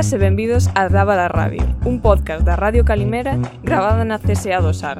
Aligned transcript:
Benvidas 0.00 0.12
e 0.14 0.18
benvidos 0.18 0.70
a 0.74 0.88
Daba 0.88 1.14
da 1.14 1.28
Radio, 1.28 1.60
un 1.84 2.00
podcast 2.00 2.40
da 2.40 2.56
Radio 2.56 2.86
Calimera 2.86 3.36
gravado 3.62 4.02
na 4.02 4.16
CSA 4.16 4.56
do 4.64 4.72
Sar. 4.72 4.96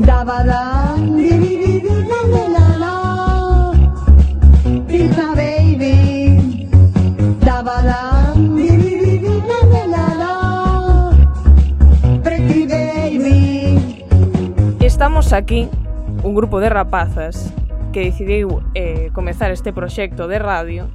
Daba 0.00 0.40
da, 0.42 0.96
di, 0.96 1.36
di, 1.36 1.52
di, 1.60 1.80
di, 1.84 1.92
la, 2.08 2.16
la, 2.32 2.48
la, 2.48 2.66
la. 2.80 2.94
Pizza 4.88 5.36
baby, 5.36 6.64
daba 7.44 7.82
da, 7.84 8.32
di, 8.32 8.72
di, 8.72 8.96
di, 9.04 9.18
di, 9.20 9.42
la, 9.44 9.60
la, 9.68 9.84
la, 9.92 10.06
la. 10.16 10.32
Pretty 12.24 12.64
baby. 12.64 14.16
Estamos 14.80 15.34
aquí, 15.34 15.68
un 16.22 16.34
grupo 16.34 16.58
de 16.58 16.70
rapazas 16.70 17.52
que 17.92 18.00
decidiu 18.00 18.62
eh, 18.72 19.10
comezar 19.12 19.50
este 19.50 19.74
proxecto 19.74 20.26
de 20.26 20.38
radio 20.38 20.88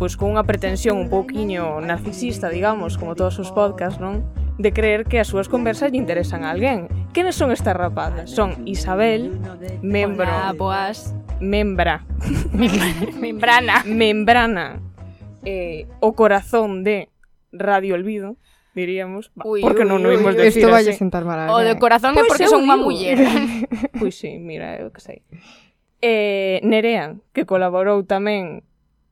pois 0.00 0.16
con 0.16 0.32
unha 0.32 0.48
pretensión 0.48 0.96
un 0.96 1.12
pouquiño 1.12 1.76
narcisista, 1.84 2.48
digamos, 2.48 2.96
como 2.96 3.12
todos 3.12 3.36
os 3.36 3.52
podcasts, 3.52 4.00
non? 4.00 4.24
De 4.56 4.72
creer 4.72 5.04
que 5.04 5.20
as 5.20 5.28
súas 5.28 5.52
conversas 5.52 5.92
lle 5.92 6.00
interesan 6.00 6.40
a 6.40 6.56
alguén. 6.56 6.88
Quenes 7.12 7.36
son 7.36 7.52
estas 7.52 7.76
rapazas? 7.76 8.32
Son 8.32 8.64
Isabel, 8.64 9.36
membro... 9.84 10.24
Hola, 10.24 10.56
boas. 10.56 11.12
Membra. 11.36 12.08
Membrana. 13.20 13.84
Membrana. 13.84 14.80
Eh, 15.44 15.84
o 16.00 16.16
corazón 16.16 16.80
de 16.80 17.12
Radio 17.52 17.92
Olvido 17.92 18.40
diríamos, 18.72 19.32
uy, 19.44 19.60
porque 19.60 19.84
uy, 19.84 19.88
non 19.92 20.00
o 20.00 20.08
imos 20.16 20.32
decir 20.32 20.64
Isto 20.64 20.72
vai 20.72 20.88
sentar 20.96 21.28
mal. 21.28 21.52
O 21.52 21.60
de 21.60 21.76
corazón 21.76 22.16
pois 22.16 22.24
é 22.24 22.28
porque 22.28 22.48
son 22.48 22.64
unha 22.64 22.80
muller. 22.80 23.20
pois 24.00 24.16
sí, 24.16 24.40
mira, 24.40 24.80
eu 24.80 24.88
que 24.96 25.04
sei. 25.04 25.20
Eh, 26.00 26.64
Nerea, 26.64 27.20
que 27.36 27.44
colaborou 27.44 28.00
tamén 28.08 28.64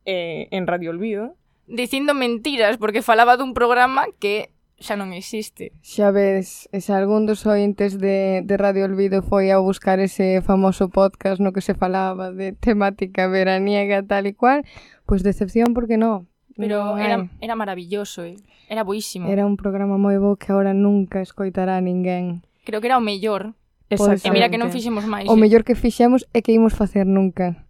eh, 0.09 0.49
en 0.51 0.67
Radio 0.67 0.91
Olvido. 0.91 1.37
Dicindo 1.69 2.15
mentiras, 2.17 2.81
porque 2.81 3.05
falaba 3.05 3.37
dun 3.37 3.53
programa 3.53 4.09
que 4.17 4.57
xa 4.81 4.97
non 4.97 5.13
existe. 5.13 5.77
Xa 5.85 6.09
ves, 6.15 6.71
e 6.73 6.81
se 6.81 6.97
algún 6.97 7.29
dos 7.29 7.45
ointes 7.45 8.01
de, 8.01 8.41
de 8.41 8.55
Radio 8.57 8.89
Olvido 8.89 9.21
foi 9.21 9.53
a 9.53 9.61
buscar 9.61 10.01
ese 10.01 10.41
famoso 10.41 10.89
podcast 10.89 11.45
no 11.45 11.53
que 11.53 11.61
se 11.61 11.77
falaba 11.77 12.33
de 12.33 12.57
temática 12.57 13.29
veraniega 13.29 14.01
tal 14.01 14.25
e 14.25 14.33
cual, 14.33 14.65
pois 15.05 15.21
decepción 15.21 15.77
porque 15.77 16.01
non. 16.01 16.25
Pero 16.57 16.97
no, 16.97 16.99
era, 16.99 17.29
era 17.45 17.55
maravilloso, 17.55 18.25
eh? 18.25 18.41
era 18.73 18.83
boísimo. 18.83 19.29
Era 19.29 19.45
un 19.45 19.61
programa 19.61 20.01
moi 20.01 20.17
bo 20.17 20.41
que 20.41 20.57
ahora 20.57 20.73
nunca 20.73 21.21
escoitará 21.21 21.77
ninguén. 21.85 22.41
Creo 22.65 22.81
que 22.81 22.89
era 22.89 22.97
o 22.97 23.05
mellor. 23.05 23.53
E 23.93 23.97
mira 24.33 24.49
que 24.49 24.61
non 24.61 24.73
fixemos 24.73 25.05
máis. 25.05 25.29
O 25.29 25.37
eh? 25.37 25.41
mellor 25.41 25.69
que 25.69 25.77
fixemos 25.77 26.25
é 26.33 26.41
que 26.41 26.57
imos 26.57 26.73
facer 26.73 27.05
nunca 27.05 27.68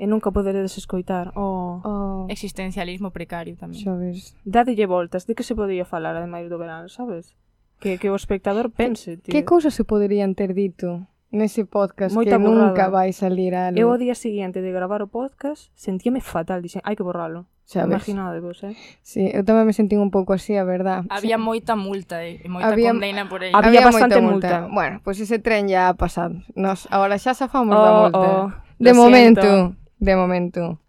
e 0.00 0.08
nunca 0.08 0.32
poderedes 0.32 0.80
escoitar 0.80 1.36
o... 1.36 1.84
Oh, 1.84 2.24
Existencialismo 2.32 3.12
precario 3.12 3.52
tamén. 3.60 3.84
Sabes? 3.84 4.32
Dadelle 4.48 4.88
voltas, 4.88 5.28
de 5.28 5.36
que 5.36 5.44
se 5.44 5.52
podía 5.52 5.84
falar 5.84 6.16
ademais 6.16 6.48
do 6.48 6.56
verano, 6.56 6.88
sabes? 6.88 7.36
Que, 7.84 8.00
que 8.00 8.08
o 8.08 8.16
espectador 8.16 8.72
pense, 8.72 9.20
tío. 9.20 9.28
Que 9.28 9.44
cousas 9.44 9.76
se 9.76 9.84
poderían 9.84 10.32
ter 10.32 10.56
dito 10.56 11.04
nese 11.30 11.68
podcast 11.68 12.16
Moita 12.16 12.36
que 12.36 12.42
borrada. 12.42 12.72
nunca 12.72 12.84
vai 12.88 13.12
salir 13.12 13.52
algo? 13.52 13.76
Eu 13.76 13.92
o 13.92 14.00
día 14.00 14.16
seguinte 14.16 14.64
de 14.64 14.72
gravar 14.72 15.04
o 15.04 15.12
podcast 15.12 15.68
sentíame 15.76 16.24
fatal, 16.24 16.64
dixen, 16.64 16.80
hai 16.82 16.96
que 16.96 17.04
borralo. 17.04 17.46
Sabes? 17.68 18.02
Imaginadevos, 18.02 18.66
eh? 18.66 18.74
Sí, 19.04 19.30
eu 19.30 19.46
tamén 19.46 19.62
me 19.62 19.70
sentí 19.70 19.94
un 19.94 20.10
pouco 20.10 20.34
así, 20.34 20.58
a 20.58 20.66
verdad. 20.66 21.06
Había 21.06 21.38
sí. 21.38 21.44
moita 21.44 21.78
multa, 21.78 22.26
eh? 22.26 22.42
E 22.42 22.50
moita 22.50 22.66
había, 22.66 22.90
condena 22.90 23.30
por 23.30 23.46
aí. 23.46 23.54
Había, 23.54 23.78
había 23.78 23.82
bastante 23.86 24.18
multa. 24.18 24.66
multa. 24.66 24.74
Bueno, 24.74 24.96
pois 25.06 25.22
pues 25.22 25.30
ese 25.30 25.38
tren 25.38 25.70
ya 25.70 25.86
ha 25.86 25.94
pasado. 25.94 26.40
Nos, 26.58 26.90
ahora 26.90 27.14
xa 27.20 27.36
safamos 27.36 27.78
oh, 27.78 27.84
da 27.84 27.92
multa. 27.94 28.18
Oh, 28.18 28.46
de 28.80 28.92
momento. 28.96 29.46
Siento 29.46 29.79
de 30.00 30.16
momento. 30.16 30.80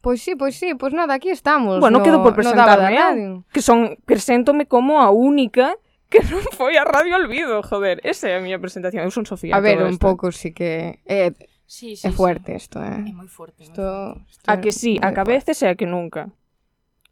Pois 0.00 0.22
sí, 0.22 0.34
pois 0.34 0.56
sí, 0.56 0.74
pois 0.74 0.94
nada, 0.94 1.14
aquí 1.14 1.28
estamos. 1.28 1.78
Bueno, 1.80 1.98
no, 1.98 2.04
quedo 2.04 2.22
por 2.22 2.34
presentarme, 2.34 2.96
no 2.96 3.38
eh, 3.38 3.42
que 3.52 3.60
son 3.60 3.98
preséntome 4.06 4.64
como 4.64 5.02
a 5.02 5.10
única 5.10 5.76
que 6.08 6.20
non 6.32 6.42
foi 6.56 6.80
a 6.80 6.84
Radio 6.88 7.20
Olvido, 7.20 7.60
joder. 7.62 8.00
Esa 8.02 8.32
é 8.32 8.34
a 8.36 8.42
miña 8.42 8.58
presentación, 8.58 9.04
eu 9.04 9.12
son 9.12 9.28
Sofía. 9.28 9.54
A 9.54 9.60
ver, 9.60 9.84
un 9.84 9.94
esto. 9.94 10.02
pouco 10.02 10.32
sí 10.32 10.56
que... 10.56 11.04
Eh, 11.04 11.36
sí, 11.68 11.94
sí, 11.94 12.08
é 12.08 12.10
fuerte 12.10 12.56
isto, 12.56 12.80
sí. 12.80 12.88
eh. 12.88 13.04
É 13.06 13.14
moi 13.14 13.28
fuerte. 13.28 13.60
Isto, 13.62 14.16
a 14.48 14.54
que 14.58 14.72
sí, 14.72 14.96
a 15.04 15.12
que 15.12 15.20
a 15.20 15.26
veces 15.28 15.60
e 15.60 15.68
a 15.68 15.76
que 15.76 15.84
nunca. 15.86 16.32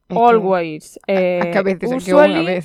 Always. 0.08 0.98
Eh, 1.06 1.38
a, 1.38 1.44
a 1.44 1.46
eh, 1.46 1.50
que 1.52 1.58
a 1.60 1.66
veces 1.68 1.88
usually... 1.92 2.24
a 2.24 2.24
que 2.24 2.40
unha 2.40 2.48
vez. 2.48 2.64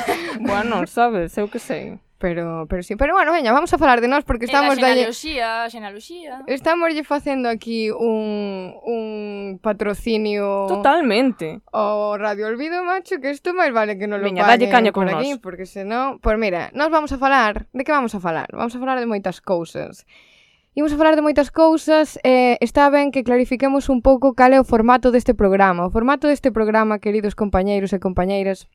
bueno, 0.48 0.86
sabes, 0.86 1.34
eu 1.34 1.50
que 1.50 1.58
sei. 1.58 1.98
Pero, 2.18 2.66
pero 2.70 2.82
sí, 2.82 2.94
pero 2.96 3.12
bueno, 3.12 3.32
veña, 3.32 3.52
vamos 3.52 3.74
a 3.74 3.78
falar 3.78 4.00
de 4.00 4.06
nós 4.08 4.24
porque 4.24 4.46
estamos 4.46 4.78
dalle 4.78 5.10
Xenaluxía, 5.10 5.68
Xenaluxía. 5.68 6.32
Estamoslle 6.46 7.02
facendo 7.02 7.50
aquí 7.50 7.90
un, 7.90 8.72
un 8.86 9.58
patrocinio 9.60 10.66
Totalmente. 10.68 11.60
O 11.72 12.16
Radio 12.16 12.46
Olvido, 12.46 12.84
macho, 12.84 13.18
que 13.20 13.30
isto 13.34 13.52
máis 13.52 13.74
vale 13.74 13.98
que 13.98 14.06
non 14.06 14.22
lo 14.22 14.30
Veña, 14.30 14.46
dalle 14.46 14.70
caña 14.70 14.94
por 14.94 15.04
con 15.04 15.10
aquí, 15.10 15.36
nós. 15.36 15.42
porque 15.42 15.66
senón, 15.66 16.22
pois 16.22 16.38
mira, 16.38 16.70
nós 16.72 16.88
vamos 16.88 17.10
a 17.10 17.18
falar, 17.18 17.66
de 17.74 17.82
que 17.82 17.90
vamos 17.92 18.14
a 18.14 18.20
falar? 18.22 18.46
Vamos 18.54 18.72
a 18.72 18.78
falar 18.78 19.02
de 19.02 19.10
moitas 19.10 19.42
cousas. 19.42 20.06
Imos 20.74 20.90
a 20.94 20.96
falar 20.96 21.14
de 21.14 21.22
moitas 21.22 21.50
cousas, 21.50 22.18
eh, 22.22 22.58
está 22.62 22.90
ben 22.90 23.10
que 23.10 23.22
clarifiquemos 23.22 23.90
un 23.90 24.02
pouco 24.02 24.34
cal 24.34 24.54
é 24.54 24.58
o 24.58 24.66
formato 24.66 25.10
deste 25.10 25.34
programa. 25.34 25.86
O 25.86 25.90
formato 25.90 26.26
deste 26.26 26.50
programa, 26.50 26.98
queridos 26.98 27.34
compañeiros 27.38 27.94
e 27.94 27.98
compañeiras, 28.02 28.66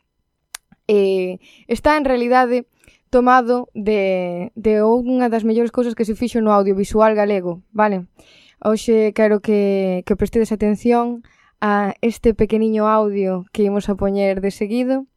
eh, 0.88 1.40
está 1.68 2.00
en 2.00 2.08
realidade 2.08 2.68
tomado 3.10 3.70
de, 3.74 4.52
de 4.56 4.86
unha 4.86 5.28
das 5.28 5.44
mellores 5.44 5.74
cousas 5.74 5.98
que 5.98 6.06
se 6.06 6.16
fixo 6.16 6.40
no 6.40 6.54
audiovisual 6.54 7.18
galego, 7.18 7.62
vale? 7.74 8.06
Hoxe 8.62 9.12
quero 9.18 9.40
que, 9.40 10.04
que 10.06 10.20
prestedes 10.20 10.52
atención 10.52 11.26
a 11.62 11.94
este 12.02 12.34
pequeniño 12.34 12.88
audio 12.88 13.46
que 13.52 13.64
imos 13.64 13.90
a 13.90 13.96
poñer 13.96 14.42
de 14.42 14.52
seguido, 14.52 15.08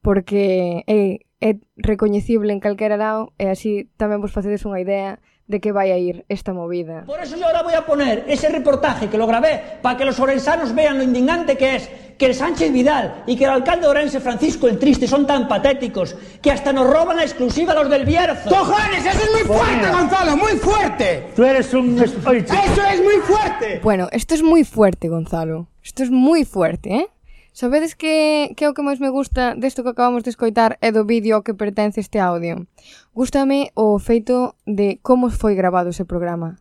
porque 0.00 0.84
é, 0.86 1.24
é 1.40 1.58
recoñecible 1.76 2.52
en 2.52 2.60
calquera 2.60 2.96
lado 2.96 3.32
e 3.40 3.50
así 3.50 3.90
tamén 3.98 4.22
vos 4.22 4.32
facedes 4.32 4.62
unha 4.68 4.80
idea 4.80 5.18
de 5.18 5.33
que 5.60 5.72
vai 5.72 5.92
a 5.92 5.98
ir 5.98 6.24
esta 6.28 6.52
movida. 6.52 7.04
Por 7.06 7.20
eso 7.20 7.36
yo 7.36 7.46
ahora 7.46 7.62
voy 7.62 7.74
a 7.74 7.84
poner 7.84 8.24
ese 8.28 8.48
reportaje 8.48 9.08
que 9.08 9.18
lo 9.18 9.26
grabé 9.26 9.78
para 9.82 9.96
que 9.96 10.04
los 10.04 10.18
orensanos 10.18 10.74
vean 10.74 10.98
lo 10.98 11.04
indignante 11.04 11.56
que 11.56 11.76
es 11.76 11.90
que 12.16 12.26
el 12.26 12.34
Sánchez 12.34 12.72
Vidal 12.72 13.24
y 13.26 13.36
que 13.36 13.44
el 13.44 13.50
alcalde 13.50 13.82
de 13.82 13.88
Orense 13.88 14.20
Francisco 14.20 14.68
el 14.68 14.78
Triste 14.78 15.06
son 15.06 15.26
tan 15.26 15.48
patéticos 15.48 16.16
que 16.40 16.50
hasta 16.50 16.72
nos 16.72 16.88
roban 16.88 17.16
la 17.16 17.24
exclusiva 17.24 17.74
los 17.74 17.90
del 17.90 18.04
Bierzo. 18.04 18.48
¡Cojones! 18.48 19.04
¡Eso 19.04 19.22
es 19.22 19.32
muy 19.32 19.56
fuerte, 19.56 19.90
Gonzalo! 19.90 20.36
¡Muy 20.36 20.52
fuerte! 20.52 21.26
Tú 21.36 21.44
eres 21.44 21.74
un... 21.74 21.98
¡Eso 22.00 22.16
es 22.16 23.02
muy 23.02 23.16
fuerte! 23.22 23.80
Bueno, 23.82 24.08
esto 24.12 24.34
es 24.34 24.42
moi 24.42 24.64
fuerte, 24.64 25.08
Gonzalo. 25.08 25.68
Esto 25.82 26.02
es 26.02 26.10
moi 26.10 26.44
fuerte, 26.44 26.94
eh? 26.94 27.08
Sabedes 27.54 27.94
que, 27.94 28.50
que 28.56 28.66
é 28.66 28.68
o 28.68 28.74
que 28.74 28.82
máis 28.82 28.98
me 28.98 29.14
gusta 29.14 29.54
desto 29.54 29.86
que 29.86 29.94
acabamos 29.94 30.26
de 30.26 30.34
escoitar 30.34 30.74
é 30.82 30.90
do 30.90 31.06
vídeo 31.06 31.38
ao 31.38 31.46
que 31.46 31.54
pertence 31.54 32.02
este 32.02 32.18
audio. 32.18 32.66
Gústame 33.14 33.70
o 33.78 34.02
feito 34.02 34.58
de 34.66 34.98
como 35.06 35.30
foi 35.30 35.54
grabado 35.54 35.94
ese 35.94 36.02
programa. 36.02 36.58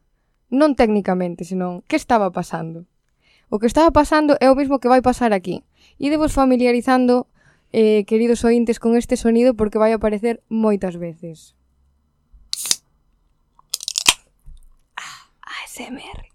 Non 0.54 0.78
técnicamente, 0.78 1.50
senón 1.50 1.82
que 1.90 1.98
estaba 1.98 2.30
pasando. 2.30 2.86
O 3.50 3.58
que 3.58 3.66
estaba 3.66 3.90
pasando 3.90 4.38
é 4.38 4.54
o 4.54 4.58
mismo 4.58 4.78
que 4.78 4.86
vai 4.86 5.02
pasar 5.02 5.34
aquí. 5.34 5.66
Idevos 5.98 6.30
familiarizando, 6.30 7.26
eh, 7.74 8.06
queridos 8.06 8.46
ointes, 8.46 8.78
con 8.78 8.94
este 8.94 9.18
sonido 9.18 9.58
porque 9.58 9.82
vai 9.82 9.98
aparecer 9.98 10.46
moitas 10.46 10.94
veces. 11.02 11.58
ASMR. 15.42 16.33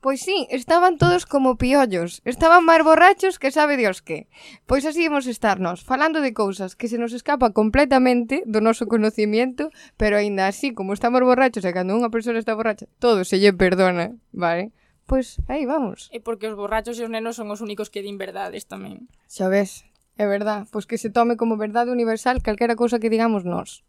Pois 0.00 0.20
sí, 0.20 0.46
estaban 0.50 0.98
todos 0.98 1.26
como 1.26 1.56
piollos, 1.56 2.22
estaban 2.22 2.62
máis 2.62 2.84
borrachos 2.86 3.40
que 3.40 3.50
sabe 3.50 3.80
dios 3.80 4.04
que. 4.04 4.28
Pois 4.68 4.86
así 4.86 5.08
imos 5.08 5.26
estarnos, 5.26 5.82
falando 5.82 6.20
de 6.22 6.36
cousas 6.36 6.76
que 6.76 6.86
se 6.86 7.00
nos 7.00 7.16
escapa 7.16 7.50
completamente 7.50 8.44
do 8.46 8.62
noso 8.62 8.86
conocimiento, 8.86 9.72
pero 9.98 10.20
aínda 10.20 10.46
así, 10.46 10.76
como 10.76 10.92
estamos 10.94 11.24
borrachos 11.24 11.64
e 11.64 11.74
cando 11.74 11.96
unha 11.96 12.12
persoa 12.12 12.38
está 12.38 12.54
borracha, 12.54 12.86
todo 13.02 13.24
se 13.24 13.40
lle 13.40 13.56
perdona, 13.56 14.14
vale? 14.30 14.70
Pois 15.08 15.38
aí 15.48 15.66
vamos. 15.66 16.10
E 16.12 16.20
porque 16.20 16.46
os 16.46 16.58
borrachos 16.58 16.98
e 16.98 17.06
os 17.06 17.10
nenos 17.10 17.34
son 17.34 17.50
os 17.50 17.64
únicos 17.64 17.90
que 17.90 18.04
din 18.04 18.20
verdades 18.20 18.68
tamén. 18.68 19.10
Xa 19.26 19.50
ves, 19.50 19.82
é 20.18 20.26
verdad, 20.28 20.70
pois 20.70 20.86
que 20.86 20.98
se 20.98 21.10
tome 21.10 21.40
como 21.40 21.58
verdade 21.58 21.90
universal 21.90 22.44
calquera 22.44 22.78
cousa 22.78 23.00
que 23.00 23.10
digamos 23.10 23.42
nós. 23.42 23.82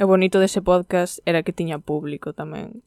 O 0.00 0.08
bonito 0.08 0.40
dese 0.40 0.64
podcast 0.64 1.20
era 1.28 1.44
que 1.44 1.52
tiña 1.52 1.76
público 1.76 2.32
tamén 2.32 2.80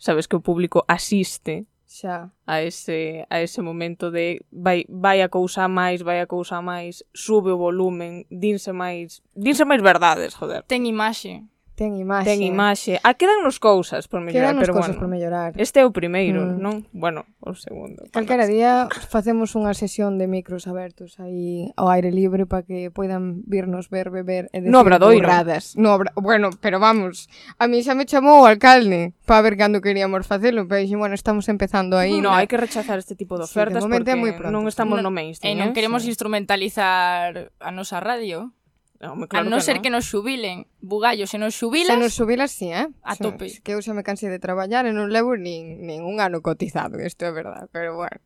sabes 0.00 0.26
que 0.26 0.34
o 0.34 0.40
público 0.40 0.82
asiste 0.88 1.68
xa 1.90 2.30
a 2.46 2.62
ese 2.62 3.26
a 3.28 3.42
ese 3.42 3.60
momento 3.62 4.10
de 4.10 4.40
vai 4.50 4.86
vai 4.88 5.22
a 5.22 5.28
cousa 5.28 5.66
máis, 5.68 6.00
vai 6.02 6.20
a 6.20 6.26
cousa 6.26 6.62
máis, 6.62 7.04
sube 7.12 7.50
o 7.50 7.58
volumen, 7.58 8.26
dinse 8.30 8.72
máis, 8.72 9.22
dinse 9.34 9.64
máis 9.66 9.82
verdades, 9.82 10.34
joder. 10.34 10.62
Ten 10.70 10.86
imaxe. 10.86 11.42
Ten 11.80 11.96
imaxe. 11.96 12.28
Ten 12.28 12.44
imaxe. 12.44 13.00
Ah, 13.00 13.16
quedannos 13.16 13.56
cousas 13.56 14.04
por 14.04 14.20
mellorar, 14.20 14.52
quedan 14.52 14.60
pero 14.60 14.76
cousas 14.76 14.92
bueno. 14.92 15.00
por 15.00 15.08
mellorar. 15.08 15.56
Este 15.56 15.80
é 15.80 15.88
o 15.88 15.96
primeiro, 15.96 16.44
mm. 16.44 16.60
non? 16.60 16.84
Bueno, 16.92 17.24
o 17.40 17.56
segundo. 17.56 18.04
Calquera 18.12 18.44
día 18.44 18.84
facemos 19.08 19.56
unha 19.56 19.72
sesión 19.72 20.20
de 20.20 20.28
micros 20.28 20.68
abertos 20.68 21.16
aí 21.16 21.72
ao 21.80 21.88
aire 21.88 22.12
libre 22.12 22.44
para 22.44 22.68
que 22.68 22.92
poidan 22.92 23.40
virnos 23.48 23.88
ver, 23.88 24.12
beber 24.12 24.52
e 24.52 24.60
decir 24.60 24.68
no 24.68 24.84
obradoiro. 24.84 25.24
burradas. 25.24 25.72
No 25.80 25.96
obra... 25.96 26.12
Bueno, 26.20 26.52
pero 26.60 26.84
vamos, 26.84 27.32
a 27.56 27.64
mí 27.64 27.80
xa 27.80 27.96
me 27.96 28.04
chamou 28.04 28.44
o 28.44 28.46
alcalde 28.46 29.16
para 29.24 29.40
ver 29.40 29.56
cando 29.56 29.80
queríamos 29.80 30.28
facelo, 30.28 30.68
pero 30.68 30.84
dixen, 30.84 31.00
bueno, 31.00 31.16
estamos 31.16 31.48
empezando 31.48 31.96
aí. 31.96 32.20
No, 32.20 32.36
hai 32.36 32.44
que 32.44 32.60
rechazar 32.60 33.00
este 33.00 33.16
tipo 33.16 33.40
de 33.40 33.48
ofertas 33.48 33.80
sí, 33.80 33.88
de 33.88 33.96
porque 33.96 34.20
moi 34.20 34.36
pronto. 34.36 34.52
non 34.52 34.68
estamos 34.68 35.00
no, 35.00 35.08
no 35.08 35.16
mainstream. 35.16 35.48
E 35.48 35.56
non 35.56 35.72
eh? 35.72 35.74
queremos 35.74 36.04
sí. 36.04 36.12
instrumentalizar 36.12 37.56
a 37.56 37.72
nosa 37.72 38.04
radio 38.04 38.52
Ah, 39.00 39.12
home, 39.12 39.26
claro 39.28 39.48
a 39.48 39.50
non 39.50 39.64
ser 39.64 39.80
que, 39.80 39.88
no. 39.88 39.96
que 39.96 40.04
nos 40.04 40.06
xubilen. 40.12 40.68
Bugallo, 40.84 41.24
se 41.24 41.40
nos 41.40 41.56
xubilas... 41.56 41.96
Se 41.96 42.00
nos 42.00 42.12
xubilas, 42.12 42.52
sí, 42.52 42.68
eh? 42.68 42.92
A 43.00 43.16
se, 43.16 43.24
tope. 43.24 43.48
Se, 43.48 43.64
que 43.64 43.72
eu 43.72 43.80
xa 43.80 43.96
me 43.96 44.04
cansei 44.04 44.28
de 44.28 44.36
traballar 44.36 44.84
e 44.84 44.92
non 44.92 45.08
levo 45.08 45.40
nin, 45.40 45.80
nin 45.88 46.04
un 46.04 46.20
ano 46.20 46.44
cotizado, 46.44 47.00
isto 47.00 47.24
é 47.24 47.32
verdad, 47.32 47.72
pero 47.72 47.96
bueno. 47.96 48.20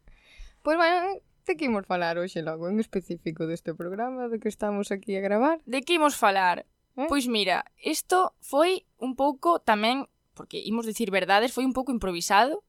Pois 0.66 0.74
pues, 0.74 0.82
bueno, 0.82 1.22
de 1.46 1.52
que 1.54 1.70
imos 1.70 1.86
falar 1.86 2.18
hoxe 2.18 2.42
logo 2.42 2.66
en 2.66 2.82
específico 2.82 3.46
deste 3.46 3.70
programa 3.70 4.26
de 4.26 4.42
que 4.42 4.50
estamos 4.50 4.90
aquí 4.90 5.14
a 5.14 5.22
gravar? 5.22 5.62
De 5.62 5.86
que 5.86 5.94
imos 5.94 6.18
falar? 6.18 6.66
Eh? 6.98 7.06
Pois 7.06 7.30
mira, 7.30 7.70
isto 7.78 8.34
foi 8.42 8.82
un 8.98 9.14
pouco 9.14 9.62
tamén, 9.62 10.10
porque 10.34 10.58
imos 10.58 10.90
dicir 10.90 11.14
verdades, 11.14 11.54
foi 11.54 11.62
un 11.62 11.76
pouco 11.76 11.94
improvisado, 11.94 12.66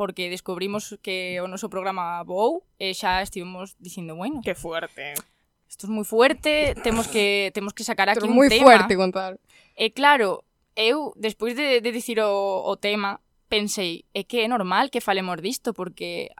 porque 0.00 0.30
descubrimos 0.30 0.96
que 1.04 1.42
o 1.42 1.50
noso 1.50 1.68
programa 1.68 2.24
voou 2.24 2.64
e 2.80 2.96
xa 2.96 3.20
estivemos 3.20 3.76
dicindo, 3.76 4.16
bueno... 4.16 4.40
Que 4.40 4.56
fuerte 4.56 5.12
isto 5.68 5.86
é 5.86 5.90
moi 5.92 6.08
fuerte, 6.08 6.74
temos 6.82 7.06
que 7.06 7.52
temos 7.52 7.76
que 7.76 7.84
sacar 7.84 8.08
aquí 8.08 8.24
Pero 8.24 8.32
un 8.32 8.40
moi 8.40 8.48
tema. 8.48 8.64
moi 8.64 8.80
fuerte 8.80 8.96
contar. 8.96 9.36
E 9.76 9.92
claro, 9.92 10.42
eu 10.74 11.12
despois 11.14 11.52
de, 11.52 11.84
de 11.84 11.90
dicir 11.92 12.18
o, 12.24 12.64
o 12.64 12.74
tema, 12.80 13.20
pensei, 13.52 14.08
é 14.16 14.24
que 14.24 14.40
é 14.42 14.48
normal 14.48 14.88
que 14.88 15.04
falemos 15.04 15.38
disto 15.44 15.76
porque 15.76 16.32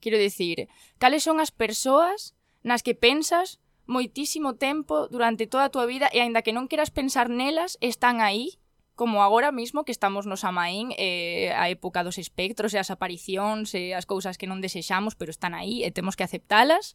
quero 0.00 0.18
dicir, 0.18 0.66
cales 0.98 1.22
son 1.22 1.38
as 1.38 1.52
persoas 1.52 2.34
nas 2.64 2.82
que 2.82 2.96
pensas 2.96 3.60
moitísimo 3.86 4.54
tempo 4.56 5.06
durante 5.10 5.46
toda 5.46 5.68
a 5.68 5.72
túa 5.72 5.86
vida 5.86 6.08
e 6.14 6.22
aínda 6.22 6.42
que 6.42 6.54
non 6.54 6.70
queras 6.70 6.90
pensar 6.90 7.28
nelas, 7.28 7.76
están 7.82 8.24
aí 8.24 8.58
como 8.94 9.24
agora 9.24 9.50
mismo 9.50 9.84
que 9.84 9.92
estamos 9.92 10.26
nos 10.28 10.44
Amaín 10.44 10.92
eh, 11.00 11.50
a 11.56 11.72
época 11.72 12.04
dos 12.04 12.20
espectros 12.20 12.76
e 12.76 12.78
as 12.78 12.92
aparicións 12.92 13.72
e 13.74 13.96
as 13.96 14.04
cousas 14.04 14.36
que 14.36 14.46
non 14.46 14.60
desexamos 14.60 15.16
pero 15.16 15.32
están 15.32 15.56
aí 15.56 15.82
e 15.82 15.90
temos 15.90 16.14
que 16.14 16.22
aceptalas 16.22 16.94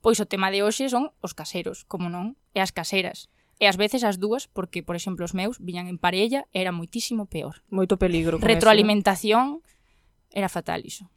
Pois 0.00 0.18
o 0.22 0.26
tema 0.30 0.54
de 0.54 0.62
hoxe 0.62 0.86
son 0.88 1.10
os 1.20 1.34
caseros, 1.34 1.84
como 1.84 2.08
non, 2.08 2.38
e 2.54 2.62
as 2.62 2.70
caseiras. 2.70 3.30
E 3.58 3.66
ás 3.66 3.74
veces 3.74 4.06
as 4.06 4.22
dúas, 4.22 4.46
porque, 4.46 4.86
por 4.86 4.94
exemplo, 4.94 5.26
os 5.26 5.34
meus 5.34 5.58
viñan 5.58 5.90
en 5.90 5.98
parella 5.98 6.46
era 6.54 6.70
moitísimo 6.70 7.26
peor. 7.26 7.66
Moito 7.74 7.98
peligro. 7.98 8.38
Con 8.38 8.46
Retroalimentación, 8.46 9.58
eso, 9.58 9.68
era 10.30 10.48
fatal 10.48 10.86
iso 10.86 11.10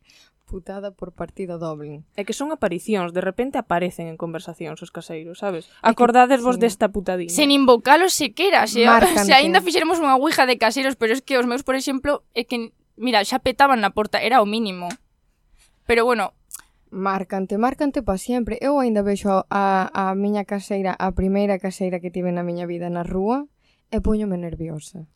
putada 0.52 0.92
por 0.92 1.14
partida 1.16 1.56
doble. 1.58 2.04
É 2.20 2.28
que 2.28 2.36
son 2.36 2.52
aparicións, 2.52 3.16
de 3.16 3.24
repente 3.24 3.56
aparecen 3.56 4.12
en 4.12 4.20
conversacións 4.20 4.84
os 4.84 4.92
caseiros, 4.92 5.40
sabes? 5.40 5.72
Acordades 5.80 6.44
vos 6.44 6.60
sí. 6.60 6.68
desta 6.68 6.92
putadinha. 6.92 7.32
Sen 7.32 7.56
invocalos 7.56 8.12
sequera, 8.12 8.68
se, 8.68 8.84
se 9.26 9.32
aínda 9.32 9.64
fixeremos 9.64 10.04
unha 10.04 10.20
ouija 10.20 10.44
de 10.44 10.60
caseiros, 10.60 11.00
pero 11.00 11.16
es 11.16 11.24
que 11.24 11.40
os 11.40 11.48
meus, 11.48 11.64
por 11.64 11.80
exemplo, 11.80 12.28
é 12.36 12.44
que, 12.44 12.76
mira, 13.00 13.24
xa 13.24 13.40
petaban 13.40 13.80
na 13.80 13.96
porta, 13.96 14.20
era 14.20 14.44
o 14.44 14.46
mínimo. 14.46 14.92
Pero 15.88 16.04
bueno, 16.04 16.36
marcante, 16.92 17.58
marcante 17.58 18.04
pa 18.04 18.20
sempre. 18.20 18.60
Eu 18.62 18.78
aínda 18.78 19.02
vexo 19.02 19.48
a, 19.50 19.90
a 19.90 20.14
miña 20.14 20.46
caseira, 20.46 20.94
a 21.00 21.16
primeira 21.16 21.58
caseira 21.58 22.04
que 22.04 22.12
tive 22.12 22.30
na 22.32 22.44
miña 22.44 22.68
vida 22.68 22.92
na 22.92 23.02
rúa, 23.02 23.48
e 23.92 24.00
poñome 24.00 24.38
nerviosa. 24.38 25.08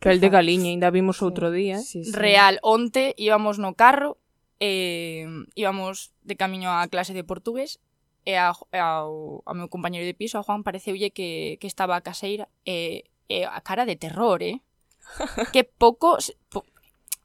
Pel 0.00 0.20
de 0.20 0.32
Galiña, 0.32 0.72
ainda 0.72 0.88
vimos 0.88 1.20
outro 1.20 1.52
día. 1.52 1.76
Eh? 1.76 1.84
Sí, 1.84 2.04
sí. 2.04 2.12
Real, 2.12 2.56
onte 2.64 3.12
íbamos 3.20 3.60
no 3.60 3.76
carro, 3.76 4.16
eh, 4.60 5.28
íbamos 5.56 6.12
de 6.24 6.36
camiño 6.36 6.72
á 6.72 6.84
clase 6.88 7.12
de 7.12 7.24
portugués, 7.24 7.80
e 8.24 8.36
a, 8.36 8.52
ao, 8.52 9.44
ao 9.44 9.54
meu 9.56 9.68
compañeiro 9.68 10.08
de 10.08 10.16
piso, 10.16 10.40
a 10.40 10.44
Juan, 10.44 10.64
pareceulle 10.64 11.12
que, 11.12 11.60
que 11.60 11.68
estaba 11.68 11.96
a 11.96 12.04
caseira, 12.04 12.48
e, 12.64 13.04
e 13.28 13.44
a 13.44 13.60
cara 13.60 13.84
de 13.84 13.96
terror, 13.96 14.40
eh? 14.40 14.64
que 15.52 15.64
pouco, 15.64 16.16
po, 16.48 16.64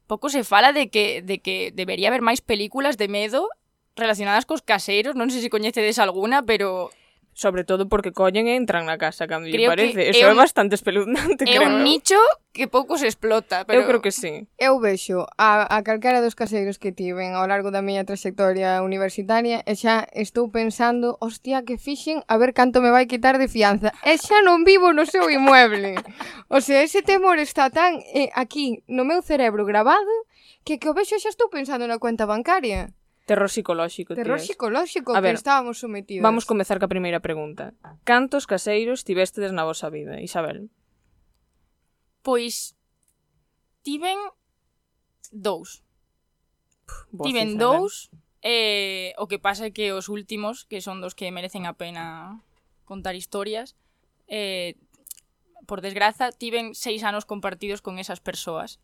pouco 0.05 0.29
se 0.29 0.45
fala 0.45 0.73
de 0.73 0.89
que, 0.89 1.21
de 1.21 1.41
que 1.41 1.73
debería 1.73 2.09
haber 2.09 2.21
máis 2.21 2.41
películas 2.41 2.97
de 2.97 3.09
medo 3.09 3.49
relacionadas 3.95 4.45
cos 4.45 4.61
caseiros, 4.61 5.15
non 5.17 5.31
sei 5.31 5.41
se 5.41 5.53
coñecedes 5.53 5.97
alguna, 5.97 6.43
pero 6.43 6.93
sobre 7.35 7.67
todo 7.67 7.91
porque 7.91 8.15
collen 8.15 8.47
e 8.47 8.55
entran 8.55 8.87
na 8.87 8.95
casa 8.95 9.27
cando 9.27 9.51
creo 9.51 9.75
lle 9.75 9.91
parece. 9.91 10.01
Eso 10.15 10.23
é, 10.23 10.31
un, 10.31 10.39
é 10.39 10.47
bastante 10.47 10.73
espeluznante, 10.79 11.43
É 11.43 11.59
creo. 11.59 11.67
un 11.67 11.83
nicho 11.83 12.15
que 12.55 12.71
pouco 12.71 12.95
se 12.95 13.11
explota, 13.11 13.67
pero... 13.67 13.83
Eu 13.83 13.87
creo 13.91 13.99
que 13.99 14.15
sí. 14.15 14.47
Eu 14.55 14.79
vexo 14.79 15.27
a, 15.35 15.67
a 15.67 15.83
calquera 15.83 16.23
dos 16.23 16.31
caseiros 16.39 16.79
que 16.79 16.95
tiven 16.95 17.35
ao 17.35 17.43
largo 17.43 17.75
da 17.75 17.83
miña 17.83 18.07
trayectoria 18.07 18.79
universitaria 18.79 19.59
e 19.67 19.75
xa 19.75 20.07
estou 20.15 20.47
pensando, 20.47 21.19
hostia, 21.19 21.67
que 21.67 21.75
fixen 21.75 22.23
a 22.31 22.39
ver 22.39 22.55
canto 22.55 22.79
me 22.79 22.87
vai 22.95 23.03
quitar 23.03 23.35
de 23.35 23.51
fianza. 23.51 23.91
E 24.07 24.15
xa 24.15 24.39
non 24.39 24.63
vivo 24.63 24.95
no 24.95 25.03
seu 25.03 25.27
inmueble. 25.27 25.99
O 26.47 26.63
sea, 26.63 26.87
ese 26.87 27.03
temor 27.03 27.35
está 27.43 27.67
tan 27.67 27.99
eh, 28.15 28.31
aquí 28.31 28.79
no 28.87 29.03
meu 29.03 29.19
cerebro 29.19 29.67
grabado 29.67 30.07
que 30.63 30.79
que 30.79 30.87
o 30.87 30.95
vexo 30.95 31.19
xa 31.19 31.27
estou 31.27 31.51
pensando 31.51 31.83
na 31.83 31.99
cuenta 31.99 32.23
bancaria. 32.23 32.95
Terror 33.25 33.49
psicolóxico, 33.49 34.13
Terror 34.13 34.37
tías. 34.37 34.47
psicolóxico 34.47 35.11
a 35.11 35.15
que 35.17 35.21
ver, 35.21 35.35
estábamos 35.35 35.81
sometidos. 35.81 36.21
Vamos 36.21 36.45
comezar 36.45 36.77
ca 36.77 36.87
primeira 36.87 37.19
pregunta. 37.25 37.73
Cantos 38.05 38.45
caseiros 38.45 39.01
tivestedes 39.01 39.49
na 39.49 39.65
vosa 39.65 39.89
vida, 39.89 40.21
Isabel? 40.21 40.69
Pois 42.21 42.77
tiven 43.81 44.17
dous. 45.33 45.81
Puh, 46.85 47.25
tiven 47.25 47.57
cifra, 47.57 47.65
dous, 47.65 48.13
eh? 48.45 49.09
eh, 49.13 49.21
o 49.21 49.25
que 49.25 49.41
pasa 49.41 49.69
é 49.69 49.73
que 49.73 49.89
os 49.89 50.05
últimos, 50.05 50.69
que 50.69 50.85
son 50.85 51.01
dos 51.01 51.17
que 51.17 51.33
merecen 51.33 51.65
a 51.65 51.73
pena 51.73 52.45
contar 52.85 53.17
historias, 53.17 53.73
eh, 54.29 54.77
por 55.65 55.81
desgraza, 55.81 56.29
tiven 56.29 56.77
seis 56.77 57.01
anos 57.01 57.25
compartidos 57.25 57.81
con 57.81 57.97
esas 57.97 58.21
persoas. 58.21 58.77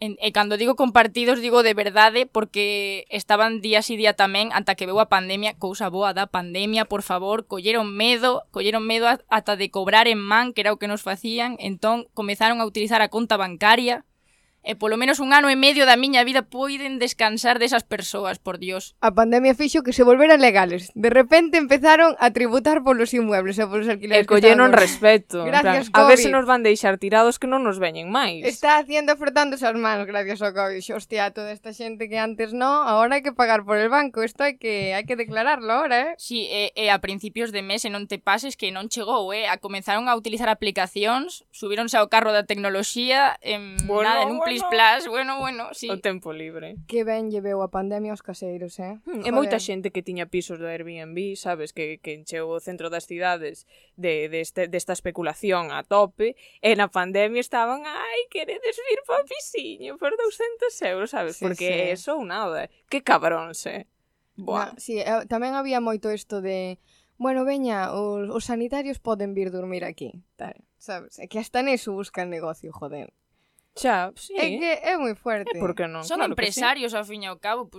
En, 0.00 0.16
e 0.18 0.32
cando 0.32 0.56
digo 0.56 0.76
compartidos, 0.76 1.44
digo 1.44 1.62
de 1.62 1.74
verdade, 1.74 2.24
porque 2.24 3.04
estaban 3.10 3.60
día 3.60 3.84
e 3.84 3.94
día 4.00 4.16
tamén 4.16 4.48
ata 4.56 4.72
que 4.72 4.88
veu 4.88 4.96
a 4.96 5.12
pandemia, 5.12 5.60
cousa 5.60 5.92
boa 5.92 6.16
da 6.16 6.24
pandemia, 6.24 6.88
por 6.88 7.04
favor, 7.04 7.44
colleron 7.44 7.92
medo, 7.92 8.48
colleron 8.48 8.88
medo 8.88 9.12
ata 9.28 9.60
de 9.60 9.68
cobrar 9.68 10.08
en 10.08 10.16
man, 10.16 10.56
que 10.56 10.64
era 10.64 10.72
o 10.72 10.80
que 10.80 10.88
nos 10.88 11.04
facían, 11.04 11.60
entón 11.60 12.08
comezaron 12.16 12.64
a 12.64 12.66
utilizar 12.66 13.04
a 13.04 13.12
conta 13.12 13.36
bancaria, 13.36 14.08
e 14.62 14.76
polo 14.76 15.00
menos 15.00 15.18
un 15.24 15.32
ano 15.32 15.48
e 15.48 15.56
medio 15.56 15.88
da 15.88 15.96
miña 15.96 16.20
vida 16.22 16.44
poiden 16.44 17.00
descansar 17.00 17.56
desas 17.56 17.82
persoas, 17.82 18.38
por 18.38 18.60
Dios. 18.60 18.94
A 19.00 19.10
pandemia 19.10 19.56
fixo 19.56 19.82
que 19.82 19.96
se 19.96 20.04
volveran 20.04 20.40
legales. 20.40 20.92
De 20.94 21.08
repente 21.08 21.56
empezaron 21.56 22.14
a 22.20 22.30
tributar 22.30 22.84
polos 22.84 23.16
inmuebles 23.16 23.56
e 23.56 23.64
polos 23.64 23.88
alquileres. 23.88 24.24
E 24.24 24.28
colleron 24.28 24.76
respeto. 24.76 25.48
Gracias, 25.48 25.88
plan, 25.88 26.04
COVID. 26.04 26.04
A 26.04 26.08
ver 26.08 26.18
se 26.20 26.28
nos 26.28 26.44
van 26.44 26.60
deixar 26.60 27.00
tirados 27.00 27.40
que 27.40 27.48
non 27.48 27.64
nos 27.64 27.80
veñen 27.80 28.12
máis. 28.12 28.44
Está 28.44 28.76
haciendo 28.76 29.16
frotándose 29.16 29.64
as 29.64 29.76
mans 29.76 30.04
gracias 30.04 30.44
ao 30.44 30.52
COVID. 30.52 30.84
Hostia, 30.92 31.32
toda 31.32 31.56
esta 31.56 31.72
xente 31.72 32.12
que 32.12 32.20
antes 32.20 32.52
non, 32.52 32.84
agora 32.84 33.16
hai 33.16 33.24
que 33.24 33.32
pagar 33.32 33.64
por 33.64 33.80
el 33.80 33.88
banco. 33.88 34.20
Isto 34.20 34.44
hai 34.44 34.60
que 34.60 34.92
hai 34.92 35.08
que 35.08 35.16
declararlo 35.16 35.72
agora, 35.72 36.12
eh? 36.12 36.20
Sí, 36.20 36.44
e, 36.52 36.76
e 36.76 36.92
a 36.92 37.00
principios 37.00 37.48
de 37.48 37.64
mes 37.64 37.88
e 37.88 37.90
non 37.90 38.04
te 38.04 38.20
pases 38.20 38.60
que 38.60 38.68
non 38.68 38.92
chegou, 38.92 39.32
eh? 39.32 39.48
A 39.48 39.56
comenzaron 39.56 40.12
a 40.12 40.14
utilizar 40.14 40.52
aplicacións, 40.52 41.48
subíronse 41.48 41.96
ao 41.96 42.12
carro 42.12 42.36
da 42.36 42.44
tecnoloxía, 42.44 43.40
en 43.40 43.80
bueno, 43.88 44.04
nada, 44.04 44.28
en 44.28 44.36
un 44.36 44.38
bueno 44.44 44.49
plis 44.50 44.64
plas, 44.66 45.06
bueno, 45.06 45.38
bueno, 45.38 45.70
sí. 45.72 45.86
O 45.86 46.02
tempo 46.02 46.34
libre. 46.34 46.76
Que 46.90 47.06
ben 47.06 47.30
lleveu 47.30 47.62
a 47.62 47.70
pandemia 47.70 48.10
aos 48.10 48.26
caseiros, 48.26 48.82
eh? 48.82 48.98
Hmm, 49.06 49.22
e 49.22 49.30
moita 49.30 49.62
xente 49.62 49.94
que 49.94 50.02
tiña 50.02 50.26
pisos 50.26 50.58
do 50.58 50.66
Airbnb, 50.66 51.38
sabes, 51.38 51.70
que, 51.70 52.02
que 52.02 52.18
encheu 52.18 52.50
o 52.50 52.58
centro 52.58 52.90
das 52.90 53.06
cidades 53.06 53.70
de, 53.94 54.26
de 54.26 54.42
este, 54.42 54.66
desta 54.66 54.92
especulación 54.92 55.70
a 55.70 55.86
tope, 55.86 56.34
e 56.58 56.74
na 56.74 56.90
pandemia 56.90 57.38
estaban, 57.38 57.86
ai, 57.86 58.26
queredes 58.28 58.76
vir 58.82 59.00
pa 59.06 59.22
pisiño 59.22 59.94
por 59.94 60.18
200 60.18 60.74
euros, 60.90 61.14
sabes? 61.14 61.38
Sí, 61.38 61.46
Porque 61.46 61.70
sí. 61.70 61.94
eso 61.94 62.18
ou 62.18 62.26
nada. 62.26 62.66
Que 62.90 63.06
cabróns, 63.06 63.64
eh? 63.70 63.86
Boa. 64.34 64.74
Na, 64.74 64.80
sí, 64.82 64.98
eh, 64.98 65.24
tamén 65.30 65.54
había 65.54 65.78
moito 65.78 66.10
isto 66.10 66.42
de 66.42 66.82
bueno, 67.20 67.44
veña, 67.44 67.92
os, 67.92 68.32
os 68.32 68.48
sanitarios 68.48 68.98
poden 68.98 69.36
vir 69.36 69.52
dormir 69.52 69.84
aquí, 69.84 70.24
tal, 70.40 70.56
sabes? 70.80 71.20
É 71.20 71.28
que 71.28 71.36
hasta 71.36 71.60
neso 71.60 71.92
buscan 71.92 72.32
negocio, 72.32 72.72
joder. 72.72 73.12
Xa, 73.76 74.10
sí. 74.18 74.34
É 74.34 74.46
que 74.58 74.70
é 74.82 74.94
moi 74.98 75.14
fuerte. 75.14 75.56
É 75.56 75.60
porque 75.60 75.86
non, 75.86 76.02
Son 76.02 76.18
claro 76.20 76.34
empresarios, 76.34 76.92
sí. 76.92 76.98
ao 76.98 77.06
fin 77.06 77.22
e 77.22 77.28
ao 77.30 77.38
cabo, 77.38 77.70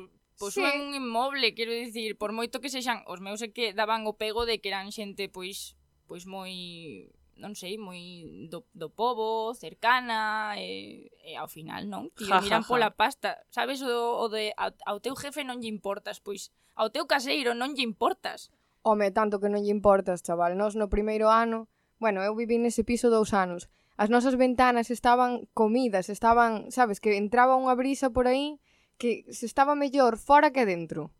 Pois 0.41 0.57
sí. 0.57 0.65
un 0.65 0.97
inmoble, 0.97 1.53
quero 1.53 1.69
dicir, 1.69 2.17
por 2.17 2.33
moito 2.33 2.57
que 2.65 2.73
sexan, 2.73 3.05
os 3.05 3.21
meus 3.21 3.45
é 3.45 3.53
que 3.53 3.77
daban 3.77 4.09
o 4.09 4.17
pego 4.17 4.49
de 4.49 4.57
que 4.57 4.73
eran 4.73 4.89
xente, 4.89 5.29
pois, 5.29 5.77
pois 6.09 6.25
moi 6.25 7.05
non 7.37 7.53
sei, 7.53 7.77
moi 7.77 8.01
do, 8.49 8.65
do 8.73 8.89
povo, 8.89 9.53
cercana, 9.53 10.57
e, 10.57 11.09
e 11.25 11.37
ao 11.37 11.49
final 11.49 11.85
non, 11.85 12.09
tío, 12.17 12.29
ja, 12.29 12.41
miran 12.41 12.61
ja, 12.61 12.65
ja. 12.65 12.69
pola 12.69 12.89
pasta. 12.93 13.41
Sabes 13.53 13.85
o, 13.85 13.89
o 13.89 14.25
de 14.33 14.53
ao, 14.57 14.73
ao 14.89 14.97
teu 14.97 15.13
jefe 15.13 15.45
non 15.45 15.61
lle 15.61 15.69
importas, 15.69 16.17
pois 16.17 16.49
ao 16.73 16.89
teu 16.89 17.05
caseiro 17.05 17.53
non 17.53 17.77
lle 17.77 17.85
importas. 17.85 18.49
Home, 18.81 19.13
tanto 19.13 19.37
que 19.37 19.49
non 19.49 19.61
lle 19.61 19.73
importas, 19.73 20.25
chaval. 20.25 20.57
Nos 20.57 20.73
no 20.73 20.89
primeiro 20.89 21.29
ano, 21.29 21.69
bueno, 22.01 22.25
eu 22.25 22.33
vivi 22.33 22.57
nese 22.57 22.81
piso 22.81 23.13
dous 23.13 23.29
anos, 23.33 23.69
as 24.01 24.09
nosas 24.09 24.33
ventanas 24.35 24.89
estaban 24.89 25.45
comidas, 25.53 26.09
estaban, 26.09 26.71
sabes, 26.73 26.97
que 26.97 27.21
entraba 27.21 27.53
unha 27.53 27.77
brisa 27.77 28.09
por 28.09 28.25
aí 28.25 28.57
que 28.97 29.29
se 29.29 29.45
estaba 29.45 29.77
mellor 29.77 30.17
fora 30.17 30.49
que 30.49 30.65
dentro. 30.65 31.13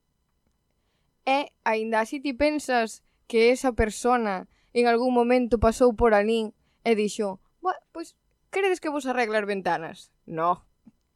E, 1.22 1.54
aínda 1.62 2.02
así 2.02 2.18
ti 2.18 2.34
pensas 2.34 3.06
que 3.30 3.54
esa 3.54 3.78
persona 3.78 4.50
en 4.74 4.90
algún 4.90 5.14
momento 5.14 5.62
pasou 5.62 5.94
por 5.94 6.18
alí 6.18 6.58
e 6.82 6.98
dixo, 6.98 7.38
bueno, 7.62 7.78
pois, 7.94 8.18
pues, 8.18 8.50
queredes 8.50 8.82
que 8.82 8.90
vos 8.90 9.06
arreglar 9.06 9.46
ventanas? 9.46 10.10
No, 10.26 10.50
oh, 10.50 10.58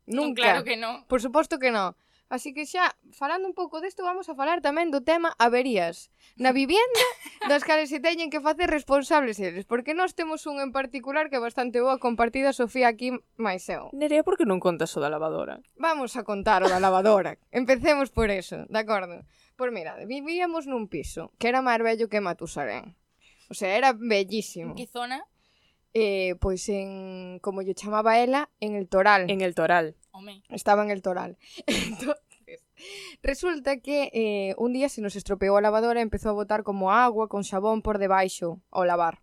nunca. 0.05 0.45
Claro 0.45 0.61
que 0.61 0.77
no. 0.77 1.09
Por 1.09 1.17
suposto 1.17 1.57
que 1.57 1.73
no. 1.73 1.97
Así 2.27 2.53
que 2.57 2.65
xa, 2.65 2.97
falando 3.13 3.45
un 3.45 3.53
pouco 3.53 3.81
desto, 3.85 4.01
vamos 4.01 4.25
a 4.29 4.35
falar 4.35 4.57
tamén 4.65 4.89
do 4.89 5.05
tema 5.05 5.37
averías 5.37 6.09
na 6.41 6.49
vivienda 6.49 7.05
das 7.49 7.61
cales 7.61 7.93
se 7.93 8.01
teñen 8.01 8.33
que 8.33 8.41
facer 8.41 8.65
responsables 8.65 9.37
eles, 9.37 9.69
porque 9.69 9.93
nós 9.93 10.17
temos 10.17 10.49
un 10.49 10.57
en 10.57 10.73
particular 10.73 11.29
que 11.29 11.37
é 11.37 11.43
bastante 11.43 11.77
boa 11.85 12.01
compartida 12.01 12.49
Sofía 12.49 12.89
aquí 12.89 13.13
máis 13.37 13.69
eu. 13.69 13.93
Nerea, 13.93 14.25
por 14.25 14.41
que 14.41 14.49
non 14.49 14.57
contas 14.57 14.89
o 14.97 14.99
da 14.99 15.13
lavadora? 15.13 15.61
Vamos 15.77 16.17
a 16.17 16.25
contar 16.25 16.65
o 16.65 16.71
da 16.71 16.81
lavadora. 16.81 17.37
Empecemos 17.53 18.09
por 18.09 18.33
eso, 18.33 18.65
de 18.65 18.79
acordo? 18.81 19.21
Por 19.53 19.69
mira, 19.69 19.93
vivíamos 20.09 20.65
nun 20.65 20.89
piso 20.89 21.29
que 21.37 21.45
era 21.45 21.61
máis 21.61 21.85
bello 21.85 22.09
que 22.09 22.25
Matusalén. 22.25 22.97
O 23.49 23.53
sea, 23.53 23.77
era 23.77 23.93
bellísimo. 23.93 24.73
En 24.73 24.81
que 24.81 24.89
zona? 24.89 25.21
Eh, 25.93 26.35
pois 26.41 26.67
en, 26.67 27.39
como 27.39 27.61
lle 27.61 27.77
chamaba 27.77 28.19
ela, 28.19 28.49
en 28.59 28.75
el 28.75 28.89
Toral. 28.89 29.29
En 29.31 29.39
el 29.39 29.55
Toral. 29.55 29.95
Home. 30.15 30.43
Estaba 30.49 30.83
en 30.83 30.91
el 30.91 31.01
toral. 31.01 31.37
Entonces, 31.67 32.63
resulta 33.21 33.77
que 33.77 34.09
eh, 34.13 34.55
un 34.57 34.71
día 34.71 34.87
se 34.87 35.01
nos 35.01 35.15
estropeou 35.15 35.59
a 35.59 35.61
lavadora 35.61 35.99
e 35.99 36.07
empezou 36.07 36.31
a 36.31 36.39
botar 36.39 36.63
como 36.63 36.95
agua 36.95 37.27
con 37.27 37.43
xabón 37.43 37.83
por 37.83 37.99
debaixo 37.99 38.63
ao 38.71 38.87
lavar. 38.87 39.19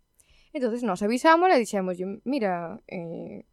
Entonces 0.53 0.85
nos 0.85 1.01
avisamos 1.01 1.49
e 1.49 1.57
dixemos, 1.57 1.97
mira, 2.29 2.77
eh, 2.85 3.49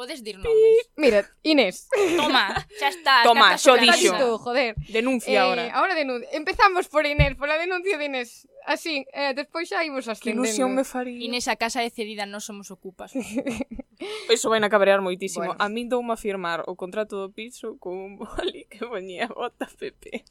Podes 0.00 0.24
dir 0.24 0.38
nomes. 0.38 0.88
Mira, 0.96 1.28
Inés. 1.42 1.86
Toma, 2.16 2.56
xa 2.80 2.88
está. 2.88 3.20
Toma, 3.28 3.58
xo 3.60 3.76
dixo. 3.76 4.38
joder. 4.40 4.72
Denuncia 4.88 5.36
eh, 5.36 5.44
ahora. 5.44 5.64
Ahora 5.76 5.92
denun 5.92 6.24
Empezamos 6.32 6.88
por 6.88 7.04
Inés, 7.04 7.36
pola 7.36 7.60
denuncia 7.60 8.00
de 8.00 8.08
Inés. 8.08 8.48
Así, 8.64 9.04
eh, 9.12 9.36
despois 9.36 9.68
xa 9.68 9.84
imos 9.84 10.08
ascendendo. 10.08 10.40
Que 10.40 10.48
ilusión 10.48 10.72
me 10.72 10.88
faría. 10.88 11.20
Inés, 11.20 11.52
a 11.52 11.60
casa 11.60 11.84
é 11.84 11.92
cedida, 11.92 12.24
non 12.24 12.40
somos 12.40 12.72
ocupas. 12.72 13.12
Eso 14.28 14.48
vai 14.48 14.60
na 14.60 14.72
cabrear 14.72 15.04
moitísimo. 15.04 15.52
Bueno. 15.52 15.60
A 15.60 15.68
min 15.68 15.88
dou 15.92 16.00
a 16.08 16.16
firmar 16.16 16.64
o 16.64 16.74
contrato 16.74 17.20
do 17.20 17.28
piso 17.28 17.76
con 17.76 17.98
un 17.98 18.12
boli 18.16 18.64
que 18.70 18.80
poñía 18.86 19.28
bota 19.28 19.68
Pepe. 19.68 20.24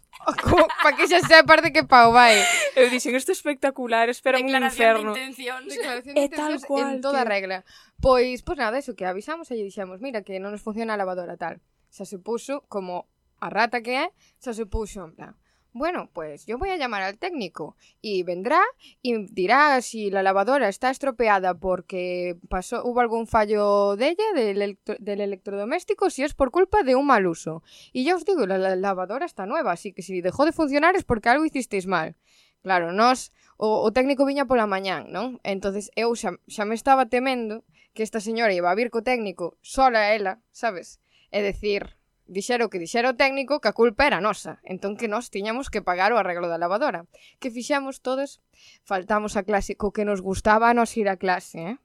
Para 0.84 0.96
que 0.98 1.06
xa 1.06 1.22
sea 1.22 1.46
parte 1.46 1.70
que 1.70 1.86
pau, 1.86 2.12
vai. 2.12 2.40
Eu 2.74 2.88
eh. 2.88 2.92
dixen, 2.92 3.14
isto 3.14 3.32
é 3.32 3.38
espectacular, 3.38 4.10
espera 4.10 4.42
un 4.42 4.50
inferno. 4.50 5.14
De 5.14 5.22
intencións. 5.22 5.70
Declaración 5.70 6.14
de 6.16 6.22
intencións 6.26 6.66
cual, 6.66 6.98
en 6.98 7.02
toda 7.02 7.22
tío. 7.22 7.30
regla. 7.30 7.58
Pois, 8.02 8.42
pois 8.42 8.58
nada, 8.58 8.80
eso 8.80 8.98
que 8.98 9.06
avisamos 9.06 9.52
e 9.52 9.60
lle 9.60 9.66
dixemos, 9.68 10.02
mira 10.02 10.26
que 10.26 10.42
non 10.42 10.50
nos 10.50 10.66
funciona 10.66 10.96
a 10.96 11.00
lavadora 11.00 11.38
tal. 11.38 11.62
Xa 11.94 12.06
se 12.10 12.18
puxo, 12.18 12.66
como 12.72 13.06
a 13.40 13.48
rata 13.54 13.86
que 13.86 13.94
é, 13.96 14.06
xa 14.42 14.52
se 14.52 14.66
puxo 14.66 15.06
en 15.06 15.14
plan, 15.16 15.34
Bueno, 15.72 16.10
pues 16.14 16.48
yo 16.48 16.58
voy 16.58 16.70
a 16.70 16.78
llamar 16.78 17.04
al 17.04 17.20
técnico 17.20 17.76
y 18.02 18.24
vendrá 18.24 18.60
y 19.04 19.28
dirá 19.32 19.80
si 19.82 20.10
la 20.10 20.24
lavadora 20.24 20.68
está 20.68 20.90
estropeada 20.90 21.54
porque 21.54 22.38
pasó, 22.50 22.84
hubo 22.84 23.02
algún 23.02 23.28
fallo 23.28 23.96
de 23.96 24.10
ella, 24.10 24.24
del, 24.34 24.62
electro, 24.62 24.96
del 25.00 25.22
electrodoméstico, 25.22 26.10
si 26.10 26.24
es 26.24 26.34
por 26.34 26.50
culpa 26.50 26.82
de 26.82 26.96
un 26.96 27.06
mal 27.06 27.28
uso. 27.28 27.62
Y 27.94 28.04
ya 28.04 28.16
os 28.16 28.26
digo, 28.26 28.48
la, 28.48 28.58
la, 28.58 28.76
lavadora 28.76 29.28
está 29.28 29.46
nueva, 29.46 29.72
así 29.72 29.94
que 29.94 30.02
si 30.02 30.22
dejó 30.22 30.46
de 30.46 30.54
funcionar 30.54 30.96
es 30.96 31.04
porque 31.04 31.30
algo 31.30 31.46
hicisteis 31.46 31.86
mal. 31.86 32.16
Claro, 32.64 32.92
nos, 32.92 33.32
o, 33.58 33.84
o 33.84 33.94
técnico 33.94 34.26
viña 34.26 34.48
pola 34.48 34.66
mañán, 34.66 35.12
non? 35.14 35.38
Entonces 35.44 35.92
eu 35.96 36.16
xa, 36.18 36.42
xa 36.50 36.66
me 36.66 36.74
estaba 36.74 37.12
temendo 37.14 37.64
que 37.94 38.02
esta 38.02 38.20
señora 38.20 38.58
iba 38.58 38.72
a 38.72 38.76
vir 38.76 38.90
co 38.90 39.06
técnico 39.06 39.56
sola 39.62 40.16
ela, 40.18 40.42
sabes? 40.52 40.98
É 41.30 41.46
decir, 41.46 41.99
Dixero 42.30 42.70
que 42.70 42.78
dixera 42.78 43.10
o 43.10 43.18
técnico 43.18 43.58
que 43.58 43.74
a 43.74 43.74
culpa 43.74 44.06
era 44.06 44.22
nosa, 44.22 44.62
entón 44.62 45.02
que 45.02 45.10
nós 45.10 45.34
tiñamos 45.34 45.74
que 45.74 45.82
pagar 45.82 46.14
o 46.14 46.22
arreglo 46.22 46.46
da 46.46 46.62
lavadora. 46.62 47.10
Que 47.42 47.50
fixamos 47.50 48.06
todos? 48.06 48.38
Faltamos 48.86 49.34
a 49.34 49.42
clase, 49.42 49.74
co 49.74 49.90
que 49.90 50.06
nos 50.06 50.22
gustaba 50.22 50.70
a 50.70 50.78
nos 50.78 50.94
ir 50.94 51.10
a 51.10 51.18
clase, 51.18 51.74
eh? 51.74 51.76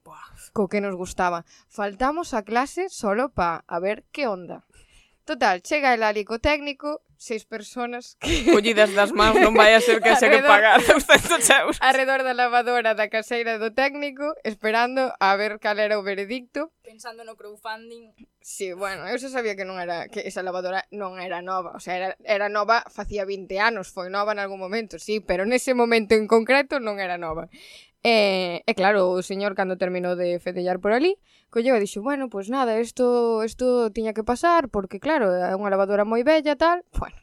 Co 0.52 0.68
que 0.68 0.84
nos 0.84 1.00
gustaba. 1.00 1.48
Faltamos 1.72 2.36
a 2.36 2.44
clase 2.44 2.92
solo 2.92 3.32
pa 3.32 3.64
a 3.64 3.80
ver 3.80 4.04
que 4.12 4.28
onda. 4.28 4.68
Total, 5.24 5.62
chega 5.62 5.94
el 5.94 6.02
alico 6.02 6.38
técnico, 6.38 7.00
seis 7.16 7.46
personas 7.46 8.18
que... 8.20 8.44
Collidas 8.52 8.92
das 8.92 9.16
mans, 9.16 9.40
non 9.40 9.56
vai 9.56 9.72
a 9.72 9.80
ser 9.80 10.04
que 10.04 10.12
se 10.20 10.28
que 10.28 10.44
pagar 10.44 10.84
200 10.84 11.40
euros. 11.64 11.80
Arredor 11.80 12.20
da 12.28 12.36
lavadora 12.36 12.92
da 12.92 13.08
caseira 13.08 13.56
do 13.56 13.72
técnico, 13.72 14.36
esperando 14.44 15.16
a 15.16 15.32
ver 15.40 15.56
cal 15.64 15.80
era 15.80 15.96
o 15.96 16.04
veredicto. 16.04 16.76
Pensando 16.84 17.24
no 17.24 17.40
crowdfunding. 17.40 18.12
Sí, 18.44 18.76
bueno, 18.76 19.08
eu 19.08 19.16
xa 19.16 19.32
sabía 19.32 19.56
que 19.56 19.64
non 19.64 19.80
era 19.80 20.12
que 20.12 20.28
esa 20.28 20.44
lavadora 20.44 20.84
non 20.92 21.16
era 21.16 21.40
nova, 21.40 21.72
o 21.72 21.80
sea, 21.80 21.96
era, 21.96 22.08
era 22.20 22.52
nova 22.52 22.84
facía 22.92 23.24
20 23.24 23.48
anos, 23.56 23.88
foi 23.88 24.12
nova 24.12 24.36
en 24.36 24.44
algún 24.44 24.60
momento, 24.60 25.00
sí, 25.00 25.24
pero 25.24 25.48
nese 25.48 25.72
momento 25.72 26.12
en 26.12 26.28
concreto 26.28 26.76
non 26.84 27.00
era 27.00 27.16
nova. 27.16 27.48
E, 28.04 28.60
e 28.68 28.72
claro, 28.76 29.08
o 29.08 29.24
señor 29.24 29.56
cando 29.56 29.80
terminou 29.80 30.12
de 30.12 30.36
fedellar 30.36 30.76
por 30.76 30.92
ali, 30.92 31.16
colleu 31.54 31.78
e 31.78 31.82
dixo, 31.86 32.02
bueno, 32.02 32.26
pois 32.26 32.50
pues 32.50 32.50
nada, 32.50 32.82
isto, 32.82 33.46
isto 33.46 33.94
tiña 33.94 34.10
que 34.10 34.26
pasar, 34.26 34.66
porque 34.74 34.98
claro, 34.98 35.30
é 35.30 35.54
unha 35.54 35.70
lavadora 35.70 36.02
moi 36.02 36.26
bella 36.26 36.58
tal, 36.58 36.82
bueno, 36.98 37.14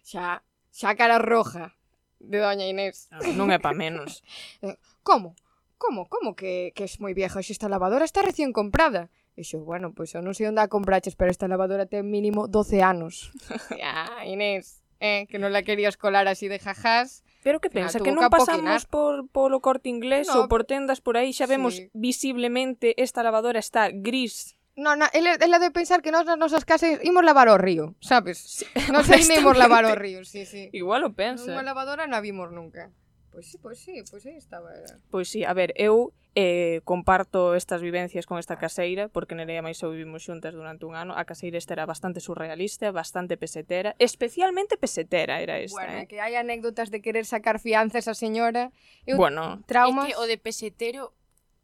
xa, 0.00 0.40
xa 0.72 0.96
cara 0.96 1.20
roja 1.20 1.76
de 2.16 2.40
doña 2.40 2.64
Inés. 2.64 3.12
Ah, 3.12 3.20
non 3.36 3.52
é 3.52 3.60
pa 3.60 3.76
menos. 3.76 4.24
Eh, 4.64 4.78
como? 5.04 5.36
Como? 5.76 6.06
Como 6.06 6.38
que, 6.38 6.72
que 6.78 6.86
es 6.86 7.02
moi 7.02 7.12
vieja? 7.12 7.42
Esta 7.42 7.68
lavadora 7.68 8.06
está 8.06 8.22
recién 8.22 8.54
comprada. 8.54 9.10
E 9.34 9.42
xo, 9.42 9.60
bueno, 9.60 9.92
pois 9.92 10.14
eu 10.14 10.22
non 10.22 10.32
sei 10.32 10.48
onde 10.48 10.62
a 10.62 10.70
compraches, 10.70 11.18
pero 11.18 11.28
esta 11.28 11.50
lavadora 11.50 11.90
ten 11.90 12.08
mínimo 12.08 12.48
12 12.48 12.80
anos. 12.80 13.34
ya, 13.82 14.22
Inés, 14.24 14.80
eh, 15.02 15.26
que 15.28 15.42
non 15.42 15.50
la 15.50 15.66
querías 15.66 15.98
colar 15.98 16.24
así 16.30 16.46
de 16.48 16.62
jajás 16.62 17.26
Pero 17.42 17.58
que 17.58 17.70
pensa 17.70 17.98
que 17.98 18.14
non 18.14 18.30
pasamos 18.30 18.86
por 18.86 19.26
polo 19.34 19.58
corte 19.58 19.90
inglés 19.90 20.30
no, 20.30 20.46
ou 20.46 20.48
por 20.48 20.62
tendas 20.62 21.02
por 21.02 21.18
aí 21.18 21.34
xa 21.34 21.50
vemos 21.50 21.74
sí. 21.74 21.90
visiblemente 21.90 22.94
esta 23.02 23.26
lavadora 23.26 23.58
está 23.58 23.90
gris. 23.90 24.54
No, 24.78 24.96
na, 24.96 25.10
ele, 25.12 25.36
ele 25.36 25.58
debe 25.58 25.74
pensar 25.74 26.00
que 26.00 26.14
nós 26.14 26.24
nas 26.24 26.38
nosas 26.38 26.64
casas 26.64 27.02
imos 27.02 27.26
lavar 27.26 27.50
ao 27.50 27.58
río, 27.58 27.98
sabes? 28.00 28.38
Sí, 28.38 28.64
non 28.94 29.02
sei 29.02 29.26
imos 29.26 29.58
lavar 29.58 29.84
ao 29.84 29.98
río, 29.98 30.22
sí, 30.22 30.46
sí. 30.46 30.70
Igual 30.70 31.02
o 31.02 31.12
pensa. 31.12 31.50
Unha 31.50 31.66
lavadora 31.66 32.06
non 32.06 32.16
a 32.16 32.24
vimos 32.24 32.54
nunca. 32.54 32.94
Pois 33.32 33.46
sí, 33.48 33.56
pois 33.56 33.78
sí, 33.80 34.04
pois 34.10 34.26
aí 34.28 34.36
estaba 34.36 34.76
era. 34.76 35.00
Pois 35.10 35.26
sí, 35.32 35.42
a 35.42 35.56
ver, 35.56 35.72
eu 35.74 36.12
eh, 36.36 36.84
comparto 36.84 37.56
estas 37.56 37.80
vivencias 37.80 38.26
con 38.28 38.38
esta 38.38 38.60
caseira, 38.60 39.08
porque 39.08 39.34
Nerea 39.34 39.64
máis 39.64 39.80
eu 39.80 39.88
vivimos 39.88 40.20
xuntas 40.20 40.52
durante 40.52 40.84
un 40.84 40.92
ano, 40.92 41.16
a 41.16 41.24
caseira 41.24 41.56
esta 41.56 41.72
era 41.72 41.88
bastante 41.88 42.20
surrealista, 42.20 42.92
bastante 42.92 43.40
pesetera, 43.40 43.96
especialmente 43.96 44.76
pesetera 44.76 45.40
era 45.40 45.56
esta. 45.64 45.80
Bueno, 45.80 46.04
eh. 46.04 46.06
que 46.06 46.20
hai 46.20 46.36
anécdotas 46.36 46.92
de 46.92 47.00
querer 47.00 47.24
sacar 47.24 47.56
fianza 47.56 47.96
a 47.96 48.04
esa 48.04 48.12
señora. 48.12 48.68
Eu, 49.08 49.16
bueno, 49.16 49.64
traumas... 49.64 50.12
É 50.12 50.12
que 50.12 50.20
o 50.20 50.28
de 50.28 50.36
pesetero, 50.36 51.16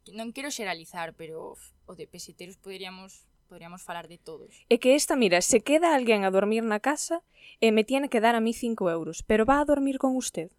non 0.09 0.33
quero 0.33 0.49
xeralizar, 0.49 1.13
pero 1.13 1.53
o 1.85 1.93
de 1.93 2.09
peseteros 2.09 2.57
poderíamos 2.57 3.29
poderíamos 3.49 3.81
falar 3.81 4.09
de 4.09 4.17
todos. 4.21 4.65
É 4.69 4.77
que 4.77 4.93
esta, 4.93 5.17
mira, 5.17 5.41
se 5.41 5.61
queda 5.61 5.93
alguén 5.93 6.25
a 6.25 6.33
dormir 6.33 6.61
na 6.61 6.81
casa 6.81 7.25
e 7.57 7.73
me 7.73 7.85
tiene 7.85 8.09
que 8.09 8.21
dar 8.21 8.37
a 8.37 8.41
mí 8.41 8.53
5 8.53 8.89
euros, 8.89 9.25
pero 9.25 9.45
va 9.45 9.61
a 9.61 9.65
dormir 9.65 9.97
con 9.97 10.13
usted. 10.17 10.53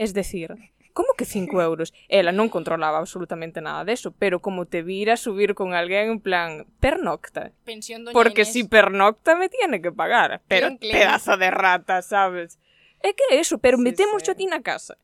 Es 0.00 0.14
decir, 0.14 0.56
como 0.94 1.12
que 1.12 1.26
5 1.26 1.60
euros? 1.60 1.92
Ela 2.08 2.32
non 2.32 2.48
controlaba 2.48 2.96
absolutamente 2.96 3.60
nada 3.60 3.84
deso, 3.84 4.16
pero 4.16 4.40
como 4.40 4.64
te 4.64 4.80
vira 4.80 5.20
subir 5.20 5.52
con 5.52 5.76
alguén 5.76 6.08
en 6.08 6.20
plan 6.24 6.64
pernocta. 6.80 7.52
Pensión 7.68 8.08
doña 8.08 8.16
Porque 8.16 8.48
Inés. 8.48 8.52
si 8.56 8.64
pernocta 8.64 9.36
me 9.36 9.52
tiene 9.52 9.84
que 9.84 9.92
pagar, 9.92 10.40
pero 10.48 10.72
pedazo 10.80 11.36
de 11.36 11.52
rata, 11.52 12.00
sabes? 12.00 12.56
É 13.04 13.12
que 13.12 13.28
é 13.28 13.44
eso, 13.44 13.60
pero 13.60 13.76
sí, 13.76 13.84
metemos 13.84 14.24
sí. 14.24 14.32
a 14.32 14.34
ti 14.34 14.48
na 14.48 14.64
casa. 14.64 14.96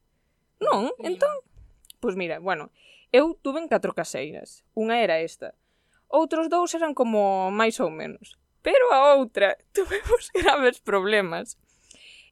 Non, 0.65 0.89
Mima. 0.97 1.13
entón... 1.13 1.33
Pois 2.01 2.13
pues 2.13 2.15
mira, 2.17 2.41
bueno, 2.41 2.73
eu 3.13 3.37
tuve 3.37 3.61
en 3.61 3.69
catro 3.69 3.93
caseiras. 3.93 4.65
Unha 4.73 5.05
era 5.05 5.21
esta. 5.21 5.53
Outros 6.09 6.49
dous 6.49 6.73
eran 6.73 6.97
como 6.97 7.53
máis 7.53 7.77
ou 7.85 7.93
menos. 7.93 8.41
Pero 8.65 8.97
a 8.97 9.13
outra 9.13 9.61
tuvemos 9.77 10.33
graves 10.33 10.81
problemas 10.81 11.61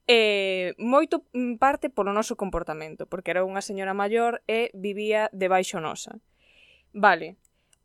eh, 0.06 0.74
moito 0.76 1.24
mm, 1.32 1.56
parte 1.56 1.88
polo 1.88 2.12
noso 2.12 2.36
comportamento, 2.36 3.08
porque 3.08 3.32
era 3.32 3.46
unha 3.46 3.64
señora 3.64 3.96
maior 3.96 4.44
e 4.44 4.68
vivía 4.76 5.32
debaixo 5.32 5.80
nosa. 5.80 6.20
Vale, 6.92 7.36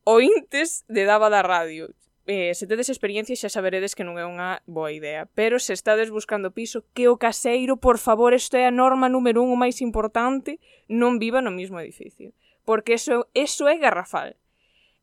ointes 0.03 0.83
de 0.87 1.05
Daba 1.05 1.31
da 1.31 1.41
Radio. 1.41 1.95
Eh, 2.29 2.53
se 2.53 2.69
tedes 2.69 2.93
experiencia 2.93 3.33
xa 3.33 3.49
saberedes 3.49 3.97
que 3.97 4.05
non 4.05 4.21
é 4.21 4.25
unha 4.27 4.61
boa 4.69 4.93
idea. 4.93 5.25
Pero 5.33 5.57
se 5.57 5.73
estades 5.73 6.13
buscando 6.13 6.53
piso, 6.53 6.85
que 6.93 7.09
o 7.09 7.17
caseiro, 7.17 7.81
por 7.81 7.97
favor, 7.97 8.37
isto 8.37 8.53
é 8.53 8.69
a 8.69 8.75
norma 8.75 9.09
número 9.09 9.41
un, 9.41 9.49
o 9.49 9.57
máis 9.57 9.81
importante, 9.81 10.61
non 10.85 11.17
viva 11.17 11.41
no 11.41 11.49
mismo 11.49 11.81
edificio. 11.81 12.35
Porque 12.69 13.01
eso, 13.01 13.25
eso 13.33 13.65
é 13.65 13.81
garrafal. 13.81 14.37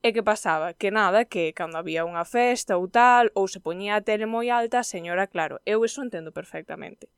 E 0.06 0.14
que 0.14 0.22
pasaba? 0.22 0.70
Que 0.80 0.94
nada, 0.94 1.26
que 1.32 1.50
cando 1.58 1.82
había 1.82 2.06
unha 2.06 2.22
festa 2.22 2.78
ou 2.78 2.86
tal, 2.86 3.34
ou 3.34 3.50
se 3.50 3.58
poñía 3.58 3.98
a 3.98 4.04
tele 4.06 4.30
moi 4.30 4.46
alta, 4.54 4.86
señora, 4.86 5.26
claro, 5.26 5.58
eu 5.66 5.82
eso 5.82 5.98
entendo 6.06 6.30
perfectamente. 6.30 7.10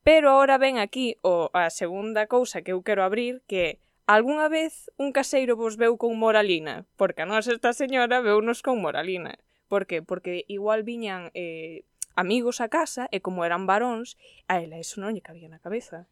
Pero 0.00 0.32
ahora 0.32 0.56
ven 0.56 0.80
aquí 0.80 1.20
o 1.20 1.52
a 1.52 1.68
segunda 1.68 2.24
cousa 2.34 2.64
que 2.64 2.72
eu 2.72 2.80
quero 2.80 3.04
abrir, 3.04 3.44
que 3.44 3.60
é 3.60 3.70
Algúnha 4.08 4.48
vez 4.48 4.90
un 4.96 5.12
caseiro 5.12 5.60
vos 5.60 5.76
veu 5.76 5.94
con 6.00 6.16
moralina? 6.16 6.88
Porque 6.96 7.22
a 7.22 7.28
nosa 7.28 7.52
esta 7.52 7.76
señora 7.76 8.24
veunos 8.24 8.64
con 8.64 8.80
moralina. 8.80 9.38
Por 9.68 9.86
que? 9.86 10.00
Porque 10.00 10.48
igual 10.48 10.82
viñan 10.82 11.30
eh, 11.38 11.84
amigos 12.16 12.64
a 12.64 12.68
casa 12.68 13.12
e 13.14 13.20
como 13.20 13.46
eran 13.46 13.68
varóns, 13.68 14.16
a 14.48 14.58
ela 14.64 14.80
eso 14.80 14.98
non 15.04 15.14
lle 15.14 15.22
cabía 15.22 15.52
na 15.52 15.62
cabeza. 15.62 16.10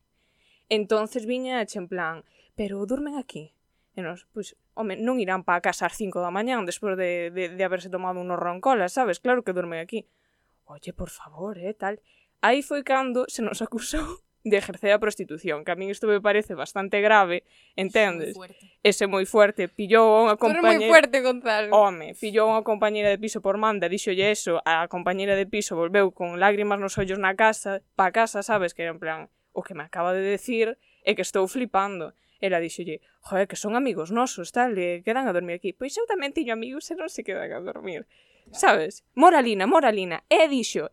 Entonces 0.70 1.26
viña 1.26 1.64
en 1.64 1.86
plan, 1.88 2.16
pero 2.54 2.86
durmen 2.86 3.18
aquí, 3.18 3.56
E 3.96 4.00
nos, 4.02 4.26
pois, 4.30 4.54
home, 4.78 4.94
non 4.94 5.18
irán 5.18 5.42
para 5.42 5.60
casa 5.60 5.90
ás 5.90 5.98
5 5.98 6.22
da 6.22 6.30
mañán 6.30 6.62
despois 6.62 6.94
de, 6.94 7.34
de, 7.34 7.50
de 7.50 7.62
haberse 7.66 7.90
tomado 7.90 8.22
unos 8.22 8.38
roncolas, 8.38 8.94
sabes? 8.94 9.18
Claro 9.18 9.42
que 9.42 9.52
dorme 9.52 9.82
aquí. 9.82 10.06
Oye, 10.70 10.94
por 10.94 11.10
favor, 11.10 11.58
eh, 11.58 11.74
tal. 11.74 11.98
Aí 12.40 12.62
foi 12.62 12.86
cando 12.86 13.26
se 13.26 13.42
nos 13.42 13.60
acusou 13.60 14.06
de 14.44 14.56
ejercer 14.56 14.92
a 14.92 14.98
prostitución, 14.98 15.64
que 15.64 15.72
a 15.72 15.76
min 15.76 15.92
isto 15.92 16.08
me 16.08 16.22
parece 16.22 16.54
bastante 16.54 17.02
grave, 17.04 17.44
entendes? 17.76 18.32
Ese 18.80 19.04
moi 19.04 19.28
fuerte, 19.28 19.68
pillou 19.68 20.16
a 20.16 20.18
unha 20.24 20.36
compañeira... 20.40 20.80
moi 20.80 20.88
fuerte, 20.88 21.20
Gonzalo. 21.20 21.68
Home, 21.76 22.16
pillou 22.16 22.48
a 22.48 22.56
unha 22.56 22.64
compañeira 22.64 23.12
de 23.12 23.20
piso 23.20 23.44
por 23.44 23.60
manda, 23.60 23.92
dixolle 23.92 24.32
eso, 24.32 24.64
a 24.64 24.88
compañeira 24.88 25.36
de 25.36 25.44
piso 25.44 25.76
volveu 25.76 26.08
con 26.16 26.40
lágrimas 26.40 26.80
nos 26.80 26.96
ollos 26.96 27.20
na 27.20 27.36
casa, 27.36 27.84
pa 27.92 28.08
casa, 28.16 28.40
sabes, 28.40 28.72
que 28.72 28.88
era 28.88 28.96
en 28.96 29.00
plan, 29.02 29.20
o 29.52 29.60
que 29.60 29.76
me 29.76 29.84
acaba 29.84 30.16
de 30.16 30.24
decir 30.24 30.80
é 31.04 31.12
que 31.12 31.20
estou 31.20 31.44
flipando. 31.44 32.16
Ela 32.40 32.58
díxolle, 32.58 33.04
joder, 33.20 33.46
que 33.46 33.60
son 33.60 33.76
amigos 33.76 34.08
nosos, 34.10 34.48
tal, 34.50 34.72
e 34.80 35.04
quedan 35.04 35.28
a 35.28 35.36
dormir 35.36 35.60
aquí. 35.60 35.76
Pois 35.76 35.92
eu 36.00 36.08
tamén 36.08 36.32
tiño 36.32 36.56
amigos 36.56 36.88
e 36.88 36.96
non 36.96 37.12
se 37.12 37.20
quedan 37.20 37.52
a 37.52 37.60
dormir. 37.60 38.08
Sabes? 38.50 39.04
Moralina, 39.12 39.68
moralina. 39.68 40.24
E 40.32 40.48
dixo, 40.48 40.88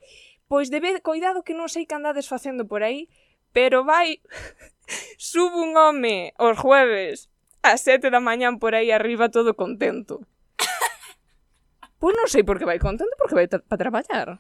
pois 0.52 0.68
debe, 0.68 1.00
cuidado 1.00 1.42
que 1.48 1.56
non 1.56 1.72
sei 1.72 1.88
que 1.88 1.96
andades 1.96 2.28
facendo 2.28 2.68
por 2.68 2.84
aí, 2.84 3.08
pero 3.56 3.88
vai, 3.88 4.20
subo 5.18 5.64
un 5.64 5.74
home 5.80 6.36
os 6.38 6.60
jueves 6.60 7.32
a 7.64 7.76
sete 7.80 8.12
da 8.12 8.20
mañán 8.20 8.60
por 8.60 8.76
aí 8.76 8.92
arriba 8.92 9.32
todo 9.32 9.56
contento. 9.56 10.28
Pois 11.98 12.14
non 12.14 12.30
sei 12.30 12.46
por 12.46 12.62
que 12.62 12.70
vai 12.70 12.78
contento, 12.78 13.10
porque 13.18 13.34
vai 13.34 13.50
para 13.50 13.82
traballar. 13.82 14.38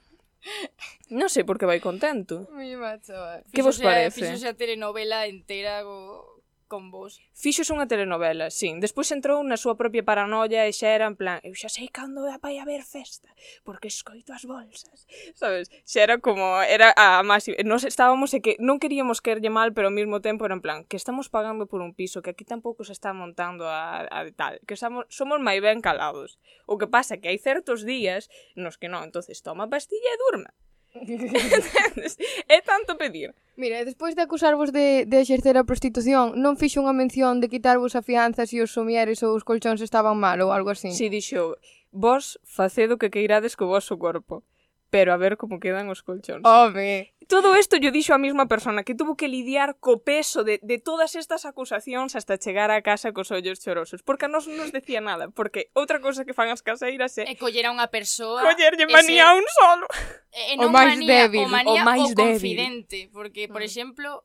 Non 1.09 1.25
sei 1.25 1.41
por 1.41 1.57
que 1.57 1.65
vai 1.65 1.81
contento. 1.81 2.45
Moi 2.53 2.77
macho. 2.77 3.17
Que 3.49 3.65
vos 3.65 3.81
parece? 3.81 4.21
Fixo 4.21 4.45
xa 4.45 4.53
telenovela 4.53 5.25
entera 5.25 5.81
go, 5.81 6.36
con 6.67 6.91
vos. 6.91 7.23
Fixos 7.31 7.71
unha 7.71 7.87
telenovela, 7.87 8.51
sí. 8.51 8.69
Despois 8.77 9.09
entrou 9.15 9.39
na 9.41 9.55
súa 9.55 9.79
propia 9.79 10.03
paranoia 10.03 10.67
e 10.67 10.75
xa 10.75 10.91
era 10.91 11.07
en 11.07 11.15
plan, 11.15 11.39
eu 11.41 11.55
xa 11.55 11.71
sei 11.71 11.87
cando 11.87 12.27
vai 12.43 12.59
haber 12.59 12.83
festa, 12.83 13.31
porque 13.63 13.87
escoito 13.87 14.35
as 14.35 14.43
bolsas. 14.43 15.07
Sabes? 15.33 15.71
Xa 15.87 16.03
era 16.03 16.15
como, 16.19 16.59
era 16.61 16.91
a 16.93 17.23
máxima. 17.23 17.57
Nos 17.63 17.87
estábamos 17.87 18.35
e 18.35 18.43
que 18.43 18.59
non 18.59 18.77
queríamos 18.77 19.23
querlle 19.23 19.49
mal, 19.49 19.71
pero 19.71 19.87
ao 19.89 19.95
mesmo 19.95 20.19
tempo 20.19 20.43
era 20.43 20.53
en 20.53 20.61
plan, 20.61 20.83
que 20.85 20.99
estamos 20.99 21.31
pagando 21.31 21.65
por 21.65 21.79
un 21.79 21.95
piso, 21.95 22.21
que 22.21 22.35
aquí 22.35 22.43
tampouco 22.43 22.83
se 22.83 22.93
está 22.93 23.15
montando 23.15 23.65
a, 23.65 24.05
a 24.11 24.27
tal, 24.35 24.59
que 24.67 24.75
estamos, 24.75 25.07
somos 25.07 25.39
máis 25.39 25.63
ben 25.63 25.79
calados. 25.79 26.37
O 26.67 26.75
que 26.75 26.91
pasa 26.91 27.17
que 27.17 27.31
hai 27.31 27.39
certos 27.39 27.87
días 27.87 28.27
nos 28.59 28.75
que 28.75 28.91
non, 28.91 29.07
entonces 29.07 29.39
toma 29.39 29.71
pastilla 29.71 30.11
e 30.11 30.21
durma. 30.21 30.51
é 32.49 32.61
tanto 32.61 32.97
pedir. 32.97 33.33
Mira, 33.55 33.83
despois 33.85 34.15
de 34.15 34.21
acusarvos 34.21 34.71
de, 34.71 35.05
de 35.05 35.17
exercer 35.21 35.57
a 35.57 35.65
prostitución, 35.65 36.37
non 36.37 36.55
fixo 36.55 36.81
unha 36.81 36.93
mención 36.93 37.41
de 37.41 37.49
quitarvos 37.49 37.97
a 37.97 38.05
fianza 38.05 38.45
se 38.45 38.61
os 38.61 38.69
somieres 38.69 39.25
ou 39.25 39.33
os 39.33 39.45
colchóns 39.45 39.81
estaban 39.81 40.17
mal 40.17 40.37
ou 40.45 40.53
algo 40.53 40.69
así. 40.69 40.93
Si, 40.93 41.09
dixo, 41.09 41.57
vos 41.89 42.37
faced 42.45 42.93
o 42.93 42.99
que 43.01 43.09
queirades 43.09 43.57
co 43.57 43.65
vosso 43.65 43.97
corpo 43.97 44.45
pero 44.89 45.13
a 45.13 45.17
ver 45.17 45.37
como 45.37 45.59
quedan 45.59 45.89
os 45.89 46.01
colchóns. 46.01 46.43
Home! 46.45 47.13
Todo 47.27 47.59
isto 47.59 47.75
yo 47.75 47.91
dixo 47.91 48.15
a 48.15 48.21
mesma 48.23 48.47
persona 48.47 48.87
que 48.87 48.95
tuvo 48.95 49.19
que 49.19 49.27
lidiar 49.27 49.75
co 49.83 49.99
peso 49.99 50.47
de, 50.47 50.63
de 50.63 50.79
todas 50.79 51.19
estas 51.19 51.43
acusacións 51.43 52.15
hasta 52.15 52.39
chegar 52.39 52.71
a 52.71 52.79
casa 52.79 53.11
cos 53.11 53.35
ollos 53.35 53.59
chorosos. 53.59 53.99
Porque 53.99 54.25
a 54.25 54.31
nos 54.31 54.47
non 54.47 54.63
nos 54.63 54.71
decía 54.71 55.03
nada. 55.03 55.27
Porque 55.27 55.67
outra 55.75 55.99
cosa 55.99 56.23
que 56.23 56.31
fan 56.31 56.47
as 56.47 56.63
caseiras 56.63 57.19
é... 57.19 57.27
E 57.27 57.35
eh, 57.35 57.37
coller 57.39 57.67
a 57.67 57.75
unha 57.75 57.91
persoa... 57.91 58.39
Collerlle 58.39 58.87
manía 58.87 59.27
a 59.27 59.35
un 59.35 59.43
solo. 59.51 59.91
E, 60.31 60.55
non 60.55 60.71
o 60.71 60.71
máis 60.71 60.95
manía, 60.95 61.27
débil. 61.27 61.43
O, 61.43 61.51
manía, 61.51 61.83
o 61.83 61.87
máis 61.87 62.07
o 62.07 62.15
confidente. 62.15 63.11
Débil. 63.11 63.15
Porque, 63.15 63.51
por 63.51 63.59
mm. 63.59 63.67
exemplo, 63.67 64.23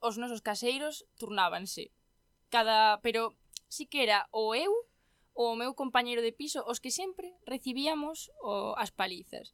os 0.00 0.16
nosos 0.16 0.40
caseiros 0.40 1.04
turnábanse. 1.20 1.92
Cada... 2.48 2.96
Pero 3.04 3.36
si 3.68 3.84
que 3.84 4.08
era 4.08 4.24
o 4.32 4.56
eu 4.56 4.72
o 5.36 5.56
meu 5.56 5.72
compañeiro 5.76 6.20
de 6.24 6.32
piso 6.32 6.64
os 6.64 6.80
que 6.80 6.92
sempre 6.92 7.36
recibíamos 7.44 8.32
o, 8.40 8.72
as 8.76 8.88
palizas 8.92 9.52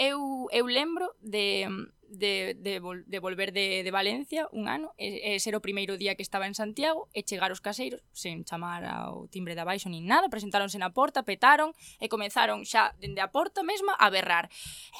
eu, 0.00 0.48
eu 0.50 0.64
lembro 0.64 1.12
de, 1.20 1.68
de, 2.08 2.54
de, 2.54 2.80
vol, 2.80 3.04
de 3.04 3.18
volver 3.20 3.52
de, 3.52 3.84
de 3.84 3.90
Valencia 3.90 4.48
un 4.50 4.64
ano 4.64 4.96
e, 4.96 5.36
e 5.36 5.40
ser 5.44 5.52
o 5.52 5.60
primeiro 5.60 6.00
día 6.00 6.16
que 6.16 6.24
estaba 6.24 6.48
en 6.48 6.56
Santiago 6.56 7.12
e 7.12 7.20
chegar 7.20 7.52
os 7.52 7.60
caseiros 7.60 8.00
sen 8.16 8.48
chamar 8.48 8.80
ao 8.88 9.28
timbre 9.28 9.52
de 9.52 9.60
abaixo 9.60 9.92
nin 9.92 10.08
nada, 10.08 10.32
presentáronse 10.32 10.80
na 10.80 10.96
porta, 10.96 11.20
petaron 11.28 11.76
e 12.00 12.08
comenzaron 12.08 12.64
xa 12.64 12.96
dende 12.96 13.20
a 13.20 13.28
porta 13.28 13.60
mesma 13.60 13.92
a 14.00 14.08
berrar. 14.08 14.48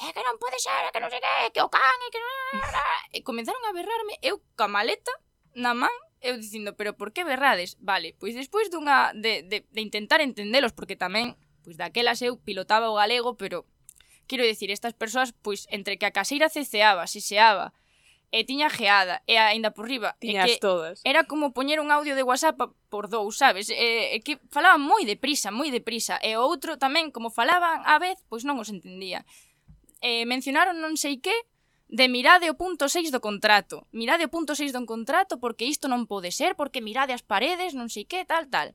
É 0.05 0.13
que 0.13 0.21
non 0.21 0.37
pode 0.37 0.61
ser, 0.61 0.85
é 0.85 0.93
que 0.93 1.01
non 1.01 1.09
sei 1.09 1.17
que, 1.17 1.57
que 1.57 1.61
o 1.65 1.69
can, 1.73 1.97
é 2.05 2.09
que 2.13 2.21
non... 2.21 2.61
E 3.09 3.25
comenzaron 3.25 3.65
a 3.65 3.73
berrarme 3.73 4.21
eu 4.21 4.37
ca 4.53 4.69
maleta 4.69 5.09
na 5.57 5.73
man 5.73 5.91
eu 6.21 6.37
dicindo, 6.37 6.77
pero 6.77 6.93
por 6.93 7.09
que 7.09 7.25
berrades? 7.25 7.73
Vale, 7.81 8.13
pois 8.21 8.37
despois 8.37 8.69
dunha 8.69 9.17
de, 9.17 9.41
de, 9.49 9.65
de 9.65 9.81
intentar 9.81 10.21
entendelos, 10.21 10.77
porque 10.77 10.93
tamén, 10.93 11.33
pois 11.65 11.73
daquelas 11.73 12.21
eu 12.21 12.37
pilotaba 12.37 12.93
o 12.93 13.01
galego, 13.01 13.33
pero 13.33 13.65
Quero 14.31 14.47
dicir, 14.47 14.71
estas 14.71 14.95
persoas, 14.95 15.35
pois, 15.35 15.67
entre 15.75 15.99
que 15.99 16.07
a 16.07 16.15
caseira 16.15 16.47
ceceaba, 16.47 17.03
siseaba, 17.03 17.75
e 18.31 18.47
tiña 18.47 18.71
geada, 18.71 19.19
e 19.27 19.35
aínda 19.35 19.75
por 19.75 19.91
riba, 19.91 20.15
Tiñas 20.23 20.47
que 20.47 20.63
todas. 20.63 21.03
era 21.03 21.27
como 21.27 21.51
poñer 21.51 21.83
un 21.83 21.91
audio 21.91 22.15
de 22.15 22.23
WhatsApp 22.23 22.55
por 22.87 23.11
dous, 23.11 23.35
sabes? 23.35 23.67
E, 23.67 24.15
e 24.15 24.17
que 24.23 24.39
falaban 24.47 24.79
moi 24.79 25.03
deprisa, 25.03 25.51
moi 25.51 25.67
deprisa, 25.67 26.15
e 26.23 26.39
o 26.39 26.41
outro 26.47 26.79
tamén, 26.79 27.11
como 27.11 27.27
falaban 27.27 27.83
á 27.83 27.99
vez, 27.99 28.23
pois 28.31 28.47
non 28.47 28.55
os 28.55 28.71
entendía. 28.71 29.27
E 29.99 30.23
mencionaron 30.23 30.79
non 30.79 30.95
sei 30.95 31.19
que, 31.19 31.35
de 31.91 32.07
mirade 32.07 32.47
o 32.47 32.55
punto 32.55 32.87
6 32.87 33.11
do 33.11 33.19
contrato. 33.19 33.83
Mirade 33.91 34.23
o 34.23 34.31
punto 34.31 34.55
6 34.55 34.71
do 34.71 34.79
contrato 34.87 35.43
porque 35.43 35.67
isto 35.67 35.91
non 35.91 36.07
pode 36.07 36.31
ser, 36.31 36.55
porque 36.55 36.79
mirade 36.79 37.11
as 37.11 37.27
paredes, 37.27 37.75
non 37.75 37.91
sei 37.91 38.07
que, 38.07 38.23
tal, 38.23 38.47
tal. 38.47 38.71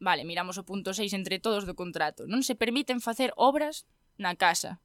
Vale, 0.00 0.24
miramos 0.24 0.56
o 0.56 0.64
punto 0.64 0.96
6 0.96 1.12
entre 1.12 1.36
todos 1.44 1.68
do 1.68 1.76
contrato. 1.76 2.24
Non 2.24 2.40
se 2.40 2.56
permiten 2.56 3.04
facer 3.04 3.36
obras 3.36 3.84
na 4.16 4.32
casa. 4.32 4.80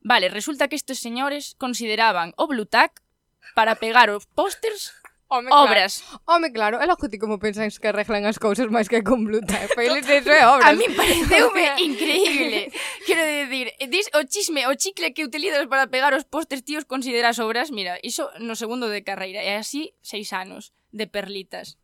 Vale, 0.00 0.28
resulta 0.28 0.68
que 0.68 0.76
estes 0.76 0.98
señores 0.98 1.54
consideraban 1.58 2.32
o 2.36 2.46
Blutac 2.46 3.02
para 3.54 3.74
pegar 3.76 4.10
os 4.10 4.26
pósters 4.26 4.94
Home, 5.30 5.48
obras. 5.52 6.00
Claro. 6.00 6.22
Home, 6.24 6.52
claro, 6.52 6.76
é 6.80 6.86
lógico 6.86 7.20
como 7.20 7.36
pensáis 7.36 7.76
que 7.76 7.92
arreglan 7.92 8.24
as 8.24 8.40
cousas 8.40 8.72
máis 8.72 8.88
que 8.88 9.04
con 9.04 9.28
Bluetooth. 9.28 9.68
Feliz 9.76 10.08
iso 10.08 10.32
é 10.32 10.40
obras. 10.48 10.64
A 10.64 10.72
mí 10.72 10.88
pareceume 10.88 11.68
increíble. 11.84 12.72
Quero 13.06 13.20
dicir, 13.28 13.76
dis 13.92 14.08
o 14.16 14.24
chisme, 14.24 14.64
o 14.64 14.72
chicle 14.72 15.12
que 15.12 15.28
utilizas 15.28 15.68
para 15.68 15.92
pegar 15.92 16.16
os 16.16 16.24
postes 16.24 16.64
tíos 16.64 16.88
consideras 16.88 17.36
obras, 17.44 17.68
mira, 17.68 18.00
iso 18.00 18.32
no 18.40 18.56
segundo 18.56 18.88
de 18.88 19.04
carreira, 19.04 19.44
e 19.44 19.52
así 19.52 19.92
seis 20.00 20.32
anos 20.32 20.72
de 20.96 21.04
perlitas. 21.04 21.76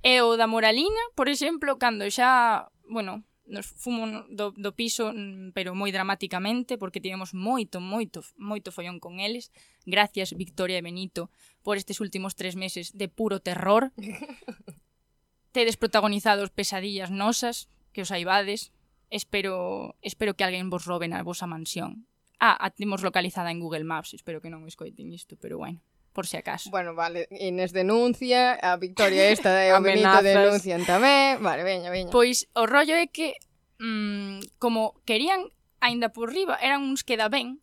E 0.00 0.24
o 0.24 0.40
da 0.40 0.48
moralina, 0.48 1.04
por 1.12 1.28
exemplo, 1.28 1.76
cando 1.76 2.08
xa, 2.08 2.72
bueno, 2.88 3.28
nos 3.48 3.66
fumo 3.66 4.24
do, 4.28 4.52
do 4.52 4.72
piso, 4.76 5.10
mm, 5.10 5.56
pero 5.56 5.72
moi 5.72 5.90
dramáticamente, 5.90 6.76
porque 6.76 7.00
tivemos 7.00 7.32
moito, 7.32 7.80
moito, 7.80 8.22
moito 8.36 8.70
follón 8.70 9.00
con 9.00 9.18
eles. 9.18 9.50
Gracias, 9.88 10.36
Victoria 10.36 10.78
e 10.78 10.84
Benito, 10.84 11.32
por 11.64 11.80
estes 11.80 11.98
últimos 12.04 12.36
tres 12.36 12.54
meses 12.54 12.92
de 12.92 13.08
puro 13.08 13.40
terror. 13.40 13.90
Tedes 15.56 15.80
protagonizados 15.80 16.52
pesadillas 16.52 17.10
nosas, 17.10 17.72
que 17.92 18.04
os 18.04 18.12
aibades. 18.12 18.70
Espero, 19.10 19.96
espero 20.04 20.36
que 20.36 20.44
alguén 20.44 20.68
vos 20.68 20.84
roben 20.84 21.16
a 21.16 21.24
vosa 21.24 21.48
mansión. 21.48 22.06
Ah, 22.38 22.54
a 22.60 22.70
temos 22.70 23.02
localizada 23.02 23.50
en 23.50 23.58
Google 23.58 23.88
Maps, 23.88 24.14
espero 24.14 24.38
que 24.38 24.52
non 24.52 24.68
escoiten 24.68 25.10
isto, 25.10 25.34
pero 25.40 25.58
bueno 25.58 25.82
por 26.18 26.26
si 26.26 26.36
acaso. 26.36 26.68
Bueno, 26.70 26.96
vale, 26.96 27.28
Inés 27.30 27.72
denuncia, 27.72 28.54
a 28.54 28.74
Victoria 28.76 29.30
esta 29.30 29.54
e 29.62 29.70
o 29.70 29.78
Benito 29.78 30.18
denuncian 30.18 30.82
tamén, 30.82 31.38
vale, 31.38 31.62
veña, 31.62 31.94
veña. 31.94 32.10
Pois 32.10 32.50
o 32.58 32.66
rollo 32.66 32.98
é 32.98 33.06
que, 33.06 33.38
mmm, 33.78 34.42
como 34.58 34.98
querían, 35.06 35.46
aínda 35.78 36.10
por 36.10 36.34
riba, 36.34 36.58
eran 36.58 36.82
uns 36.82 37.06
que 37.06 37.14
da 37.14 37.30
ben, 37.30 37.62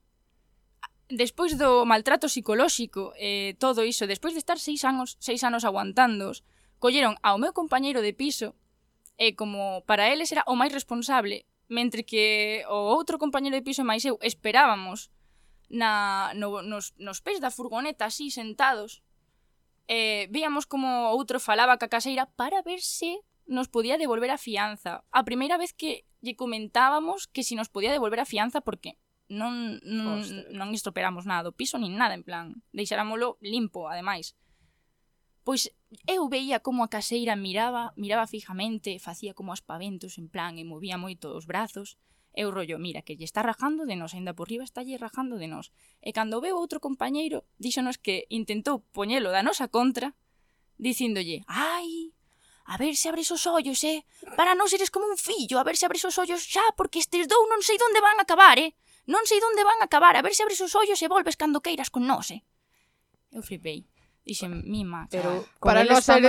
despois 1.11 1.59
do 1.59 1.83
maltrato 1.83 2.31
psicolóxico 2.31 3.11
e 3.19 3.51
eh, 3.51 3.59
todo 3.59 3.83
iso, 3.83 4.07
despois 4.07 4.31
de 4.31 4.39
estar 4.39 4.55
seis 4.55 4.87
anos, 4.87 5.19
seis 5.19 5.43
anos 5.43 5.67
aguantándoos, 5.67 6.47
colleron 6.79 7.19
ao 7.27 7.35
meu 7.35 7.51
compañeiro 7.51 7.99
de 7.99 8.15
piso 8.15 8.55
e 9.19 9.31
eh, 9.31 9.33
como 9.35 9.83
para 9.83 10.07
eles 10.07 10.31
era 10.31 10.47
o 10.47 10.55
máis 10.55 10.71
responsable, 10.71 11.43
mentre 11.67 12.07
que 12.07 12.63
o 12.71 12.87
outro 12.95 13.19
compañeiro 13.19 13.59
de 13.59 13.67
piso 13.67 13.83
máis 13.83 14.07
eu 14.07 14.15
esperábamos 14.23 15.11
na, 15.69 16.31
no, 16.35 16.61
nos, 16.61 16.93
nos 16.97 17.21
pés 17.21 17.39
da 17.41 17.51
furgoneta 17.51 18.05
así 18.05 18.29
sentados 18.31 19.05
eh, 19.87 20.27
víamos 20.31 20.65
como 20.65 21.13
outro 21.13 21.39
falaba 21.39 21.77
ca 21.77 21.89
caseira 21.89 22.25
para 22.33 22.61
ver 22.65 22.81
se 22.81 23.21
nos 23.45 23.69
podía 23.69 23.97
devolver 23.97 24.31
a 24.31 24.41
fianza. 24.41 25.05
A 25.13 25.21
primeira 25.21 25.57
vez 25.57 25.73
que 25.73 26.09
lle 26.25 26.33
comentábamos 26.33 27.29
que 27.29 27.45
si 27.45 27.53
nos 27.53 27.69
podía 27.69 27.93
devolver 27.93 28.19
a 28.19 28.25
fianza 28.25 28.61
porque 28.61 28.97
non, 29.29 29.77
non, 29.85 30.21
Hostia. 30.21 30.49
non 30.53 30.73
estroperamos 30.73 31.25
nada 31.29 31.45
do 31.45 31.53
piso 31.53 31.77
nin 31.77 31.97
nada, 31.97 32.17
en 32.17 32.25
plan, 32.25 32.61
deixáramolo 32.73 33.37
limpo, 33.41 33.89
ademais. 33.89 34.33
Pois 35.45 35.69
eu 36.09 36.25
veía 36.25 36.61
como 36.65 36.81
a 36.81 36.89
caseira 36.89 37.37
miraba, 37.37 37.93
miraba 37.93 38.25
fijamente, 38.25 38.97
facía 38.97 39.37
como 39.37 39.53
aspaventos, 39.53 40.17
en 40.17 40.29
plan, 40.29 40.57
e 40.57 40.65
movía 40.65 40.97
moito 40.97 41.37
os 41.37 41.45
brazos, 41.45 42.01
Eu 42.35 42.51
rollo, 42.51 42.75
mira, 42.75 42.99
que 42.99 43.15
lle 43.15 43.23
está 43.23 43.39
rajando 43.39 43.87
de 43.87 43.95
nos, 43.95 44.11
ainda 44.11 44.35
por 44.35 44.51
riba 44.51 44.67
está 44.67 44.83
lle 44.83 44.99
rajando 44.99 45.39
de 45.39 45.47
nos. 45.47 45.71
E 46.03 46.11
cando 46.11 46.43
veu 46.43 46.59
outro 46.59 46.83
compañeiro, 46.83 47.47
díxonos 47.55 47.95
que 47.95 48.27
intentou 48.27 48.83
poñelo 48.91 49.31
da 49.31 49.39
nosa 49.39 49.71
contra, 49.71 50.11
dicíndolle, 50.75 51.47
ai, 51.47 52.11
a 52.67 52.75
ver 52.75 52.99
se 52.99 53.07
abres 53.07 53.31
os 53.31 53.47
ollos, 53.47 53.79
eh? 53.87 54.03
Para 54.35 54.51
non 54.51 54.67
seres 54.67 54.91
como 54.91 55.07
un 55.07 55.15
fillo, 55.15 55.55
a 55.55 55.63
ver 55.63 55.79
se 55.79 55.87
abres 55.87 56.03
os 56.03 56.19
ollos 56.19 56.43
xa, 56.43 56.75
porque 56.75 56.99
estes 56.99 57.23
dous 57.31 57.47
non 57.47 57.63
sei 57.63 57.79
onde 57.79 58.03
van 58.03 58.19
a 58.19 58.27
acabar, 58.27 58.59
eh? 58.59 58.75
Non 59.07 59.23
sei 59.23 59.39
onde 59.39 59.63
van 59.63 59.79
a 59.79 59.87
acabar, 59.87 60.19
a 60.19 60.25
ver 60.25 60.35
se 60.35 60.43
abres 60.43 60.59
os 60.59 60.75
ollos 60.75 60.99
e 60.99 61.07
volves 61.07 61.39
cando 61.39 61.63
queiras 61.63 61.87
con 61.87 62.03
nós, 62.03 62.35
eh? 62.35 62.43
Eu 63.31 63.39
flipei. 63.47 63.87
Dixen, 64.27 64.65
mima, 64.67 65.07
pero 65.07 65.47
para 65.63 65.87
non 65.87 66.03
ser 66.03 66.19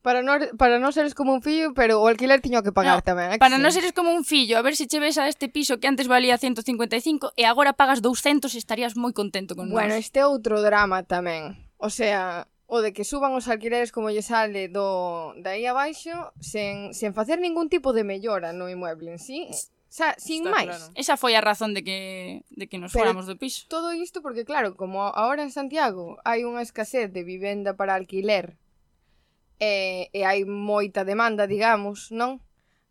Para 0.00 0.22
non, 0.22 0.38
para 0.54 0.78
non 0.78 0.94
seres 0.94 1.12
como 1.12 1.34
un 1.34 1.42
fillo, 1.42 1.74
pero 1.74 1.98
o 1.98 2.06
alquiler 2.06 2.38
tiño 2.38 2.62
que 2.62 2.70
pagar 2.70 3.02
no, 3.02 3.06
tamén. 3.06 3.34
Para 3.42 3.58
sí. 3.58 3.62
non 3.62 3.74
seres 3.74 3.90
como 3.90 4.14
un 4.14 4.22
fillo, 4.22 4.54
a 4.54 4.62
ver 4.62 4.78
se 4.78 4.86
che 4.86 5.02
ves 5.02 5.18
a 5.18 5.26
este 5.26 5.50
piso 5.50 5.82
que 5.82 5.90
antes 5.90 6.06
valía 6.06 6.38
155 6.38 7.34
e 7.34 7.44
agora 7.44 7.74
pagas 7.74 7.98
200 7.98 8.54
estarías 8.54 8.94
moi 8.94 9.10
contento 9.10 9.58
con 9.58 9.68
Bueno, 9.74 9.98
nós. 9.98 10.06
este 10.06 10.22
outro 10.22 10.62
drama 10.62 11.02
tamén. 11.02 11.58
O 11.82 11.90
sea, 11.90 12.46
o 12.70 12.78
de 12.78 12.94
que 12.94 13.02
suban 13.02 13.34
os 13.34 13.50
alquileres 13.50 13.90
como 13.90 14.14
lle 14.14 14.22
sale 14.22 14.70
do 14.70 15.34
de 15.40 15.58
aí 15.58 15.64
abaixo 15.66 16.30
sen, 16.38 16.94
sen 16.94 17.10
facer 17.10 17.42
ningún 17.42 17.66
tipo 17.66 17.90
de 17.90 18.06
mellora 18.06 18.54
no 18.54 18.70
inmueble 18.70 19.16
en 19.16 19.20
sí. 19.20 19.50
Xa, 19.88 20.14
sin 20.20 20.44
Está 20.44 20.52
máis. 20.52 20.68
Claro. 20.68 20.92
Esa 21.00 21.16
foi 21.16 21.32
a 21.32 21.40
razón 21.40 21.72
de 21.72 21.80
que, 21.80 21.98
de 22.52 22.68
que 22.68 22.76
nos 22.76 22.92
Pero 22.92 23.08
fóramos 23.08 23.24
do 23.24 23.40
piso. 23.40 23.64
Todo 23.72 23.96
isto 23.96 24.20
porque, 24.20 24.44
claro, 24.44 24.76
como 24.76 25.08
agora 25.08 25.40
en 25.40 25.50
Santiago 25.50 26.20
hai 26.28 26.44
unha 26.44 26.60
escasez 26.60 27.08
de 27.08 27.24
vivenda 27.24 27.72
para 27.72 27.96
alquiler 27.96 28.60
e, 29.58 30.10
e 30.14 30.20
hai 30.24 30.46
moita 30.46 31.04
demanda, 31.04 31.46
digamos, 31.46 32.10
non? 32.10 32.40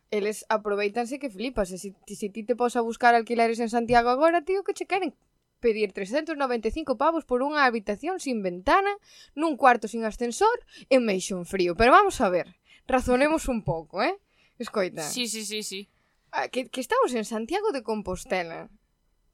Eles 0.07 0.47
aproveitanse 0.47 1.19
que 1.19 1.31
flipas, 1.31 1.71
e 1.71 1.77
se, 1.79 1.91
se 1.91 2.27
ti 2.31 2.43
te 2.47 2.55
pos 2.55 2.79
a 2.79 2.85
buscar 2.85 3.15
alquileres 3.15 3.59
en 3.59 3.67
Santiago 3.67 4.07
agora, 4.07 4.43
tío, 4.43 4.63
que 4.63 4.71
che 4.71 4.87
queren 4.87 5.11
pedir 5.59 5.91
395 5.91 6.97
pavos 6.97 7.25
por 7.25 7.41
unha 7.41 7.65
habitación 7.65 8.21
sin 8.21 8.45
ventana, 8.45 8.93
nun 9.35 9.57
cuarto 9.57 9.89
sin 9.89 10.05
ascensor 10.05 10.63
e 10.87 11.01
un 11.01 11.43
frío. 11.43 11.75
Pero 11.75 11.91
vamos 11.91 12.21
a 12.21 12.29
ver, 12.29 12.55
razonemos 12.85 13.49
un 13.49 13.63
pouco, 13.63 14.03
eh? 14.03 14.15
Escoita. 14.59 15.03
Sí, 15.03 15.27
sí, 15.27 15.45
sí, 15.45 15.63
sí. 15.63 15.89
Ah, 16.31 16.47
que, 16.47 16.69
que 16.69 16.81
estamos 16.81 17.13
en 17.13 17.25
Santiago 17.25 17.71
de 17.71 17.83
Compostela 17.83 18.69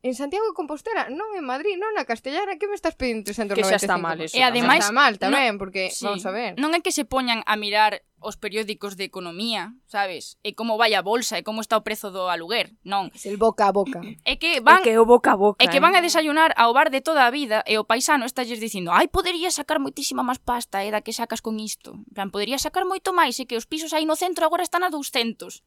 en 0.03 0.15
Santiago 0.15 0.45
de 0.45 0.53
Compostela, 0.53 1.07
non 1.07 1.31
en 1.31 1.47
Madrid, 1.47 1.79
non 1.79 1.95
na 1.95 2.03
Castellana, 2.03 2.59
que 2.59 2.67
me 2.67 2.75
estás 2.75 2.99
pedindo 2.99 3.23
395? 3.23 3.55
Que 3.55 3.63
xa 3.63 3.79
está 3.79 3.95
mal 3.95 4.19
eso. 4.19 4.35
E 4.35 4.43
ademais, 4.43 4.83
xa 4.83 4.91
está 4.91 4.99
mal 4.99 5.15
tamén, 5.15 5.55
porque, 5.55 5.95
sí, 5.95 6.03
vamos 6.03 6.27
a 6.27 6.35
ver. 6.35 6.59
Non 6.59 6.75
é 6.75 6.83
que 6.83 6.91
se 6.91 7.07
poñan 7.07 7.39
a 7.47 7.55
mirar 7.55 8.03
os 8.19 8.35
periódicos 8.35 8.99
de 8.99 9.07
economía, 9.07 9.71
sabes? 9.87 10.35
E 10.43 10.59
como 10.59 10.75
vai 10.75 10.91
a 10.91 10.99
bolsa 10.99 11.39
e 11.39 11.47
como 11.47 11.63
está 11.63 11.79
o 11.79 11.87
prezo 11.87 12.11
do 12.11 12.27
aluguer, 12.27 12.75
non. 12.83 13.15
É 13.15 13.31
el 13.31 13.39
boca 13.39 13.63
a 13.63 13.71
boca. 13.71 14.03
É 14.27 14.35
que 14.35 14.59
van 14.59 14.83
é 14.83 14.91
que 14.91 14.99
o 14.99 15.07
boca 15.07 15.35
a 15.35 15.39
boca. 15.39 15.63
É 15.63 15.71
que 15.71 15.79
van 15.79 15.95
a 15.95 16.03
eh. 16.03 16.05
desayunar 16.07 16.51
ao 16.59 16.75
bar 16.75 16.91
de 16.91 16.99
toda 16.99 17.23
a 17.23 17.31
vida 17.31 17.63
e 17.63 17.79
o 17.79 17.87
paisano 17.87 18.27
estalles 18.27 18.59
dicindo: 18.59 18.91
"Ai, 18.91 19.07
podería 19.07 19.55
sacar 19.55 19.79
moitísima 19.79 20.19
máis 20.19 20.43
pasta, 20.43 20.83
eh, 20.83 20.91
da 20.91 20.99
que 20.99 21.15
sacas 21.15 21.39
con 21.39 21.63
isto." 21.63 21.95
En 21.95 22.11
plan, 22.11 22.27
podería 22.27 22.59
sacar 22.59 22.83
moito 22.83 23.15
máis 23.15 23.39
e 23.39 23.47
que 23.47 23.55
os 23.55 23.63
pisos 23.71 23.95
aí 23.95 24.03
no 24.03 24.19
centro 24.19 24.43
agora 24.43 24.67
están 24.67 24.83
a 24.83 24.91
200. 24.91 25.63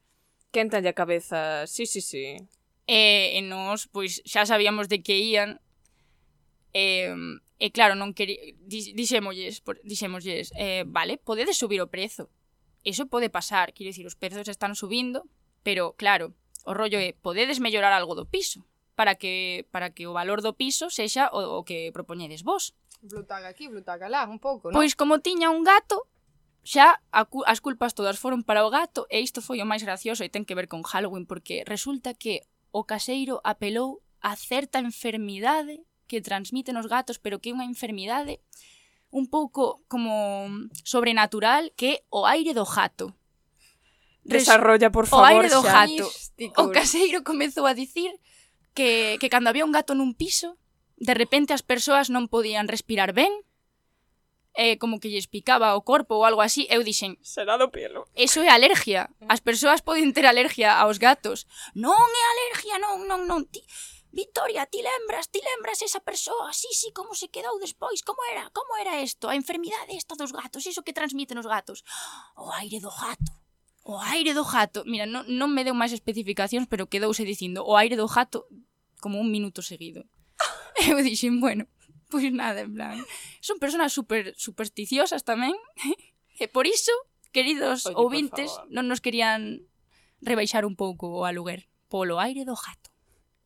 Quéntalle 0.53 0.93
a 0.93 0.97
cabeza. 0.97 1.65
Sí, 1.65 1.89
sí, 1.89 2.05
sí. 2.05 2.37
E, 2.87 3.35
e 3.35 3.41
nós, 3.43 3.85
pois, 3.91 4.23
xa 4.23 4.47
sabíamos 4.47 4.87
de 4.87 5.03
que 5.03 5.19
ían, 5.19 5.59
e, 6.71 7.11
e 7.59 7.67
claro, 7.75 7.99
non 7.99 8.15
queri... 8.15 8.55
dixémolles 8.63 9.59
dixémolles 9.83 10.55
eh, 10.55 10.87
vale, 10.87 11.19
podedes 11.19 11.59
subir 11.59 11.83
o 11.83 11.91
prezo. 11.91 12.31
Eso 12.87 13.11
pode 13.11 13.27
pasar, 13.27 13.75
quero 13.75 13.91
dicir, 13.91 14.07
os 14.07 14.15
prezos 14.15 14.47
están 14.47 14.71
subindo, 14.71 15.27
pero 15.67 15.99
claro, 15.99 16.31
o 16.63 16.71
rollo 16.71 16.95
é, 16.95 17.11
podedes 17.11 17.59
mellorar 17.59 17.91
algo 17.91 18.15
do 18.15 18.23
piso, 18.23 18.63
para 18.95 19.19
que 19.19 19.67
para 19.71 19.91
que 19.91 20.07
o 20.07 20.15
valor 20.15 20.39
do 20.39 20.55
piso 20.55 20.87
sexa 20.87 21.27
o, 21.35 21.59
o 21.59 21.67
que 21.67 21.91
propoñedes 21.91 22.47
vos. 22.47 22.71
Blutaga 23.03 23.51
aquí, 23.51 23.67
blutaga 23.67 24.07
lá, 24.07 24.23
un 24.25 24.39
pouco, 24.39 24.71
non? 24.71 24.79
Pois 24.79 24.95
como 24.95 25.19
tiña 25.19 25.51
un 25.51 25.67
gato, 25.67 26.07
xa 26.63 26.99
a, 27.11 27.27
as 27.47 27.59
culpas 27.59 27.95
todas 27.95 28.19
foron 28.19 28.43
para 28.43 28.63
o 28.63 28.71
gato 28.71 29.07
e 29.07 29.23
isto 29.23 29.39
foi 29.39 29.59
o 29.59 29.69
máis 29.69 29.83
gracioso 29.83 30.23
e 30.23 30.31
ten 30.31 30.43
que 30.43 30.55
ver 30.55 30.67
con 30.67 30.83
Halloween 30.83 31.23
porque 31.23 31.63
resulta 31.63 32.11
que 32.11 32.43
o 32.77 32.85
caseiro 32.85 33.41
apelou 33.41 34.05
a 34.21 34.37
certa 34.37 34.77
enfermidade 34.77 35.81
que 36.05 36.21
transmiten 36.21 36.77
os 36.77 36.85
gatos, 36.85 37.17
pero 37.17 37.41
que 37.41 37.49
é 37.49 37.55
unha 37.57 37.65
enfermidade 37.65 38.37
un 39.09 39.25
pouco 39.25 39.81
como 39.89 40.13
sobrenatural 40.85 41.73
que 41.73 41.87
é 41.89 41.95
o 42.13 42.29
aire 42.29 42.53
do 42.53 42.67
gato. 42.69 43.17
Desarrolla, 44.21 44.91
por 44.91 45.07
favor, 45.07 45.23
O 45.23 45.27
aire 45.27 45.49
do 45.49 45.63
gato. 45.63 46.05
O 46.61 46.69
caseiro 46.69 47.23
comezou 47.25 47.65
a 47.65 47.73
dicir 47.73 48.11
que, 48.77 49.17
que 49.17 49.31
cando 49.31 49.49
había 49.49 49.65
un 49.65 49.73
gato 49.73 49.97
nun 49.97 50.13
piso, 50.13 50.59
de 51.01 51.17
repente 51.17 51.55
as 51.57 51.65
persoas 51.65 52.13
non 52.13 52.29
podían 52.29 52.69
respirar 52.69 53.15
ben, 53.15 53.31
eh, 54.57 54.81
como 54.81 54.97
que 54.99 55.13
lles 55.13 55.29
picaba 55.29 55.77
o 55.77 55.85
corpo 55.85 56.17
ou 56.17 56.25
algo 56.25 56.41
así, 56.41 56.65
eu 56.73 56.81
dixen... 56.81 57.21
Será 57.21 57.61
do 57.61 57.69
pelo. 57.69 58.09
Eso 58.17 58.41
é 58.41 58.49
alergia. 58.49 59.05
As 59.29 59.39
persoas 59.39 59.85
poden 59.85 60.09
ter 60.17 60.25
alergia 60.25 60.73
aos 60.81 60.97
gatos. 60.97 61.45
Non 61.77 61.93
é 61.93 62.23
alergia, 62.33 62.81
non, 62.81 63.05
non, 63.05 63.29
non. 63.29 63.45
Ti... 63.45 63.61
Victoria, 64.09 64.65
ti 64.65 64.81
lembras, 64.81 65.29
ti 65.29 65.37
lembras 65.45 65.85
esa 65.85 66.01
persoa, 66.01 66.49
sí, 66.49 66.73
sí, 66.73 66.89
como 66.89 67.13
se 67.13 67.29
quedou 67.29 67.61
despois, 67.61 68.01
como 68.01 68.17
era, 68.33 68.49
como 68.49 68.73
era 68.81 68.97
isto, 68.97 69.29
a 69.29 69.37
enfermidade 69.37 69.93
esta 69.93 70.17
dos 70.17 70.33
gatos, 70.33 70.65
iso 70.65 70.81
que 70.81 70.95
transmiten 70.95 71.37
os 71.37 71.45
gatos. 71.45 71.85
O 72.33 72.49
aire 72.49 72.81
do 72.81 72.89
gato, 72.89 73.29
o 73.85 74.01
aire 74.01 74.33
do 74.33 74.41
gato. 74.41 74.81
Mira, 74.89 75.05
non, 75.05 75.21
non 75.29 75.53
me 75.53 75.61
deu 75.61 75.77
máis 75.77 75.93
especificacións, 75.93 76.65
pero 76.65 76.89
quedouse 76.89 77.29
dicindo 77.29 77.61
o 77.61 77.77
aire 77.77 77.93
do 77.93 78.09
gato 78.09 78.49
como 78.97 79.21
un 79.21 79.29
minuto 79.29 79.61
seguido. 79.61 80.01
Eu 80.81 80.97
dixen, 81.05 81.37
bueno, 81.37 81.69
Pois 82.11 82.31
nada, 82.31 82.63
en 82.63 82.71
plan. 82.73 83.03
Son 83.43 83.59
personas 83.59 83.91
super 83.91 84.31
supersticiosas 84.39 85.27
tamén. 85.27 85.55
E 86.37 86.45
por 86.45 86.69
iso, 86.69 86.93
queridos 87.33 87.89
Oye, 87.89 87.97
ouvintes, 87.97 88.53
non 88.69 88.85
nos 88.85 89.01
querían 89.01 89.65
rebaixar 90.21 90.69
un 90.69 90.77
pouco 90.77 91.09
o 91.09 91.25
aluguer 91.25 91.65
polo 91.89 92.21
aire 92.21 92.45
do 92.45 92.53
gato. 92.53 92.93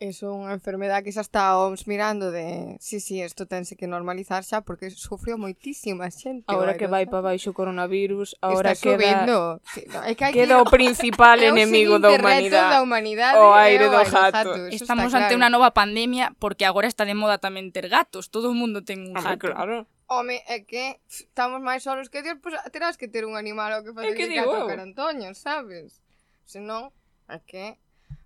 É 0.01 0.09
unha 0.25 0.57
enfermedade 0.57 1.05
que 1.05 1.13
xa 1.13 1.21
está 1.21 1.53
a 1.53 1.61
OMS 1.61 1.85
mirando 1.85 2.33
de 2.33 2.73
sí, 2.81 2.97
sí, 2.97 3.21
isto 3.21 3.45
tense 3.45 3.77
que 3.77 3.85
normalizar 3.85 4.41
xa 4.41 4.65
porque 4.65 4.89
sufrió 4.89 5.37
moitísima 5.37 6.09
xente. 6.09 6.49
Agora 6.49 6.73
que 6.73 6.89
vai 6.89 7.05
para 7.05 7.21
baixo 7.21 7.53
o 7.53 7.55
coronavirus, 7.55 8.33
agora 8.41 8.73
está 8.73 8.97
queda... 8.97 8.97
subindo. 8.97 9.37
Sí, 9.61 9.85
no, 9.93 10.01
é 10.01 10.17
que 10.17 10.25
hai 10.25 10.33
Queda 10.33 10.57
o 10.57 10.65
principal 10.65 11.37
enemigo 11.45 12.01
da 12.01 12.17
humanidade. 12.17 12.73
da 12.73 12.81
humanidade. 12.81 13.37
O 13.37 13.53
oh, 13.53 13.53
¿eh? 13.53 13.69
aire 13.69 13.93
do 13.93 14.01
gato. 14.01 14.73
Estamos 14.73 15.13
ante 15.13 15.37
claro. 15.37 15.37
unha 15.37 15.53
nova 15.53 15.69
pandemia 15.69 16.33
porque 16.41 16.65
agora 16.65 16.89
está 16.89 17.05
de 17.05 17.13
moda 17.13 17.37
tamén 17.37 17.69
ter 17.69 17.85
gatos. 17.85 18.33
Todo 18.33 18.49
o 18.49 18.57
mundo 18.57 18.81
ten 18.81 19.05
un 19.05 19.13
gato. 19.13 19.53
Claro. 19.53 19.85
Home, 20.09 20.41
é 20.49 20.65
que 20.65 20.97
estamos 21.13 21.61
máis 21.61 21.85
solos 21.85 22.09
que 22.09 22.25
Dios, 22.25 22.41
pois 22.41 22.57
pues, 22.57 22.73
terás 22.73 22.97
que 22.97 23.05
ter 23.05 23.21
un 23.29 23.37
animal 23.37 23.69
ao 23.69 23.85
que 23.85 23.93
fazer 23.93 24.11
de 24.11 24.17
que 24.17 24.33
gato 24.33 24.49
digo. 24.49 24.65
carantoño, 24.65 25.29
sabes? 25.37 26.01
Senón, 26.49 26.89
é 27.29 27.37
que 27.45 27.77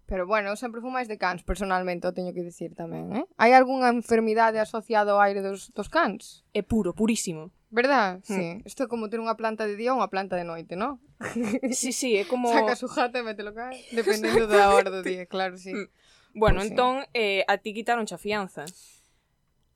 Pero 0.06 0.28
bueno, 0.30 0.54
eu 0.54 0.58
sempre 0.58 0.86
fumais 0.86 1.10
de 1.10 1.18
cans, 1.18 1.42
personalmente, 1.42 2.06
o 2.06 2.14
teño 2.14 2.30
que 2.30 2.46
dicir 2.46 2.78
tamén, 2.78 3.10
eh? 3.10 3.26
Hai 3.42 3.58
algunha 3.58 3.90
enfermidade 3.90 4.62
asociada 4.62 5.18
ao 5.18 5.20
aire 5.22 5.42
dos, 5.42 5.74
dos 5.74 5.90
cans? 5.90 6.46
É 6.54 6.62
puro, 6.62 6.94
purísimo. 6.94 7.50
Verdad? 7.74 8.22
Hmm. 8.30 8.38
Sí. 8.38 8.46
Isto 8.70 8.84
mm. 8.84 8.86
é 8.86 8.90
como 8.90 9.10
ter 9.10 9.18
unha 9.18 9.34
planta 9.34 9.66
de 9.66 9.74
día 9.74 9.92
ou 9.92 9.98
unha 9.98 10.14
planta 10.14 10.38
de 10.38 10.46
noite, 10.46 10.78
non? 10.78 11.02
sí, 11.74 11.90
sí, 11.90 12.14
é 12.22 12.30
como... 12.30 12.54
Saca 12.54 12.78
su 12.78 12.86
jata 12.86 13.18
e 13.18 13.26
mételo 13.26 13.58
cá, 13.58 13.74
dependendo 13.98 14.46
da 14.46 14.70
hora 14.70 14.94
do 14.94 15.02
día, 15.02 15.26
claro, 15.26 15.58
sí. 15.58 15.74
Mm. 16.36 16.40
Bueno, 16.40 16.60
pues 16.60 16.72
entón, 16.72 17.00
sí. 17.04 17.10
eh, 17.14 17.46
a 17.48 17.58
ti 17.60 17.74
quitaron 17.74 18.04
a 18.12 18.18
fianza. 18.20 18.66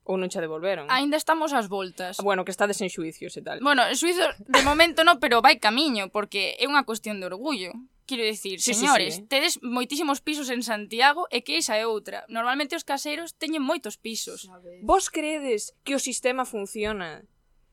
Ou 0.04 0.20
non 0.20 0.28
xa 0.28 0.44
devolveron. 0.44 0.92
Aínda 0.92 1.16
estamos 1.16 1.56
ás 1.56 1.72
voltas. 1.72 2.20
Ah, 2.20 2.24
bueno, 2.24 2.44
que 2.44 2.52
estades 2.52 2.80
en 2.84 2.92
xuicios 2.92 3.32
e 3.36 3.40
tal. 3.40 3.64
Bueno, 3.64 3.80
en 3.88 3.96
xuicios 3.96 4.28
de 4.44 4.60
momento 4.60 5.00
non, 5.00 5.16
pero 5.16 5.40
vai 5.40 5.56
camiño, 5.56 6.12
porque 6.12 6.60
é 6.60 6.68
unha 6.68 6.84
cuestión 6.84 7.16
de 7.16 7.32
orgullo. 7.32 7.72
Quero 8.10 8.24
dicir, 8.24 8.60
sí, 8.60 8.74
señores, 8.74 9.14
sí, 9.14 9.20
sí. 9.20 9.26
tedes 9.28 9.62
moitísimos 9.62 10.18
pisos 10.18 10.50
en 10.50 10.66
Santiago 10.66 11.30
e 11.30 11.46
que 11.46 11.62
esa 11.62 11.78
é 11.78 11.86
outra. 11.86 12.26
Normalmente 12.26 12.74
os 12.74 12.82
caseiros 12.82 13.38
teñen 13.38 13.62
moitos 13.62 14.02
pisos. 14.02 14.50
Vos 14.82 15.14
credes 15.14 15.78
que 15.86 15.94
o 15.94 16.02
sistema 16.02 16.42
funciona? 16.42 17.22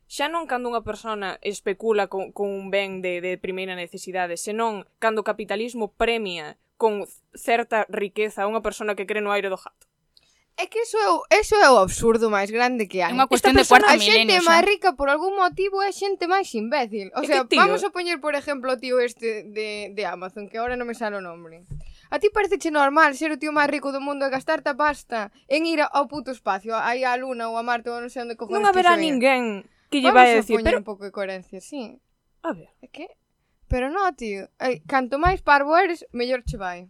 Xa 0.06 0.30
non 0.30 0.46
cando 0.46 0.70
unha 0.70 0.86
persona 0.86 1.42
especula 1.42 2.06
con, 2.06 2.30
con 2.38 2.54
un 2.54 2.70
ben 2.70 3.02
de, 3.02 3.18
de 3.18 3.42
primeira 3.42 3.74
necesidade, 3.74 4.38
senón 4.38 4.86
cando 5.02 5.26
o 5.26 5.28
capitalismo 5.28 5.98
premia 5.98 6.62
con 6.78 7.10
certa 7.34 7.90
riqueza 7.90 8.46
a 8.46 8.50
unha 8.54 8.62
persona 8.62 8.94
que 8.94 9.10
cree 9.10 9.26
no 9.26 9.34
aire 9.34 9.50
do 9.50 9.58
jato. 9.58 9.87
É 10.58 10.66
que 10.66 10.80
eso 10.80 10.98
é, 10.98 11.08
o, 11.14 11.22
eso 11.30 11.56
é 11.62 11.70
o 11.70 11.78
absurdo 11.78 12.34
máis 12.34 12.50
grande 12.50 12.90
que 12.90 13.06
hai. 13.06 13.14
É 13.14 13.16
unha 13.16 13.30
cuestión 13.30 13.54
Esta 13.54 13.62
de 13.62 13.70
cuarta 13.70 13.94
milenio. 13.94 14.34
A 14.34 14.42
xente 14.42 14.50
máis 14.50 14.64
rica 14.66 14.98
por 14.98 15.06
algún 15.06 15.38
motivo 15.38 15.86
é 15.86 15.94
xente 15.94 16.26
máis 16.26 16.50
imbécil. 16.58 17.14
O 17.14 17.22
sea, 17.22 17.46
tío... 17.46 17.62
vamos 17.62 17.86
a 17.86 17.94
poñer, 17.94 18.18
por 18.18 18.34
exemplo, 18.34 18.74
o 18.74 18.78
tío 18.82 18.98
este 18.98 19.46
de, 19.46 19.94
de 19.94 20.04
Amazon, 20.10 20.50
que 20.50 20.58
agora 20.58 20.74
non 20.74 20.90
me 20.90 20.98
sale 20.98 21.14
o 21.14 21.22
nome. 21.22 21.62
A 22.10 22.18
ti 22.18 22.34
pareceche 22.34 22.74
normal 22.74 23.14
ser 23.14 23.30
o 23.30 23.38
tío 23.38 23.54
máis 23.54 23.70
rico 23.70 23.94
do 23.94 24.02
mundo 24.02 24.26
e 24.26 24.34
gastarte 24.34 24.74
a 24.74 24.76
pasta 24.76 25.30
en 25.46 25.70
ir 25.70 25.86
ao 25.86 26.10
puto 26.10 26.34
espacio, 26.34 26.74
aí 26.74 27.06
á 27.06 27.14
luna 27.22 27.54
ou 27.54 27.56
a 27.56 27.62
Marte 27.62 27.94
ou 27.94 28.02
non 28.02 28.10
sei 28.10 28.26
onde 28.26 28.34
cojones 28.34 28.58
Non 28.58 28.66
haberá 28.66 28.98
que 28.98 29.06
ninguén 29.06 29.62
que 29.94 30.02
lle 30.02 30.10
vai 30.10 30.34
a 30.34 30.42
decir. 30.42 30.58
Vamos 30.58 30.66
a 30.66 30.74
poñer 30.74 30.74
pero... 30.74 30.82
un 30.82 30.90
pouco 30.90 31.06
de 31.06 31.14
coherencia, 31.14 31.62
sí. 31.62 32.02
A 32.42 32.58
ver. 32.58 32.74
É 32.82 32.90
que... 32.90 33.06
Pero 33.70 33.94
no, 33.94 34.10
tío. 34.18 34.50
Eh, 34.58 34.82
canto 34.90 35.22
máis 35.22 35.46
parvo 35.46 35.78
eres, 35.78 36.02
mellor 36.18 36.42
che 36.42 36.58
vai. 36.58 36.90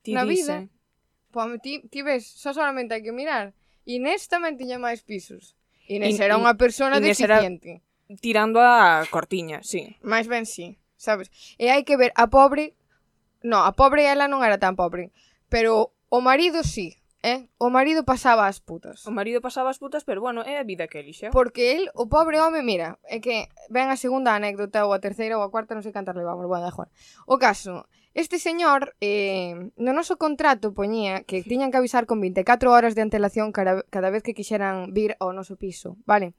Ti 0.00 0.16
Na 0.16 0.24
dice. 0.24 0.64
vida 0.64 0.77
Pome, 1.30 1.58
ti, 1.58 1.84
ti 1.88 2.00
ves, 2.02 2.24
só 2.24 2.52
solamente 2.56 2.96
hai 2.96 3.04
que 3.04 3.12
mirar. 3.12 3.52
Inés 3.84 4.28
tamén 4.28 4.56
tiña 4.56 4.80
máis 4.80 5.04
pisos. 5.04 5.56
Inés 5.88 6.16
In, 6.16 6.24
era 6.24 6.40
unha 6.40 6.56
persona 6.56 7.00
Inés 7.00 7.16
deficiente. 7.20 7.80
Era 8.08 8.20
tirando 8.20 8.60
a 8.60 9.04
cortiña, 9.12 9.60
sí. 9.64 9.96
Máis 10.00 10.28
ben 10.28 10.48
sí, 10.48 10.80
sabes? 10.96 11.28
E 11.60 11.68
hai 11.68 11.84
que 11.84 12.00
ver, 12.00 12.12
a 12.16 12.28
pobre... 12.32 12.76
No, 13.44 13.62
a 13.62 13.72
pobre 13.76 14.08
ela 14.08 14.26
non 14.26 14.40
era 14.40 14.56
tan 14.58 14.74
pobre. 14.74 15.12
Pero 15.52 15.92
o 16.08 16.18
marido 16.24 16.64
sí, 16.64 16.96
eh? 17.22 17.48
O 17.60 17.68
marido 17.70 18.04
pasaba 18.04 18.48
as 18.48 18.60
putas. 18.60 19.04
O 19.06 19.12
marido 19.12 19.40
pasaba 19.40 19.70
as 19.70 19.78
putas, 19.78 20.04
pero 20.04 20.20
bueno, 20.20 20.42
é 20.42 20.56
a 20.56 20.64
vida 20.64 20.88
que 20.88 21.00
elixe. 21.00 21.30
Porque 21.30 21.76
el, 21.76 21.92
o 21.94 22.08
pobre 22.08 22.40
home, 22.40 22.64
mira, 22.64 22.98
é 23.04 23.20
que 23.20 23.48
ven 23.68 23.92
a 23.92 24.00
segunda 24.00 24.34
anécdota 24.34 24.88
ou 24.88 24.96
a 24.96 25.02
terceira 25.02 25.36
ou 25.36 25.44
a 25.44 25.52
cuarta, 25.52 25.76
non 25.76 25.84
sei 25.84 25.92
cantar 25.92 26.16
levamos, 26.16 26.48
bueno, 26.48 26.64
da 26.64 26.74
Juan. 26.74 26.88
O 27.28 27.36
caso 27.36 27.86
Este 28.14 28.38
señor, 28.38 28.96
eh, 29.00 29.70
no 29.76 29.92
noso 29.92 30.16
contrato 30.16 30.72
poñía 30.72 31.22
que 31.22 31.42
tiñan 31.50 31.70
que 31.70 31.78
avisar 31.78 32.06
con 32.06 32.20
24 32.20 32.72
horas 32.72 32.94
de 32.94 33.02
antelación 33.02 33.52
cada, 33.52 33.82
cada 33.90 34.10
vez 34.10 34.22
que 34.22 34.34
quixeran 34.34 34.92
vir 34.96 35.14
ao 35.20 35.36
noso 35.36 35.60
piso, 35.60 36.00
vale? 36.08 36.34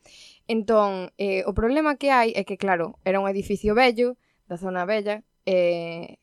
Entón, 0.50 1.14
eh, 1.22 1.46
o 1.46 1.54
problema 1.54 1.96
que 1.96 2.10
hai 2.10 2.34
é 2.36 2.44
que, 2.44 2.58
claro, 2.58 2.98
era 3.06 3.22
un 3.22 3.30
edificio 3.30 3.78
bello, 3.78 4.18
da 4.50 4.58
zona 4.58 4.84
bella, 4.84 5.22
eh, 5.46 6.18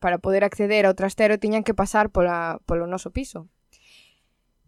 para 0.00 0.18
poder 0.18 0.44
acceder 0.44 0.88
ao 0.88 0.96
trastero 0.96 1.38
tiñan 1.38 1.64
que 1.64 1.76
pasar 1.76 2.08
pola, 2.08 2.60
polo 2.64 2.88
noso 2.88 3.12
piso. 3.12 3.48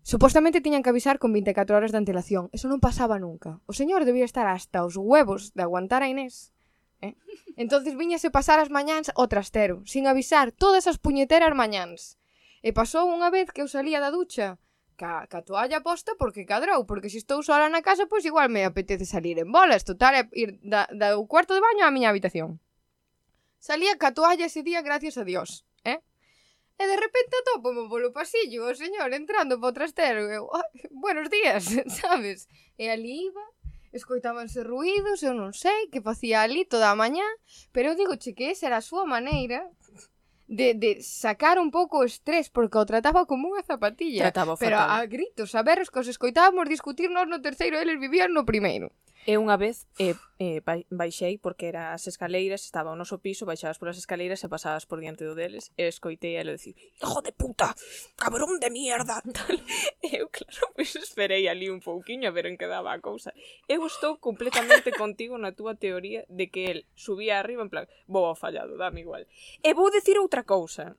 Supostamente 0.07 0.63
tiñan 0.63 0.85
que 0.87 0.93
avisar 0.93 1.19
con 1.19 1.33
24 1.33 1.77
horas 1.77 1.91
de 1.91 1.99
antelación. 1.99 2.47
Eso 2.55 2.71
non 2.71 2.79
pasaba 2.79 3.19
nunca. 3.19 3.59
O 3.67 3.75
señor 3.75 4.07
debía 4.07 4.23
estar 4.23 4.47
hasta 4.47 4.87
os 4.87 4.95
huevos 4.95 5.51
de 5.57 5.67
aguantar 5.67 6.07
a 6.07 6.09
Inés 6.09 6.56
eh? 7.07 7.15
Entonces 7.55 7.95
viñase 7.95 8.35
pasar 8.35 8.59
as 8.59 8.71
mañáns 8.75 9.15
o 9.15 9.25
trastero, 9.31 9.87
sin 9.87 10.11
avisar 10.11 10.51
todas 10.51 10.91
as 10.91 10.99
puñeteras 10.99 11.55
mañáns. 11.55 12.19
E 12.67 12.75
pasou 12.75 13.07
unha 13.07 13.31
vez 13.31 13.55
que 13.55 13.63
eu 13.63 13.69
salía 13.71 14.03
da 14.03 14.11
ducha, 14.11 14.59
ca, 14.97 15.27
ca 15.31 15.41
toalla 15.47 15.85
posta 15.87 16.13
porque 16.19 16.49
cadrou, 16.49 16.85
porque 16.89 17.13
se 17.13 17.19
estou 17.23 17.45
sola 17.47 17.69
na 17.69 17.85
casa, 17.85 18.11
pois 18.11 18.25
igual 18.25 18.49
me 18.51 18.65
apetece 18.65 19.07
salir 19.07 19.39
en 19.39 19.53
bolas, 19.53 19.85
total, 19.85 20.13
é 20.15 20.23
ir 20.35 20.59
da, 20.65 20.89
da, 20.91 21.15
do 21.15 21.23
cuarto 21.31 21.55
de 21.55 21.63
baño 21.63 21.87
á 21.87 21.91
miña 21.95 22.11
habitación. 22.11 22.59
Salía 23.61 23.99
ca 24.01 24.11
toalla 24.13 24.47
ese 24.51 24.63
día, 24.63 24.83
gracias 24.83 25.17
a 25.17 25.25
Dios, 25.25 25.65
eh? 25.85 26.01
E 26.77 26.85
de 26.85 26.97
repente 26.97 27.33
atopo-me 27.41 27.89
polo 27.89 28.13
pasillo 28.13 28.69
o 28.69 28.77
señor 28.77 29.09
entrando 29.17 29.57
po 29.57 29.73
trastero. 29.73 30.29
Eu, 30.29 30.45
oh, 30.45 30.69
buenos 30.93 31.33
días, 31.33 31.65
sabes? 32.01 32.49
E 32.77 32.93
ali 32.93 33.33
iba, 33.33 33.45
escoitábanse 33.97 34.63
ruídos, 34.63 35.25
eu 35.25 35.33
non 35.33 35.57
sei 35.57 35.89
que 35.91 36.05
facía 36.05 36.45
ali 36.45 36.69
toda 36.69 36.93
a 36.93 36.99
mañá, 36.99 37.27
pero 37.75 37.91
eu 37.93 37.99
digo 37.99 38.15
che 38.21 38.37
que 38.37 38.53
esa 38.53 38.69
era 38.69 38.79
a 38.79 38.85
súa 38.85 39.09
maneira 39.09 39.67
de, 40.49 40.75
de 40.75 41.03
sacar 41.03 41.59
un 41.59 41.71
pouco 41.71 41.99
o 41.99 42.05
estrés 42.05 42.51
porque 42.51 42.79
o 42.79 42.87
trataba 42.87 43.27
como 43.27 43.51
unha 43.51 43.67
zapatilla 43.67 44.31
trataba 44.31 44.55
pero 44.55 44.79
fatal. 44.79 45.03
a 45.03 45.07
gritos, 45.11 45.51
a 45.59 45.63
berros 45.67 45.91
que 45.91 45.99
os 45.99 46.07
escoitábamos 46.07 46.71
discutirnos 46.71 47.27
no 47.27 47.43
terceiro 47.43 47.81
eles 47.83 47.99
vivían 47.99 48.31
no 48.31 48.47
primeiro 48.47 48.95
E 49.27 49.35
unha 49.43 49.59
vez 49.59 49.91
eh, 49.99 50.15
eh, 50.39 50.63
baixei 50.87 51.35
porque 51.35 51.67
era 51.67 51.91
as 51.91 52.07
escaleiras, 52.07 52.63
estaba 52.63 52.95
o 52.95 53.01
noso 53.01 53.19
piso, 53.19 53.43
baixabas 53.43 53.75
polas 53.75 53.99
escaleiras 53.99 54.39
e 54.39 54.47
pasabas 54.47 54.87
por 54.87 55.03
diante 55.03 55.27
do 55.27 55.35
deles 55.35 55.75
e 55.75 55.91
escoitei 55.91 56.39
a 56.39 56.47
dicir 56.47 56.79
Hijo 57.03 57.27
de 57.27 57.35
puta, 57.35 57.75
cabrón 58.15 58.63
de 58.63 58.71
mierda, 58.71 59.19
tal. 59.35 59.59
E 59.99 60.23
eu, 60.23 60.31
claro, 60.31 60.71
pois 60.79 60.95
pues, 60.95 61.03
esperei 61.03 61.51
ali 61.51 61.67
un 61.67 61.83
pouquiño 61.83 62.31
a 62.31 62.35
ver 62.39 62.47
en 62.47 62.55
que 62.55 62.71
daba 62.71 62.95
a 62.95 63.03
cousa. 63.03 63.35
Eu 63.67 63.83
estou 63.83 64.23
completamente 64.23 64.95
contigo 65.03 65.35
na 65.43 65.51
túa 65.59 65.75
teoría 65.75 66.23
de 66.31 66.47
que 66.47 66.71
el 66.71 66.79
subía 66.95 67.43
arriba 67.43 67.67
en 67.67 67.71
plan, 67.75 67.91
vou 68.07 68.31
ao 68.31 68.39
fallado, 68.39 68.79
dame 68.79 69.03
igual. 69.03 69.27
E 69.59 69.75
vou 69.75 69.91
decir 69.91 70.23
outra 70.23 70.47
cousa 70.47 70.95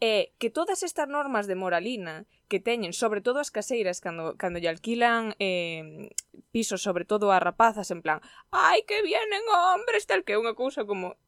é 0.00 0.32
que 0.38 0.50
todas 0.50 0.82
estas 0.82 1.08
normas 1.08 1.46
de 1.46 1.54
moralina 1.54 2.26
que 2.48 2.60
teñen, 2.60 2.92
sobre 2.92 3.20
todo 3.20 3.38
as 3.40 3.50
caseiras 3.50 4.00
cando, 4.00 4.36
cando 4.36 4.58
lle 4.58 4.70
alquilan 4.70 5.34
eh, 5.38 6.10
pisos, 6.50 6.82
sobre 6.82 7.04
todo 7.04 7.32
a 7.32 7.38
rapazas, 7.38 7.90
en 7.90 8.02
plan 8.02 8.20
ai, 8.50 8.82
que 8.86 9.02
vienen 9.02 9.42
hombres, 9.50 10.06
tal 10.06 10.22
que 10.22 10.34
é 10.34 10.40
unha 10.40 10.54
cousa 10.54 10.86
como... 10.86 11.18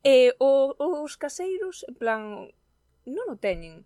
Eh, 0.00 0.32
o, 0.40 0.72
os 0.80 1.20
caseiros, 1.20 1.84
en 1.84 1.94
plan, 2.00 2.22
non 3.04 3.26
o 3.28 3.36
teñen. 3.36 3.84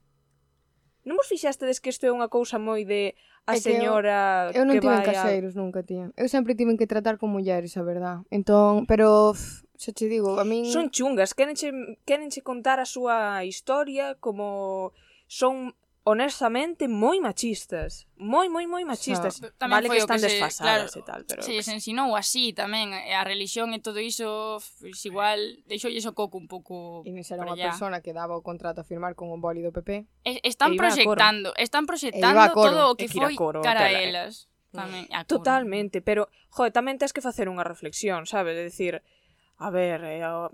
Non 1.05 1.21
vos 1.21 1.29
fixastedes 1.29 1.85
que 1.85 1.93
isto 1.93 2.09
é 2.09 2.13
unha 2.15 2.33
cousa 2.33 2.57
moi 2.57 2.89
de 2.89 3.13
a 3.45 3.61
señora 3.61 4.49
que 4.51 4.57
eu, 4.57 4.65
eu 4.65 4.67
non 4.67 4.75
que 4.79 4.85
tive 4.85 4.97
vai 4.97 5.05
caseiros 5.05 5.53
a... 5.53 5.59
nunca, 5.61 5.85
tía. 5.85 6.09
Eu 6.17 6.29
sempre 6.33 6.57
tive 6.57 6.73
que 6.81 6.89
tratar 6.89 7.21
con 7.21 7.29
mulleres, 7.29 7.77
a 7.77 7.85
verdad. 7.85 8.25
Entón, 8.33 8.89
pero 8.89 9.37
Xa 9.75 9.91
te 9.93 10.07
digo, 10.07 10.39
a 10.39 10.45
min... 10.45 10.71
Son 10.71 10.91
chungas, 10.91 11.35
querenche, 11.35 11.71
querenche 12.07 12.43
contar 12.47 12.79
a 12.79 12.87
súa 12.87 13.43
historia 13.43 14.15
como 14.23 14.95
son 15.27 15.75
honestamente 16.05 16.87
moi 16.87 17.17
machistas, 17.19 18.05
moi 18.21 18.53
moi 18.53 18.69
moi 18.69 18.85
machistas. 18.85 19.41
So, 19.41 19.49
tamén 19.57 19.81
vale 19.81 19.89
que 19.89 20.05
están 20.05 20.21
que 20.21 20.29
se, 20.29 20.37
desfasadas 20.37 20.93
claro, 20.93 21.01
e 21.01 21.03
tal, 21.03 21.21
pero 21.25 21.41
se, 21.41 21.57
se 21.65 21.73
ensinou 21.73 22.13
así 22.13 22.53
tamén 22.53 22.93
a 22.93 23.25
religión 23.25 23.73
e 23.73 23.81
todo 23.81 23.99
iso, 24.05 24.61
pues, 24.85 25.01
igual 25.09 25.41
deixou 25.65 25.89
iso 25.89 26.13
coco 26.13 26.37
un 26.37 26.45
pouco. 26.45 27.01
E 27.09 27.11
non 27.11 27.25
era 27.25 27.49
unha 27.49 27.57
persona 27.57 28.05
que 28.05 28.13
daba 28.13 28.37
o 28.37 28.45
contrato 28.45 28.85
a 28.85 28.87
firmar 28.87 29.17
con 29.17 29.33
un 29.33 29.41
boli 29.41 29.65
do 29.65 29.73
PP. 29.73 30.05
E, 30.29 30.45
están 30.45 30.77
e 30.77 30.79
proxectando, 30.79 31.57
están 31.57 31.89
proxectando 31.89 32.53
coro, 32.53 32.69
todo 32.69 32.81
o 32.93 32.95
que 33.01 33.09
foi 33.09 33.33
coro, 33.33 33.65
cara 33.65 33.89
a 33.89 33.91
eh. 33.91 34.13
elas. 34.13 34.53
Tamén, 34.75 35.07
a 35.15 35.23
Totalmente, 35.23 36.03
pero 36.03 36.29
joder, 36.51 36.75
tamén 36.75 36.99
tens 37.01 37.15
que 37.15 37.25
facer 37.25 37.49
unha 37.49 37.65
reflexión, 37.65 38.29
sabes? 38.29 38.59
De 38.59 38.67
decir, 38.69 39.01
A 39.59 39.71
ver, 39.71 40.03
eh, 40.05 40.27
o... 40.27 40.51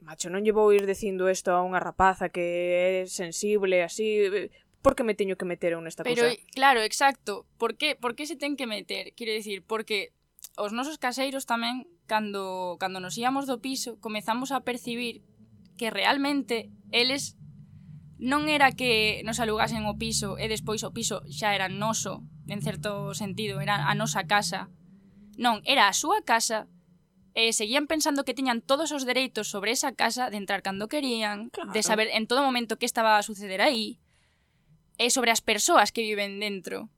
macho, 0.00 0.30
non 0.30 0.44
lle 0.44 0.54
vou 0.54 0.72
ir 0.72 0.86
dicindo 0.88 1.28
isto 1.28 1.52
a 1.52 1.64
unha 1.64 1.82
rapaza 1.82 2.32
que 2.32 3.04
é 3.04 3.10
sensible 3.10 3.82
así, 3.84 4.24
eh, 4.24 4.48
por 4.80 4.94
que 4.94 5.02
me 5.02 5.18
teño 5.18 5.34
que 5.34 5.48
meter 5.48 5.74
eu 5.74 5.82
nesta 5.82 6.06
Pero, 6.06 6.22
cousa? 6.22 6.38
Pero, 6.38 6.52
claro, 6.54 6.80
exacto, 6.80 7.44
por 7.58 7.74
que, 7.74 7.98
por 7.98 8.14
que 8.14 8.24
se 8.24 8.38
ten 8.38 8.54
que 8.54 8.70
meter? 8.70 9.12
Quero 9.18 9.34
dicir, 9.34 9.66
porque 9.66 10.14
os 10.56 10.72
nosos 10.72 10.96
caseiros 10.96 11.44
tamén, 11.44 11.90
cando, 12.06 12.78
cando 12.78 13.02
nos 13.02 13.18
íamos 13.18 13.44
do 13.50 13.58
piso, 13.60 13.98
comezamos 14.00 14.54
a 14.54 14.62
percibir 14.62 15.26
que 15.76 15.90
realmente 15.90 16.70
eles 16.94 17.36
non 18.16 18.48
era 18.48 18.72
que 18.72 19.20
nos 19.28 19.42
alugasen 19.44 19.84
o 19.84 20.00
piso 20.00 20.40
e 20.40 20.48
despois 20.48 20.80
o 20.86 20.94
piso 20.94 21.20
xa 21.28 21.52
era 21.52 21.68
noso, 21.68 22.24
en 22.48 22.64
certo 22.64 23.12
sentido, 23.12 23.60
era 23.60 23.90
a 23.90 23.92
nosa 23.92 24.24
casa. 24.24 24.72
Non, 25.36 25.60
era 25.68 25.90
a 25.90 25.98
súa 25.98 26.24
casa 26.24 26.64
eh, 27.36 27.52
seguían 27.52 27.84
pensando 27.84 28.24
que 28.24 28.32
tiñan 28.32 28.64
todos 28.64 28.96
os 28.96 29.04
dereitos 29.04 29.52
sobre 29.52 29.76
esa 29.76 29.92
casa 29.92 30.32
de 30.32 30.40
entrar 30.40 30.64
cando 30.64 30.88
querían, 30.88 31.52
claro. 31.52 31.70
de 31.70 31.84
saber 31.84 32.08
en 32.16 32.24
todo 32.24 32.40
momento 32.40 32.80
que 32.80 32.88
estaba 32.88 33.20
a 33.20 33.22
suceder 33.22 33.60
aí, 33.60 34.00
e 34.96 35.12
sobre 35.12 35.28
as 35.28 35.44
persoas 35.44 35.92
que 35.92 36.00
viven 36.00 36.40
dentro. 36.40 36.88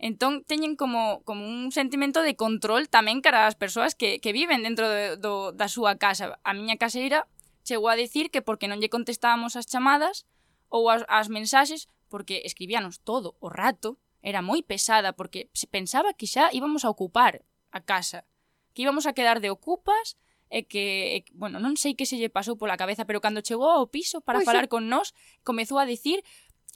Entón 0.00 0.48
teñen 0.48 0.80
como, 0.80 1.20
como 1.28 1.44
un 1.44 1.70
sentimento 1.76 2.24
de 2.24 2.34
control 2.40 2.88
tamén 2.88 3.20
cara 3.20 3.44
ás 3.44 3.54
persoas 3.54 3.92
que, 3.92 4.16
que 4.18 4.32
viven 4.32 4.64
dentro 4.64 4.88
de, 4.88 5.20
do, 5.20 5.52
da 5.52 5.68
súa 5.68 6.00
casa. 6.00 6.40
A 6.40 6.56
miña 6.56 6.80
caseira 6.80 7.28
chegou 7.60 7.92
a 7.92 7.94
dicir 8.00 8.32
que 8.32 8.40
porque 8.40 8.72
non 8.72 8.80
lle 8.80 8.88
contestábamos 8.88 9.60
as 9.60 9.68
chamadas 9.68 10.24
ou 10.72 10.88
as, 10.88 11.04
as 11.06 11.28
mensaxes, 11.28 11.92
porque 12.08 12.40
escribíanos 12.48 13.04
todo 13.04 13.36
o 13.44 13.52
rato, 13.52 14.00
era 14.24 14.40
moi 14.40 14.64
pesada 14.64 15.12
porque 15.12 15.52
se 15.52 15.68
pensaba 15.68 16.16
que 16.16 16.24
xa 16.24 16.48
íbamos 16.48 16.88
a 16.88 16.90
ocupar 16.90 17.44
a 17.68 17.84
casa 17.84 18.24
que 18.72 18.82
íbamos 18.82 19.06
a 19.06 19.12
quedar 19.12 19.40
de 19.40 19.50
ocupas 19.50 20.16
e 20.52 20.68
que, 20.68 21.16
e, 21.16 21.24
bueno, 21.32 21.56
non 21.56 21.80
sei 21.80 21.96
que 21.96 22.04
se 22.04 22.20
lle 22.20 22.28
pasou 22.28 22.60
pola 22.60 22.76
cabeza, 22.76 23.08
pero 23.08 23.24
cando 23.24 23.40
chegou 23.40 23.72
ao 23.72 23.88
piso 23.88 24.20
para 24.20 24.44
pois 24.44 24.46
falar 24.48 24.68
sí. 24.68 24.72
con 24.72 24.92
nós, 24.92 25.16
comezou 25.40 25.80
a 25.80 25.88
dicir 25.88 26.20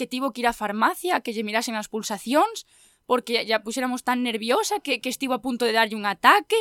que 0.01 0.09
tivo 0.09 0.33
que 0.33 0.41
ir 0.41 0.49
á 0.49 0.57
farmacia, 0.57 1.21
que 1.21 1.37
lle 1.37 1.45
mirasen 1.45 1.77
as 1.77 1.93
pulsacións, 1.93 2.65
porque 3.05 3.45
ya 3.45 3.61
puxéramos 3.61 4.01
tan 4.01 4.25
nerviosa 4.25 4.81
que, 4.81 5.05
que 5.05 5.13
estivo 5.13 5.37
a 5.37 5.45
punto 5.45 5.69
de 5.69 5.77
darlle 5.77 5.93
un 5.93 6.09
ataque. 6.09 6.57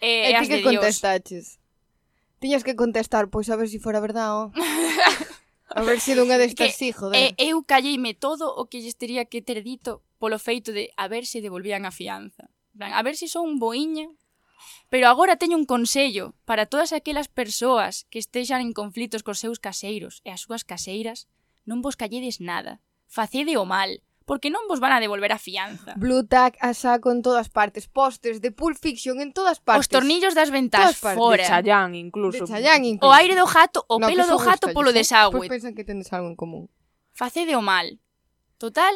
E, 0.00 0.28
e, 0.28 0.36
e 0.36 0.40
ti 0.40 0.48
que 0.48 0.64
contestaches? 0.64 1.60
Tiñas 2.40 2.64
que 2.64 2.72
contestar, 2.72 3.28
pois 3.28 3.48
a 3.52 3.56
ver 3.56 3.68
se 3.68 3.76
si 3.76 3.84
fora 3.84 4.00
verdade. 4.00 4.32
Oh. 4.32 4.52
a 5.76 5.82
ver 5.84 6.00
se 6.00 6.16
dunha 6.16 6.40
destas 6.40 6.72
sí, 6.72 6.88
joder. 6.92 7.36
E, 7.36 7.52
eu 7.52 7.60
calleime 7.68 8.16
todo 8.16 8.48
o 8.48 8.64
que 8.64 8.80
lles 8.80 8.96
teria 8.96 9.28
que 9.28 9.44
ter 9.44 9.60
dito 9.60 10.00
polo 10.16 10.40
feito 10.40 10.72
de 10.72 10.88
a 10.96 11.04
ver 11.08 11.28
se 11.28 11.44
devolvían 11.44 11.84
a 11.84 11.92
fianza. 11.92 12.48
A 12.80 13.00
ver 13.04 13.16
se 13.16 13.28
son 13.28 13.60
boiña 13.60 14.08
Pero 14.88 15.08
agora 15.08 15.36
teño 15.36 15.56
un 15.56 15.66
consello 15.66 16.34
para 16.44 16.66
todas 16.66 16.92
aquelas 16.92 17.28
persoas 17.28 18.06
que 18.10 18.18
estexan 18.18 18.60
en 18.62 18.72
conflitos 18.72 19.22
cos 19.22 19.42
seus 19.42 19.58
caseiros 19.58 20.22
e 20.22 20.30
as 20.30 20.44
súas 20.44 20.62
caseiras, 20.62 21.26
non 21.66 21.82
vos 21.82 21.98
calledes 21.98 22.38
nada. 22.38 22.78
Facede 23.06 23.58
o 23.58 23.66
mal, 23.66 24.02
porque 24.26 24.50
non 24.50 24.66
vos 24.66 24.82
van 24.82 24.90
a 24.90 25.02
devolver 25.02 25.30
a 25.30 25.38
fianza. 25.38 25.94
Blue 25.94 26.26
Tack 26.26 26.58
a 26.58 26.74
saco 26.74 27.14
en 27.14 27.22
todas 27.22 27.46
partes, 27.48 27.86
postes 27.86 28.42
de 28.42 28.50
Pulp 28.50 28.78
Fiction 28.78 29.22
en 29.22 29.30
todas 29.30 29.62
partes. 29.62 29.86
Os 29.86 29.88
tornillos 29.88 30.34
das 30.34 30.50
ventás 30.50 30.98
fora. 30.98 31.42
De 31.42 31.48
Chayán 31.48 31.94
incluso. 31.94 32.46
De 32.46 32.50
Chayán 32.50 32.82
incluso. 32.82 33.10
O 33.10 33.14
aire 33.14 33.38
do 33.38 33.46
jato, 33.46 33.86
o 33.86 34.02
no, 34.02 34.10
pelo 34.10 34.26
do 34.26 34.38
jato 34.38 34.74
polo 34.74 34.90
desagüe. 34.90 35.46
Pois 35.46 35.50
pensan 35.50 35.78
que 35.78 35.86
tendes 35.86 36.10
algo 36.10 36.26
en 36.26 36.34
común. 36.34 36.66
Facede 37.14 37.54
o 37.54 37.62
mal. 37.62 38.02
Total, 38.58 38.92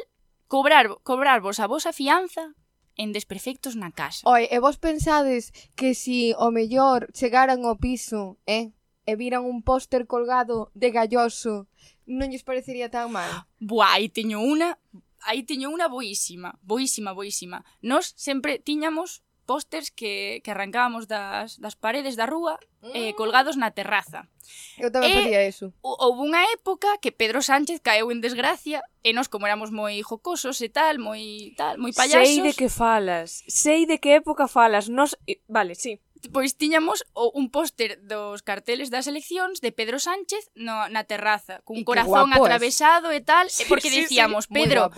cobrar, 0.50 0.90
cobrarvos 1.06 1.62
a 1.62 1.70
vosa 1.70 1.94
fianza 1.94 2.58
en 3.00 3.16
desperfectos 3.16 3.80
na 3.80 3.88
casa. 3.96 4.28
Oi, 4.28 4.44
e 4.52 4.60
vos 4.60 4.76
pensades 4.76 5.56
que 5.72 5.96
si 5.96 6.36
o 6.36 6.52
mellor 6.52 7.08
chegaran 7.16 7.64
ao 7.64 7.80
piso, 7.80 8.36
eh, 8.44 8.76
e 9.08 9.12
viran 9.16 9.48
un 9.48 9.64
póster 9.64 10.04
colgado 10.04 10.68
de 10.76 10.92
galloso, 10.92 11.64
non 12.04 12.28
lles 12.28 12.44
parecería 12.44 12.92
tan 12.92 13.08
mal? 13.08 13.48
Buá, 13.56 13.96
aí 13.96 14.12
teño 14.12 14.44
unha... 14.44 14.76
Aí 15.20 15.44
teño 15.44 15.68
unha 15.68 15.88
boísima, 15.88 16.56
boísima, 16.64 17.12
boísima. 17.12 17.64
Nos 17.84 18.12
sempre 18.16 18.56
tiñamos 18.60 19.24
pósters 19.50 19.90
que, 19.90 20.38
que 20.46 20.50
arrancábamos 20.54 21.10
das, 21.10 21.58
das 21.58 21.74
paredes 21.74 22.14
da 22.14 22.30
rúa 22.30 22.54
eh, 22.94 23.10
mm. 23.10 23.18
colgados 23.18 23.58
na 23.58 23.74
terraza. 23.74 24.30
Eu 24.78 24.94
tamén 24.94 25.10
e, 25.10 25.16
facía 25.18 25.42
eso. 25.42 25.74
Houve 25.82 26.22
unha 26.22 26.46
época 26.54 26.86
que 27.02 27.10
Pedro 27.10 27.42
Sánchez 27.42 27.82
caeu 27.82 28.14
en 28.14 28.22
desgracia 28.22 28.86
e 29.02 29.10
nós 29.10 29.26
como 29.26 29.50
éramos 29.50 29.74
moi 29.74 29.98
jocosos 30.06 30.62
e 30.62 30.70
tal, 30.70 31.02
moi 31.02 31.50
tal, 31.58 31.82
moi 31.82 31.90
payasos. 31.90 32.30
Sei 32.30 32.38
de 32.46 32.54
que 32.54 32.70
falas, 32.70 33.42
sei 33.50 33.90
de 33.90 33.98
que 33.98 34.22
época 34.22 34.46
falas. 34.46 34.86
Nos, 34.86 35.18
vale, 35.50 35.74
sí, 35.74 35.98
pois 36.30 36.54
tiñamos 36.54 37.02
o, 37.10 37.34
un 37.34 37.50
póster 37.50 37.98
dos 38.06 38.46
carteles 38.46 38.86
das 38.94 39.10
eleccións 39.10 39.58
de 39.58 39.74
Pedro 39.74 39.98
Sánchez 39.98 40.54
no, 40.54 40.86
na 40.92 41.02
terraza, 41.10 41.58
cun 41.66 41.82
corazón 41.82 42.30
guapo 42.30 42.46
atravesado 42.46 43.10
es. 43.10 43.18
e 43.18 43.20
tal, 43.26 43.46
sí, 43.50 43.66
porque 43.66 43.90
sí, 43.90 44.06
dicíamos, 44.06 44.46
sí, 44.46 44.54
Pedro, 44.54 44.94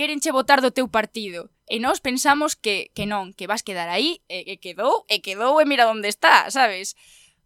querenche 0.00 0.32
votar 0.32 0.64
do 0.64 0.72
teu 0.72 0.88
partido. 0.88 1.52
E 1.68 1.76
nós 1.76 2.00
pensamos 2.00 2.56
que, 2.56 2.88
que 2.96 3.04
non, 3.04 3.36
que 3.36 3.44
vas 3.44 3.60
quedar 3.60 3.92
aí, 3.92 4.24
e, 4.32 4.48
e 4.48 4.56
quedou, 4.56 5.04
e 5.12 5.20
quedou, 5.20 5.60
e 5.60 5.68
mira 5.68 5.92
onde 5.92 6.08
está, 6.08 6.48
sabes? 6.48 6.96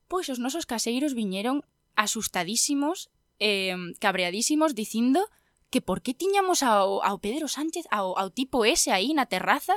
Pois 0.06 0.30
os 0.30 0.38
nosos 0.38 0.62
caseiros 0.62 1.18
viñeron 1.18 1.66
asustadísimos, 1.98 3.10
eh, 3.42 3.74
cabreadísimos, 3.98 4.70
dicindo 4.70 5.18
que 5.66 5.82
por 5.82 5.98
que 5.98 6.14
tiñamos 6.14 6.62
ao, 6.62 7.02
ao 7.02 7.18
Pedro 7.18 7.50
Sánchez, 7.50 7.90
ao, 7.90 8.14
ao 8.14 8.30
tipo 8.30 8.62
ese 8.62 8.94
aí 8.94 9.10
na 9.18 9.26
terraza, 9.26 9.74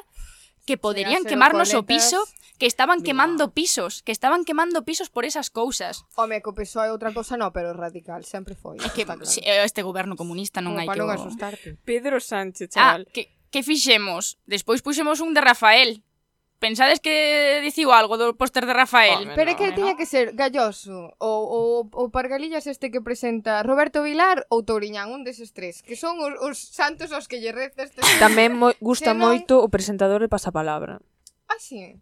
que 0.67 0.75
poderían 0.75 1.23
quemarnos 1.23 1.71
o 1.71 1.87
piso 1.87 2.19
que 2.59 2.65
estaban 2.65 2.99
Mira. 2.99 3.05
quemando 3.05 3.53
pisos, 3.53 4.03
que 4.03 4.11
estaban 4.11 4.43
quemando 4.43 4.83
pisos 4.83 5.09
por 5.09 5.23
esas 5.23 5.49
cousas. 5.49 6.03
Home, 6.17 6.41
que 6.41 6.49
o 6.49 6.53
piso 6.53 6.83
é 6.83 6.91
outra 6.91 7.13
cousa 7.15 7.39
non, 7.39 7.55
pero 7.55 7.71
radical, 7.71 8.27
sempre 8.27 8.57
foi. 8.57 8.75
É 8.83 8.89
que 8.91 9.07
claro. 9.07 9.23
este 9.23 9.81
goberno 9.85 10.19
comunista 10.19 10.59
non 10.59 10.75
Como 10.75 10.83
hai 10.83 10.87
que... 10.91 10.99
non 10.99 11.09
asustarte. 11.13 11.79
Pedro 11.87 12.19
Sánchez, 12.19 12.73
ah, 12.75 12.99
chaval. 12.99 13.01
Ah, 13.07 13.13
que, 13.13 13.23
que 13.53 13.61
fixemos? 13.63 14.35
Despois 14.43 14.83
puxemos 14.83 15.23
un 15.23 15.31
de 15.31 15.41
Rafael 15.41 16.03
pensades 16.59 16.99
que 16.99 17.61
diciu 17.61 17.93
algo 17.93 18.17
do 18.17 18.33
póster 18.33 18.65
de 18.65 18.73
Rafael? 18.73 19.29
Home, 19.29 19.37
Pero 19.37 19.53
é 19.53 19.55
que 19.55 19.73
tiña 19.73 19.93
que 19.93 20.09
ser 20.09 20.33
Galloso 20.33 21.13
ou, 21.21 21.41
ou, 21.47 21.65
ou 21.93 22.05
Pargalillas 22.09 22.65
este 22.65 22.89
que 22.89 23.01
presenta 23.01 23.61
Roberto 23.61 24.01
Vilar 24.01 24.45
ou 24.49 24.65
Touriñán, 24.65 25.13
un 25.13 25.21
deses 25.21 25.53
tres, 25.53 25.85
que 25.85 25.95
son 25.95 26.17
os, 26.19 26.33
os 26.41 26.57
santos 26.57 27.13
aos 27.13 27.29
que 27.29 27.39
lle 27.39 27.53
reza 27.53 27.85
este... 27.85 28.01
Tamén 28.23 28.57
mo 28.57 28.73
gusta 28.81 29.13
Senón... 29.13 29.23
moito 29.29 29.61
o 29.61 29.67
presentador 29.69 30.19
de 30.21 30.29
Pasapalabra. 30.29 30.99
Ah, 31.47 31.61
sí? 31.61 31.95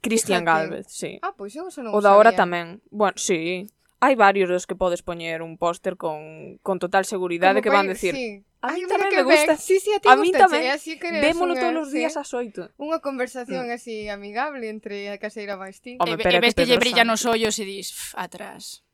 Cristian 0.00 0.44
Galvez, 0.44 0.88
sí. 0.88 1.20
Ah, 1.20 1.32
pois 1.36 1.54
eu 1.56 1.68
non 1.68 1.92
o, 1.92 2.00
o 2.00 2.04
da 2.04 2.16
hora 2.16 2.32
tamén. 2.32 2.80
Bueno, 2.88 3.16
sí 3.20 3.68
hai 4.00 4.16
varios 4.16 4.48
dos 4.48 4.64
que 4.64 4.74
podes 4.74 5.04
poñer 5.04 5.44
un 5.44 5.60
póster 5.60 6.00
con, 6.00 6.56
con 6.64 6.80
total 6.80 7.04
seguridade 7.04 7.60
Como 7.60 7.64
que 7.64 7.70
van 7.70 7.86
decir... 7.86 8.16
Sí. 8.16 8.44
A 8.60 8.76
mí 8.76 8.84
tamén 8.84 9.08
me 9.08 9.24
gusta. 9.24 9.56
Sí, 9.56 9.80
sí, 9.80 9.88
a 9.96 10.00
ti 10.00 10.08
a 10.08 10.16
mí 10.20 10.32
tamén. 10.36 10.68
Así 10.68 11.00
Vémolo 11.00 11.56
unha, 11.56 11.64
todos 11.64 11.88
os 11.88 11.90
días 11.96 12.12
sí? 12.12 12.20
a 12.20 12.24
xoito. 12.28 12.68
Unha 12.76 13.00
conversación 13.00 13.72
mm. 13.72 13.76
así 13.76 13.96
amigable 14.12 14.68
entre 14.68 15.08
a 15.08 15.16
caseira 15.16 15.56
máis 15.56 15.80
ti. 15.80 15.96
Home, 15.96 16.16
e, 16.16 16.20
eh, 16.20 16.36
e 16.36 16.40
ves 16.44 16.52
eh, 16.52 16.56
que, 16.60 16.64
que 16.64 16.68
lle 16.68 16.76
brillan 16.76 17.08
os 17.08 17.24
ollos 17.24 17.56
e 17.56 17.64
dis, 17.64 17.88
pff, 17.88 18.12
atrás. 18.20 18.84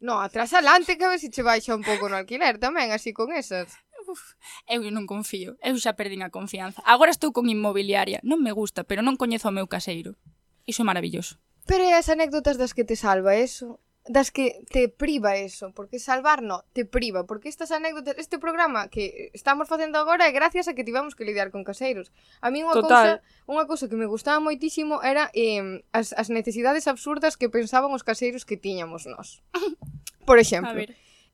No, 0.00 0.24
atrás 0.24 0.56
alante 0.56 0.96
que 0.96 1.04
a 1.04 1.12
ver 1.12 1.20
se 1.20 1.28
si 1.28 1.36
che 1.36 1.44
baixa 1.44 1.76
un 1.76 1.84
pouco 1.84 2.08
no 2.08 2.16
alquiler 2.16 2.56
tamén, 2.56 2.96
así 2.96 3.12
con 3.12 3.28
esas. 3.36 3.76
Uf, 4.08 4.40
eu 4.64 4.80
non 4.88 5.04
confío, 5.04 5.60
eu 5.60 5.76
xa 5.76 5.92
perdín 5.92 6.24
a 6.24 6.32
confianza. 6.32 6.80
Agora 6.88 7.12
estou 7.12 7.36
con 7.36 7.52
inmobiliaria, 7.52 8.24
non 8.24 8.40
me 8.40 8.56
gusta, 8.56 8.88
pero 8.88 9.04
non 9.04 9.20
coñezo 9.20 9.52
o 9.52 9.56
meu 9.56 9.68
caseiro. 9.68 10.16
Iso 10.64 10.80
é 10.80 10.88
maravilloso. 10.88 11.36
Pero 11.68 11.84
é 11.84 11.92
as 11.92 12.08
anécdotas 12.08 12.56
das 12.56 12.72
que 12.72 12.88
te 12.88 12.96
salva 12.96 13.36
eso 13.36 13.84
das 14.10 14.34
que 14.34 14.66
te 14.68 14.88
priva 14.90 15.36
eso, 15.36 15.70
porque 15.70 16.02
salvar 16.02 16.42
no, 16.42 16.64
te 16.72 16.84
priva, 16.84 17.26
porque 17.26 17.48
estas 17.48 17.70
anécdotas, 17.70 18.18
este 18.18 18.38
programa 18.42 18.88
que 18.88 19.30
estamos 19.34 19.68
facendo 19.70 20.02
agora 20.02 20.26
é 20.26 20.34
gracias 20.34 20.66
a 20.66 20.74
que 20.74 20.82
tivemos 20.82 21.14
que 21.14 21.22
lidiar 21.22 21.54
con 21.54 21.62
caseiros. 21.62 22.10
A 22.42 22.50
mí 22.50 22.66
unha 22.66 22.74
Total. 22.74 22.90
cousa, 22.90 23.12
unha 23.46 23.64
cousa 23.70 23.86
que 23.86 23.94
me 23.94 24.10
gustaba 24.10 24.42
moitísimo 24.42 24.98
era 25.06 25.30
eh, 25.30 25.86
as, 25.94 26.10
as 26.18 26.26
necesidades 26.26 26.90
absurdas 26.90 27.38
que 27.38 27.46
pensaban 27.46 27.94
os 27.94 28.02
caseiros 28.02 28.42
que 28.42 28.58
tiñamos 28.58 29.06
nós. 29.06 29.46
Por 30.28 30.42
exemplo, 30.42 30.74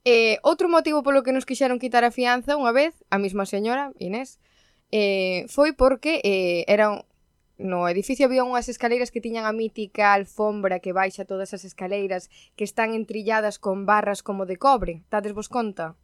eh, 0.04 0.36
outro 0.44 0.68
motivo 0.68 1.00
polo 1.00 1.24
que 1.24 1.32
nos 1.32 1.48
quixeron 1.48 1.80
quitar 1.80 2.04
a 2.04 2.12
fianza 2.12 2.60
unha 2.60 2.76
vez, 2.76 2.92
a 3.08 3.16
mesma 3.16 3.48
señora, 3.48 3.96
Inés, 3.96 4.36
eh, 4.92 5.48
foi 5.48 5.72
porque 5.72 6.20
eh, 6.20 6.68
era 6.68 7.00
no 7.58 7.88
edificio 7.88 8.26
había 8.26 8.44
unhas 8.44 8.68
escaleiras 8.68 9.10
que 9.10 9.24
tiñan 9.24 9.48
a 9.48 9.52
mítica 9.56 10.12
alfombra 10.12 10.80
que 10.80 10.92
baixa 10.92 11.24
todas 11.24 11.56
as 11.56 11.64
escaleiras 11.64 12.28
que 12.54 12.64
están 12.64 12.92
entrilladas 12.92 13.56
con 13.58 13.88
barras 13.88 14.20
como 14.20 14.44
de 14.44 14.56
cobre. 14.60 15.02
Tades 15.08 15.32
vos 15.32 15.48
conta? 15.48 15.96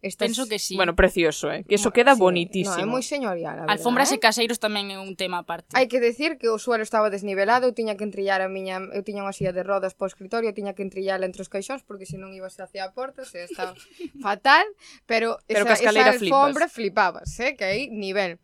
Estas... 0.00 0.28
Penso 0.28 0.46
que 0.46 0.60
sí. 0.60 0.76
Bueno, 0.76 0.94
precioso, 0.94 1.50
eh? 1.50 1.64
Que 1.68 1.74
eso 1.74 1.88
no, 1.88 1.92
queda 1.92 2.14
sí. 2.14 2.20
bonitísimo. 2.20 2.76
No, 2.76 2.82
é 2.82 2.86
moi 2.86 3.02
señorial, 3.02 3.58
a 3.58 3.66
verdad, 3.66 3.74
Alfombras 3.74 4.14
eh? 4.14 4.16
e 4.16 4.22
caseiros 4.22 4.62
tamén 4.62 4.94
é 4.94 4.98
un 5.02 5.18
tema 5.18 5.42
aparte. 5.42 5.74
Hai 5.74 5.90
que 5.90 5.98
decir 5.98 6.38
que 6.38 6.46
o 6.46 6.54
suelo 6.62 6.86
estaba 6.86 7.10
desnivelado, 7.10 7.66
eu 7.66 7.74
tiña 7.74 7.98
que 7.98 8.06
entrillar 8.06 8.38
a 8.38 8.46
miña, 8.46 8.78
eu 8.94 9.02
tiña 9.02 9.26
unha 9.26 9.34
silla 9.34 9.50
de 9.50 9.66
rodas 9.66 9.98
para 9.98 10.06
o 10.06 10.10
escritorio, 10.14 10.46
eu 10.46 10.54
tiña 10.54 10.78
que 10.78 10.86
entrillarla 10.86 11.26
entre 11.26 11.42
os 11.42 11.50
caixóns 11.50 11.82
porque 11.82 12.06
se 12.06 12.14
non 12.14 12.30
ibas 12.30 12.54
hacia 12.62 12.86
a 12.86 12.94
porta, 12.94 13.26
se 13.26 13.42
está 13.42 13.74
fatal, 14.22 14.70
pero, 15.10 15.42
pero 15.50 15.66
esa, 15.66 15.90
esa 15.90 16.14
alfombra 16.14 16.70
flipas. 16.70 17.26
flipabas, 17.26 17.28
eh? 17.42 17.58
que 17.58 17.66
aí 17.66 17.90
nivel. 17.90 18.38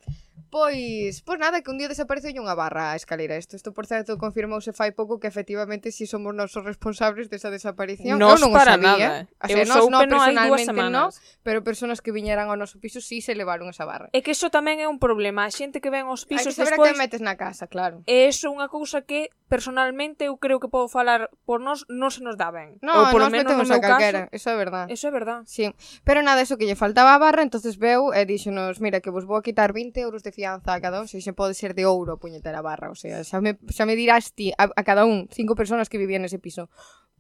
Pois, 0.55 1.23
pois 1.23 1.39
nada, 1.39 1.63
que 1.63 1.71
un 1.71 1.79
día 1.79 1.91
desaparece 1.91 2.31
unha 2.39 2.55
barra 2.55 2.95
a 2.95 2.97
escalera. 2.97 3.35
Isto, 3.35 3.59
isto 3.59 3.75
por 3.75 3.91
certo, 3.91 4.15
confirmouse 4.19 4.71
fai 4.71 4.95
pouco 4.95 5.19
que 5.19 5.27
efectivamente 5.27 5.91
si 5.91 6.07
somos 6.07 6.31
nós 6.31 6.55
os 6.55 6.63
responsables 6.63 7.27
desa 7.27 7.51
desaparición. 7.51 8.23
Nos 8.23 8.39
eu 8.39 8.49
non 8.49 8.55
para 8.55 8.75
o 8.75 8.79
sabía. 8.79 9.27
nada. 9.27 9.43
A 9.43 9.51
eu 9.51 9.67
nós, 9.67 9.83
dúas 9.83 10.07
personalmente 10.07 10.71
no, 10.71 11.11
pero 11.43 11.67
persoas 11.67 11.99
que 11.99 12.15
viñeran 12.15 12.51
ao 12.51 12.59
noso 12.59 12.79
piso 12.79 13.03
si 13.03 13.19
sí 13.19 13.31
se 13.31 13.35
levaron 13.35 13.67
esa 13.67 13.83
barra. 13.83 14.15
É 14.15 14.23
que 14.23 14.31
iso 14.31 14.47
tamén 14.47 14.79
é 14.79 14.87
un 14.87 15.03
problema. 15.03 15.43
A 15.43 15.51
xente 15.51 15.83
que 15.83 15.91
ven 15.91 16.07
aos 16.07 16.23
pisos 16.23 16.51
Hai 16.51 16.55
que 16.55 16.59
saber 16.63 16.79
despois... 16.79 16.95
que 16.95 17.03
metes 17.03 17.23
na 17.23 17.35
casa, 17.35 17.67
claro. 17.67 18.07
É 18.07 18.31
iso 18.31 18.47
unha 18.47 18.71
cousa 18.71 19.03
que 19.03 19.35
personalmente 19.55 20.27
eu 20.27 20.35
creo 20.35 20.59
que 20.59 20.67
podo 20.67 20.91
falar 20.91 21.31
por 21.47 21.63
nós, 21.63 21.87
non 21.87 22.11
se 22.11 22.27
nos 22.27 22.35
dá 22.35 22.51
ben. 22.51 22.75
No, 22.83 22.91
Ou 22.91 23.15
polo 23.15 23.31
menos 23.31 23.55
no 23.55 23.63
meu 23.63 23.79
calquera, 23.79 24.27
caso, 24.27 24.35
eso 24.35 24.51
é 24.51 24.57
verdad. 24.59 24.91
Eso 24.91 25.07
é 25.07 25.13
verdad. 25.15 25.47
Sí. 25.47 25.71
Pero 26.03 26.27
nada, 26.27 26.43
eso 26.43 26.59
que 26.59 26.67
lle 26.67 26.75
faltaba 26.75 27.15
a 27.15 27.23
barra, 27.23 27.47
entonces 27.47 27.79
veu 27.79 28.11
e 28.11 28.27
díxonos, 28.27 28.83
mira, 28.83 28.99
que 28.99 29.15
vos 29.15 29.23
vou 29.23 29.39
a 29.39 29.47
quitar 29.47 29.71
20 29.71 29.95
euros 30.03 30.27
de 30.27 30.35
fianza 30.35 30.75
a 30.75 30.83
cada 30.83 30.99
un, 30.99 31.07
se 31.07 31.23
xe 31.23 31.31
pode 31.31 31.55
ser 31.55 31.79
de 31.79 31.87
ouro 31.87 32.19
puñetera 32.19 32.67
barra, 32.67 32.91
o 32.91 32.99
sea, 32.99 33.23
xa 33.23 33.39
me, 33.39 33.55
xa 33.71 33.87
me 33.87 33.95
dirás 33.95 34.35
ti 34.35 34.51
a, 34.59 34.75
a 34.75 34.83
cada 34.83 35.07
un, 35.07 35.31
cinco 35.31 35.55
personas 35.55 35.87
que 35.87 36.03
vivían 36.03 36.27
nese 36.27 36.43
piso, 36.43 36.67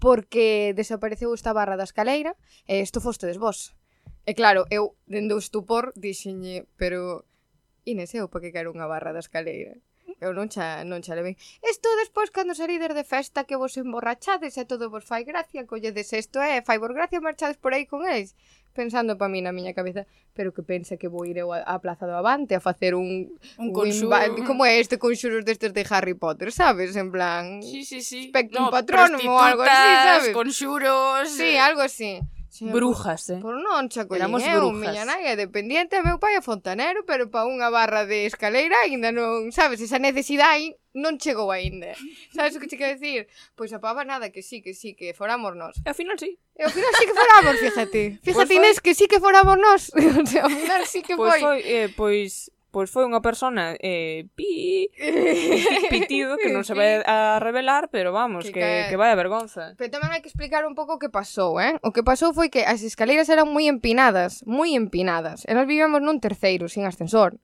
porque 0.02 0.74
desapareceu 0.74 1.30
esta 1.38 1.54
barra 1.54 1.78
da 1.78 1.86
escaleira 1.86 2.34
e 2.66 2.82
isto 2.82 2.98
fostedes 2.98 3.38
vos. 3.38 3.78
E 4.26 4.34
claro, 4.34 4.66
eu, 4.74 4.98
dende 5.06 5.38
o 5.38 5.38
estupor, 5.38 5.94
dixenlle, 5.94 6.66
pero 6.74 7.22
Inés, 7.86 8.10
eu 8.18 8.26
para 8.26 8.42
que 8.42 8.50
quero 8.50 8.74
unha 8.74 8.90
barra 8.90 9.14
da 9.14 9.22
escaleira? 9.22 9.78
Eu 10.24 10.32
non 10.32 10.48
xa, 10.48 10.82
non 10.88 11.04
xa 11.04 11.12
levei. 11.12 11.36
Isto 11.60 11.88
despois 12.00 12.32
cando 12.32 12.56
salides 12.56 12.96
de 12.96 13.04
festa 13.04 13.44
que 13.44 13.60
vos 13.60 13.76
emborrachades 13.76 14.56
e 14.56 14.64
todo 14.64 14.88
vos 14.88 15.04
fai 15.04 15.22
gracia, 15.28 15.68
colledes 15.68 16.08
isto 16.16 16.40
e 16.40 16.58
eh? 16.58 16.60
fai 16.64 16.80
vos 16.80 16.92
gracia 16.96 17.20
marchades 17.20 17.60
por 17.60 17.76
aí 17.76 17.84
con 17.84 18.02
eles 18.08 18.32
pensando 18.74 19.16
para 19.16 19.30
mí 19.30 19.40
na 19.40 19.54
miña 19.54 19.72
cabeza, 19.72 20.04
pero 20.34 20.52
que 20.52 20.66
pensa 20.66 20.98
que 20.98 21.08
vou 21.08 21.24
ir 21.24 21.38
eu 21.38 21.54
á 21.54 21.78
Plaza 21.78 22.04
do 22.04 22.12
Avante 22.12 22.52
a 22.58 22.60
facer 22.60 22.92
un... 22.98 23.30
Un 23.56 23.70
conxuro. 23.70 24.10
Como 24.44 24.66
é 24.66 24.82
este 24.82 24.98
conxuros 24.98 25.46
destes 25.46 25.72
de 25.72 25.86
Harry 25.88 26.18
Potter, 26.18 26.50
sabes? 26.50 26.98
En 26.98 27.14
plan... 27.14 27.62
Sí, 27.62 27.86
sí, 27.86 28.02
sí. 28.02 28.28
Espectrum 28.28 28.68
no, 28.68 28.74
patrónomo 28.74 29.30
ou 29.30 29.38
algo 29.38 29.62
así, 29.62 29.92
sabes? 30.04 30.34
conxuros... 30.34 31.30
Sí, 31.30 31.56
algo 31.56 31.80
así. 31.80 32.20
Sí, 32.54 32.66
brujas, 32.66 33.26
por, 33.26 33.34
eh? 33.34 33.40
Por 33.42 33.56
non 33.58 33.90
chacolín, 33.90 34.30
é 34.38 34.54
miña 34.70 35.02
nai 35.02 35.26
é 35.26 35.34
dependiente, 35.34 35.98
meu 36.06 36.22
pai 36.22 36.38
é 36.38 36.40
fontanero, 36.40 37.02
pero 37.02 37.26
pa 37.26 37.42
unha 37.50 37.66
barra 37.66 38.06
de 38.06 38.30
escaleira 38.30 38.78
aínda 38.86 39.10
non, 39.10 39.50
sabes, 39.50 39.82
esa 39.82 39.98
necesidade 39.98 40.78
non 40.94 41.18
chegou 41.18 41.50
aínda. 41.50 41.98
Sabes 42.30 42.54
o 42.54 42.62
que 42.62 42.70
che 42.70 42.78
quero 42.78 42.94
decir? 42.94 43.26
Pois 43.58 43.74
a 43.74 43.82
pava 43.82 44.06
nada 44.06 44.30
que 44.30 44.38
sí, 44.38 44.62
que 44.62 44.70
sí, 44.70 44.94
que 44.94 45.10
foramos 45.18 45.58
nós. 45.58 45.74
E 45.82 45.90
ao 45.90 45.98
final 45.98 46.14
sí. 46.14 46.38
E 46.54 46.62
ao 46.62 46.70
final 46.70 46.94
sí 46.94 47.04
que 47.10 47.18
foramos, 47.18 47.54
fíjate. 47.58 48.02
Pois 48.22 48.22
fíjate, 48.22 48.46
pues 48.46 48.50
Inés, 48.54 48.78
que 48.78 48.94
sí 48.94 49.10
que 49.10 49.18
foramos 49.18 49.58
nós. 49.58 49.90
O 50.22 50.22
sea, 50.22 50.46
ao 50.46 50.54
final 50.54 50.86
sí 50.86 51.02
que 51.02 51.18
pois 51.18 51.34
foi. 51.34 51.42
Pois 51.42 51.42
foi, 51.42 51.60
eh, 51.66 51.88
pois 51.90 52.53
pois 52.74 52.90
foi 52.90 53.06
unha 53.06 53.22
persona 53.22 53.78
eh, 53.78 54.26
pi, 54.34 54.90
pitido 55.94 56.34
que 56.34 56.50
non 56.50 56.66
se 56.66 56.74
vai 56.74 56.98
a 57.06 57.38
revelar, 57.38 57.86
pero 57.94 58.10
vamos, 58.10 58.42
que, 58.42 58.50
que, 58.50 58.58
cae... 58.58 58.90
que 58.90 58.98
vai 58.98 59.14
a 59.14 59.20
vergonza. 59.20 59.78
Pero 59.78 59.94
tamén 59.94 60.10
hai 60.10 60.18
que 60.18 60.26
explicar 60.26 60.66
un 60.66 60.74
pouco 60.74 60.98
o 60.98 61.00
que 61.00 61.06
pasou, 61.06 61.62
eh? 61.62 61.78
O 61.86 61.94
que 61.94 62.02
pasou 62.02 62.34
foi 62.34 62.50
que 62.50 62.66
as 62.66 62.82
escaleiras 62.82 63.30
eran 63.30 63.46
moi 63.46 63.70
empinadas, 63.70 64.42
moi 64.42 64.74
empinadas. 64.74 65.46
E 65.46 65.54
nós 65.54 65.70
vivíamos 65.70 66.02
nun 66.02 66.18
terceiro, 66.18 66.66
sin 66.66 66.82
ascensor. 66.82 67.38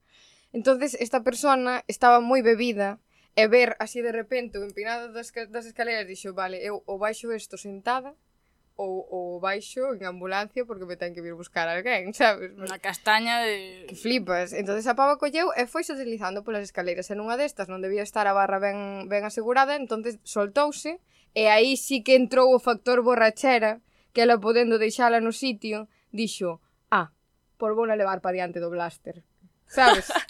Entonces 0.51 0.99
esta 0.99 1.23
persona 1.23 1.87
estaba 1.87 2.19
moi 2.19 2.43
bebida 2.43 2.99
e 3.39 3.47
ver 3.47 3.79
así 3.79 4.03
de 4.03 4.11
repente 4.11 4.59
o 4.59 4.67
empinado 4.67 5.15
das, 5.15 5.31
das 5.31 5.71
escaleiras 5.71 6.11
dixo, 6.11 6.35
vale, 6.35 6.59
eu 6.59 6.83
o 6.91 6.99
baixo 6.99 7.31
isto 7.31 7.55
sentada 7.55 8.19
ou, 8.81 9.05
ou 9.13 9.41
baixo 9.45 9.93
en 9.93 10.09
ambulancia 10.09 10.65
porque 10.65 10.89
me 10.89 10.97
ten 10.97 11.13
que 11.13 11.21
vir 11.21 11.37
buscar 11.37 11.69
alguén, 11.69 12.15
sabes? 12.17 12.57
Unha 12.57 12.81
castaña 12.81 13.45
de... 13.45 13.85
Que 13.85 13.93
flipas. 13.93 14.57
entonces 14.57 14.89
a 14.89 14.97
pava 14.97 15.21
colleu 15.21 15.53
e 15.53 15.69
foise 15.69 15.93
deslizando 15.93 16.41
polas 16.41 16.65
escaleiras. 16.65 17.13
E 17.13 17.15
nunha 17.15 17.37
destas 17.37 17.69
non 17.69 17.85
debía 17.85 18.01
estar 18.01 18.25
a 18.25 18.33
barra 18.33 18.57
ben, 18.57 19.05
ben 19.13 19.29
asegurada, 19.29 19.77
entonces 19.77 20.17
soltouse 20.25 20.97
e 21.37 21.53
aí 21.53 21.77
sí 21.77 22.01
que 22.01 22.17
entrou 22.17 22.57
o 22.57 22.59
factor 22.59 23.05
borrachera 23.05 23.85
que 24.17 24.25
ela 24.25 24.41
podendo 24.41 24.81
deixala 24.81 25.21
no 25.21 25.31
sitio, 25.31 25.87
dixo, 26.11 26.59
ah, 26.89 27.13
por 27.61 27.77
bona 27.77 28.01
levar 28.01 28.25
para 28.25 28.41
diante 28.41 28.59
do 28.59 28.73
blaster 28.73 29.23
sabes? 29.71 30.11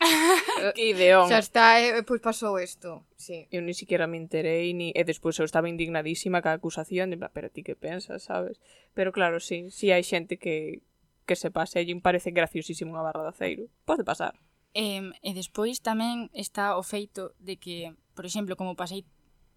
Eh, 0.61 0.72
que 0.76 0.93
ideón. 0.93 1.32
Xa 1.32 1.41
está, 1.41 1.80
e, 1.80 2.05
pois 2.05 2.20
pasou 2.20 2.61
isto. 2.61 3.09
Sí. 3.16 3.49
Eu 3.49 3.64
ni 3.64 3.72
siquiera 3.72 4.05
me 4.05 4.20
enterei, 4.20 4.76
ni... 4.76 4.93
e 4.93 5.03
despois 5.09 5.41
eu 5.41 5.49
estaba 5.49 5.72
indignadísima 5.72 6.45
ca 6.45 6.53
acusación, 6.53 7.09
de, 7.09 7.16
pero 7.32 7.49
ti 7.49 7.64
que 7.64 7.72
pensas, 7.72 8.28
sabes? 8.28 8.61
Pero 8.93 9.09
claro, 9.09 9.41
sí, 9.41 9.72
sí 9.72 9.88
hai 9.88 10.05
xente 10.05 10.36
que, 10.36 10.84
que 11.24 11.41
se 11.41 11.49
pase, 11.49 11.80
e 11.80 11.88
lle 11.88 11.97
parece 12.05 12.28
graciosísimo 12.36 12.93
unha 12.93 13.01
barra 13.01 13.24
de 13.24 13.32
aceiro. 13.32 13.64
Pode 13.88 14.05
pasar. 14.05 14.36
E, 14.76 15.16
e 15.24 15.30
despois 15.32 15.80
tamén 15.80 16.28
está 16.36 16.76
o 16.76 16.84
feito 16.84 17.32
de 17.41 17.57
que, 17.57 17.97
por 18.12 18.28
exemplo, 18.28 18.61
como 18.61 18.76
pasei, 18.76 19.09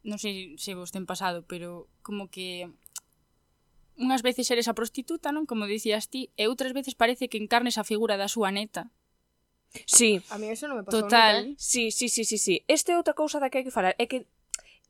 non 0.07 0.15
sei 0.15 0.55
se 0.55 0.71
vos 0.71 0.95
ten 0.95 1.03
pasado, 1.03 1.43
pero 1.43 1.91
como 1.99 2.31
que 2.31 2.71
unhas 3.99 4.23
veces 4.23 4.47
eres 4.49 4.71
a 4.71 4.77
prostituta, 4.77 5.35
non? 5.35 5.43
Como 5.43 5.67
dicías 5.67 6.07
ti, 6.07 6.31
e 6.39 6.47
outras 6.47 6.71
veces 6.71 6.95
parece 6.95 7.27
que 7.27 7.37
encarnes 7.37 7.75
a 7.75 7.83
figura 7.83 8.15
da 8.15 8.31
súa 8.31 8.55
neta. 8.55 8.87
Sí. 9.85 10.21
A 10.29 10.37
mí 10.37 10.47
eso 10.49 10.69
non 10.69 10.77
me 10.79 10.83
pasou 10.85 11.05
Total. 11.05 11.49
Nunca, 11.49 11.57
eh? 11.57 11.61
Sí, 11.61 11.89
sí, 11.89 12.09
sí, 12.09 12.23
sí, 12.23 12.37
sí. 12.37 12.61
Este 12.69 12.93
é 12.93 12.99
outra 12.99 13.17
cousa 13.17 13.41
da 13.41 13.49
que 13.49 13.61
hai 13.61 13.65
que 13.65 13.73
falar. 13.73 13.97
É 13.97 14.05
que 14.05 14.29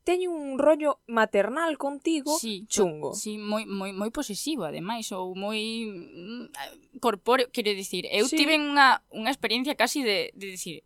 teño 0.04 0.30
un 0.30 0.60
rollo 0.60 1.00
maternal 1.06 1.78
contigo 1.78 2.38
sí, 2.38 2.66
chungo. 2.68 3.16
Sí, 3.16 3.40
moi 3.40 3.64
moi 3.64 3.96
moi 3.96 4.12
posesivo 4.12 4.68
ademais 4.68 5.08
ou 5.16 5.32
moi 5.32 5.88
mm, 5.88 7.00
corpóreo, 7.00 7.48
quero 7.48 7.72
dicir, 7.72 8.04
eu 8.12 8.28
sí. 8.28 8.36
tive 8.36 8.60
unha 8.60 9.00
unha 9.08 9.32
experiencia 9.32 9.74
casi 9.74 10.04
de 10.04 10.30
de 10.36 10.52
dicir, 10.52 10.84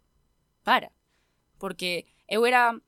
para, 0.62 0.94
porque 1.58 2.06
eu 2.30 2.46
era 2.46 2.78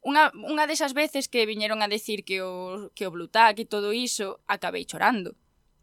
unha 0.00 0.32
unha 0.32 0.64
desas 0.64 0.96
veces 0.96 1.28
que 1.28 1.44
viñeron 1.44 1.84
a 1.84 1.92
decir 1.92 2.24
que 2.24 2.40
o 2.40 2.88
que 2.96 3.04
o 3.04 3.12
Blutac 3.12 3.60
e 3.60 3.68
todo 3.68 3.92
iso, 3.92 4.40
acabei 4.48 4.88
chorando, 4.88 5.36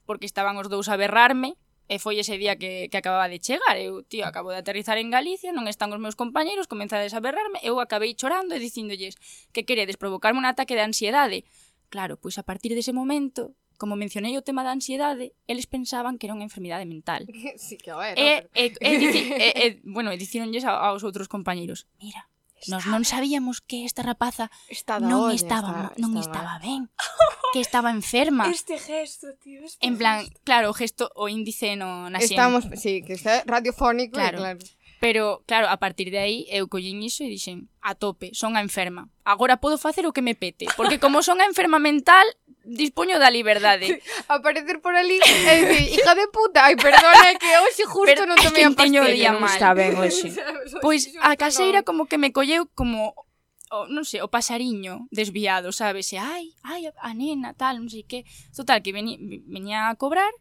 porque 0.09 0.26
estaban 0.26 0.57
os 0.57 0.66
dous 0.66 0.89
a 0.89 0.97
berrarme 0.97 1.61
E 1.86 2.01
foi 2.01 2.17
ese 2.17 2.41
día 2.41 2.57
que, 2.57 2.89
que 2.89 2.97
acababa 2.97 3.29
de 3.29 3.38
chegar. 3.38 3.77
Eu, 3.77 4.01
tío, 4.01 4.25
acabo 4.25 4.49
de 4.49 4.57
aterrizar 4.57 4.97
en 4.97 5.13
Galicia, 5.13 5.53
non 5.53 5.69
están 5.69 5.93
os 5.93 6.01
meus 6.01 6.17
compañeiros, 6.17 6.65
comenzades 6.65 7.13
a 7.13 7.21
berrarme, 7.21 7.61
eu 7.61 7.77
acabei 7.77 8.17
chorando 8.17 8.57
e 8.57 8.59
dicíndolles 8.59 9.13
que 9.53 9.69
queredes 9.69 9.99
provocarme 10.01 10.41
un 10.41 10.49
ataque 10.49 10.73
de 10.73 10.81
ansiedade. 10.81 11.45
Claro, 11.93 12.17
pois 12.17 12.41
a 12.41 12.43
partir 12.43 12.73
dese 12.73 12.89
momento, 12.89 13.53
como 13.77 13.93
mencionei 13.95 14.33
o 14.33 14.41
tema 14.41 14.65
da 14.65 14.73
ansiedade, 14.73 15.38
eles 15.45 15.69
pensaban 15.69 16.17
que 16.17 16.25
era 16.25 16.33
unha 16.33 16.47
enfermidade 16.47 16.89
mental. 16.89 17.29
Sí 17.61 17.77
que 17.77 17.93
o 17.93 18.01
era. 18.01 18.17
E, 18.17 18.49
pero... 18.49 18.81
e, 18.81 18.89
e, 18.89 18.91
dici, 18.97 19.21
e, 19.29 19.47
e, 19.53 19.65
bueno, 19.86 20.09
e 20.09 20.17
dicíronlles 20.17 20.65
aos 20.65 21.05
outros 21.05 21.29
compañeiros, 21.29 21.86
mira, 22.01 22.25
Nos 22.70 22.86
non 22.86 23.03
sabíamos 23.05 23.61
que 23.61 23.86
esta 23.86 24.01
rapaza 24.01 24.49
está 24.70 24.99
non, 24.99 25.30
olla, 25.30 25.38
estaba, 25.38 25.93
está, 25.93 26.01
non 26.01 26.18
estaba 26.18 26.57
ben, 26.61 26.89
que 27.53 27.61
estaba 27.61 27.89
enferma. 27.91 28.45
Este 28.55 28.80
gesto, 28.80 29.34
tío. 29.41 29.63
Este 29.63 29.82
en 29.86 29.97
plan, 29.97 30.26
gesto. 30.26 30.39
claro, 30.43 30.66
o 30.72 30.76
gesto 30.76 31.11
o 31.16 31.28
índice 31.28 31.76
no 31.76 32.09
na 32.09 32.20
xente. 32.20 32.36
Estamos, 32.36 32.63
sí, 32.78 33.03
que 33.05 33.13
está 33.20 33.43
radiofónico, 33.45 34.16
claro. 34.18 34.39
claro. 34.39 34.59
Pero, 35.00 35.43
claro, 35.46 35.68
a 35.68 35.78
partir 35.78 36.10
de 36.10 36.18
aí 36.18 36.48
eu 36.50 36.68
collín 36.72 37.04
iso 37.04 37.24
e 37.24 37.30
dixen, 37.30 37.68
a 37.84 37.96
tope, 37.96 38.32
son 38.34 38.56
a 38.56 38.64
enferma. 38.64 39.12
Agora 39.28 39.60
podo 39.60 39.78
facer 39.78 40.08
o 40.08 40.16
que 40.16 40.24
me 40.24 40.36
pete, 40.36 40.66
porque 40.80 41.00
como 41.00 41.22
son 41.22 41.43
a 41.43 41.50
enferma 41.50 41.78
mental, 41.78 42.26
dispoño 42.64 43.20
da 43.20 43.30
liberdade. 43.30 44.02
Aparecer 44.32 44.82
por 44.82 44.96
ali 44.96 45.20
e 45.20 45.54
dicir, 45.62 46.00
hija 46.00 46.16
de 46.16 46.28
puta, 46.32 46.66
ai, 46.66 46.76
perdona 46.76 47.36
que 47.38 47.52
hoxe 47.62 47.84
justo 47.86 48.10
Pero, 48.10 48.26
non 48.26 48.39
tomei 48.39 48.66
a 48.66 48.72
pastela. 48.72 49.06
o 49.06 49.12
día 49.12 49.32
mal. 49.36 49.52
Está 49.52 49.76
ben 49.76 49.93
hoxe. 50.00 50.34
pois 50.86 51.12
a 51.22 51.36
caseira 51.36 51.84
como 51.84 52.08
que 52.08 52.18
me 52.18 52.32
colleu 52.34 52.66
como 52.74 53.14
o, 53.70 53.86
non 53.91 54.08
sei, 54.08 54.24
o 54.24 54.32
pasariño 54.32 55.06
desviado, 55.12 55.76
sabes? 55.76 56.10
E, 56.14 56.18
ai, 56.18 56.54
ai, 56.64 56.88
a 56.88 57.12
nena, 57.14 57.54
tal, 57.54 57.84
non 57.84 57.89
sei 57.91 58.08
que. 58.08 58.24
Total, 58.56 58.82
que 58.82 58.96
veni, 58.96 59.20
venía 59.46 59.91
a 59.91 59.98
cobrar 60.00 60.32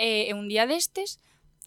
e, 0.00 0.30
e 0.30 0.32
un 0.32 0.48
día 0.48 0.64
destes 0.64 1.20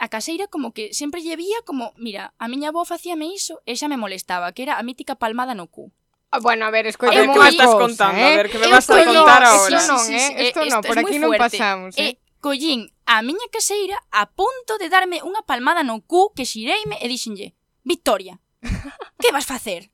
a 0.03 0.11
caseira 0.11 0.51
como 0.51 0.75
que 0.75 0.91
sempre 0.91 1.23
lle 1.23 1.39
vía 1.39 1.63
como, 1.63 1.95
mira, 1.95 2.35
a 2.35 2.51
miña 2.51 2.75
avó 2.75 2.83
facíame 2.83 3.31
iso 3.31 3.63
e 3.63 3.79
xa 3.79 3.87
me 3.87 3.95
molestaba, 3.95 4.51
que 4.51 4.67
era 4.67 4.75
a 4.75 4.83
mítica 4.83 5.15
palmada 5.15 5.55
no 5.55 5.71
cu. 5.71 5.95
Ah, 6.27 6.43
bueno, 6.43 6.67
a 6.67 6.71
ver, 6.75 6.91
escoita, 6.91 7.15
que 7.15 7.39
me 7.39 7.47
estás 7.47 7.71
contando, 7.71 8.19
eh? 8.19 8.33
a 8.33 8.35
ver, 8.35 8.49
que 8.51 8.59
me 8.59 8.67
vas 8.67 8.89
a 8.89 8.99
contar 8.99 9.43
ahora. 9.47 9.77
Isto 9.79 9.95
non, 9.95 10.03
eh? 10.11 10.51
Isto 10.51 10.59
non, 10.67 10.83
por 10.83 10.97
aquí 10.99 11.15
non 11.23 11.31
pasamos, 11.39 11.95
eh? 11.95 12.03
eh 12.03 12.13
collín 12.43 12.91
a 13.07 13.23
miña 13.23 13.47
caseira 13.47 13.95
a 14.11 14.27
punto 14.27 14.75
de 14.75 14.91
darme 14.91 15.23
unha 15.23 15.47
palmada 15.47 15.87
no 15.87 16.03
cu 16.03 16.35
que 16.35 16.43
xireime 16.43 16.99
e 16.99 17.07
dixenlle, 17.07 17.55
Victoria, 17.87 18.43
que 19.23 19.31
vas 19.31 19.47
facer? 19.47 19.87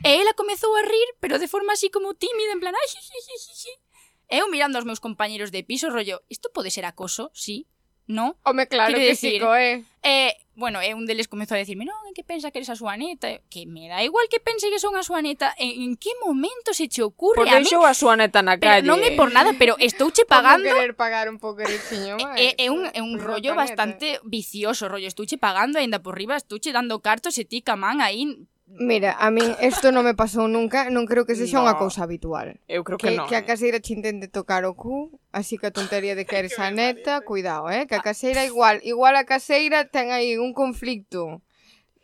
E 0.00 0.16
ela 0.16 0.32
comezou 0.32 0.72
a 0.72 0.80
rir, 0.80 1.08
pero 1.20 1.36
de 1.36 1.44
forma 1.44 1.76
así 1.76 1.92
como 1.92 2.16
tímida, 2.16 2.56
en 2.56 2.60
plan, 2.64 2.72
ai, 2.72 2.88
xixi, 2.88 3.20
xixi. 3.20 3.72
Eu 4.32 4.48
mirando 4.48 4.80
aos 4.80 4.88
meus 4.88 5.04
compañeros 5.04 5.52
de 5.52 5.60
piso, 5.60 5.92
rollo, 5.92 6.24
isto 6.32 6.48
pode 6.56 6.72
ser 6.72 6.88
acoso, 6.88 7.28
sí, 7.36 7.68
no? 8.06 8.36
Home, 8.42 8.66
claro 8.66 8.94
Quero 8.94 9.00
que 9.00 9.08
decir, 9.08 9.32
sí, 9.32 9.40
coe. 9.40 9.84
Eh, 10.02 10.36
bueno, 10.54 10.80
e 10.80 10.94
un 10.94 11.04
deles 11.04 11.28
comezou 11.28 11.54
a 11.54 11.60
decirme, 11.60 11.84
non, 11.84 11.98
en 12.08 12.14
que 12.16 12.24
pensa 12.24 12.48
que 12.48 12.62
eres 12.62 12.72
a 12.72 12.78
súa 12.78 12.96
neta? 12.96 13.42
Que 13.52 13.68
me 13.68 13.90
da 13.92 14.00
igual 14.00 14.30
que 14.32 14.40
pense 14.40 14.70
que 14.72 14.80
son 14.80 14.96
a 14.96 15.04
súa 15.04 15.20
neta. 15.20 15.52
Eh, 15.60 15.76
en, 15.76 15.92
en 15.92 16.00
que 16.00 16.14
momento 16.22 16.72
se 16.72 16.88
che 16.88 17.04
ocurre 17.04 17.44
Porque 17.44 17.52
a 17.52 17.60
mí? 17.60 17.68
Porque 17.68 17.90
a 17.90 17.92
súa 17.92 18.16
neta 18.16 18.40
na 18.40 18.56
calle. 18.56 18.86
Pero 18.86 18.88
non 18.88 19.04
é 19.04 19.12
por 19.12 19.28
nada, 19.34 19.52
pero 19.58 19.76
estou 19.76 20.08
che 20.14 20.24
pagando... 20.30 20.70
Como 20.70 20.80
querer 20.80 20.96
pagar 20.96 21.28
un 21.28 21.36
pouco 21.36 21.60
de 21.60 21.76
chiño 21.76 22.16
eh, 22.16 22.24
máis. 22.24 22.38
É, 22.40 22.48
é 22.56 22.66
un, 22.72 22.88
é 22.88 23.02
un 23.04 23.20
rollo 23.20 23.52
bastante 23.52 24.22
vicioso, 24.24 24.88
rollo. 24.88 25.10
Estou 25.10 25.28
che 25.28 25.36
pagando, 25.36 25.76
ainda 25.76 26.00
por 26.00 26.16
riba, 26.16 26.40
estou 26.40 26.56
che 26.56 26.72
dando 26.72 27.02
cartos 27.04 27.36
e 27.36 27.44
ti 27.44 27.60
camán 27.60 28.00
aí 28.00 28.46
Mira, 28.66 29.14
a 29.18 29.30
min 29.30 29.54
isto 29.62 29.94
non 29.94 30.02
me 30.02 30.18
pasou 30.18 30.50
nunca, 30.50 30.90
non 30.90 31.06
creo 31.06 31.22
que 31.22 31.38
sexa 31.38 31.62
no. 31.62 31.70
unha 31.70 31.78
cousa 31.78 32.02
habitual. 32.02 32.58
Eu 32.66 32.82
creo 32.82 32.98
que, 32.98 33.14
que 33.14 33.16
non. 33.16 33.30
Que 33.30 33.38
a 33.38 33.46
caseira 33.46 33.78
che 33.78 33.94
intente 33.94 34.26
tocar 34.26 34.66
o 34.66 34.74
cu 34.74 35.22
Así 35.36 35.60
que 35.60 35.68
a 35.68 35.70
tontería 35.70 36.16
de 36.16 36.24
que 36.28 36.40
eres 36.40 36.56
a 36.58 36.72
neta, 36.72 37.20
cuidado, 37.20 37.68
eh, 37.68 37.84
que 37.84 37.94
a 37.94 38.00
caseira 38.00 38.48
igual, 38.48 38.80
igual 38.88 39.20
a 39.20 39.28
caseira 39.28 39.84
ten 39.84 40.08
aí 40.08 40.40
un 40.40 40.56
conflicto 40.56 41.44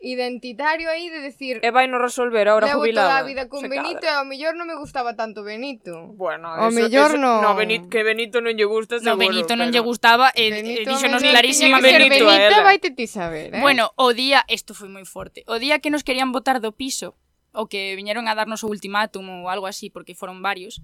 identitario 0.03 0.89
aí 0.91 1.09
de 1.09 1.23
decir 1.23 1.63
E 1.63 1.71
vai 1.71 1.87
no 1.87 1.97
resolver 1.97 2.45
ahora 2.51 2.67
levo 2.67 2.83
jubilada. 2.83 3.07
Levo 3.07 3.09
toda 3.09 3.23
a 3.23 3.29
vida 3.31 3.43
con 3.49 3.63
Benito 3.65 4.05
cadra. 4.05 4.11
e 4.11 4.19
ao 4.21 4.25
mellor 4.27 4.53
non 4.53 4.67
me 4.69 4.75
gustaba 4.75 5.15
tanto 5.15 5.41
Benito. 5.41 6.13
Bueno, 6.13 6.51
ao 6.51 6.69
mellor 6.69 7.17
no... 7.17 7.41
no 7.41 7.55
Benito, 7.55 7.89
que 7.89 8.03
Benito 8.03 8.43
non 8.43 8.53
lle 8.53 8.67
gusta 8.67 8.99
seguro. 8.99 9.15
No, 9.15 9.23
Benito 9.23 9.55
non 9.55 9.71
lle 9.71 9.81
gustaba 9.81 10.29
e 10.35 10.51
eh, 10.51 10.83
eh, 10.83 10.85
díxonos 10.85 11.23
clarísima 11.23 11.79
Benito. 11.79 12.13
Benito, 12.13 12.29
eh, 12.29 12.51
Benito 12.51 12.67
ela. 12.67 12.77
te 12.77 12.91
ti 12.91 13.07
saber, 13.07 13.55
eh? 13.55 13.63
Bueno, 13.63 13.95
o 13.95 14.11
día, 14.11 14.43
isto 14.51 14.75
foi 14.75 14.91
moi 14.91 15.07
forte, 15.07 15.47
o 15.49 15.57
día 15.57 15.79
que 15.79 15.89
nos 15.89 16.03
querían 16.03 16.35
botar 16.35 16.59
do 16.59 16.75
piso, 16.75 17.15
o 17.55 17.71
que 17.71 17.95
viñeron 17.95 18.27
a 18.27 18.35
darnos 18.35 18.61
o 18.61 18.69
ultimátum 18.69 19.23
ou 19.41 19.47
algo 19.47 19.65
así, 19.65 19.87
porque 19.87 20.13
foron 20.13 20.43
varios, 20.43 20.83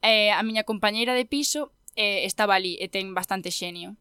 eh, 0.00 0.32
a 0.32 0.40
miña 0.40 0.64
compañeira 0.64 1.12
de 1.12 1.28
piso 1.28 1.75
eh, 1.96 2.28
estaba 2.28 2.54
ali 2.54 2.76
e 2.76 2.86
eh, 2.86 2.88
ten 2.92 3.16
bastante 3.16 3.50
xenio. 3.50 3.96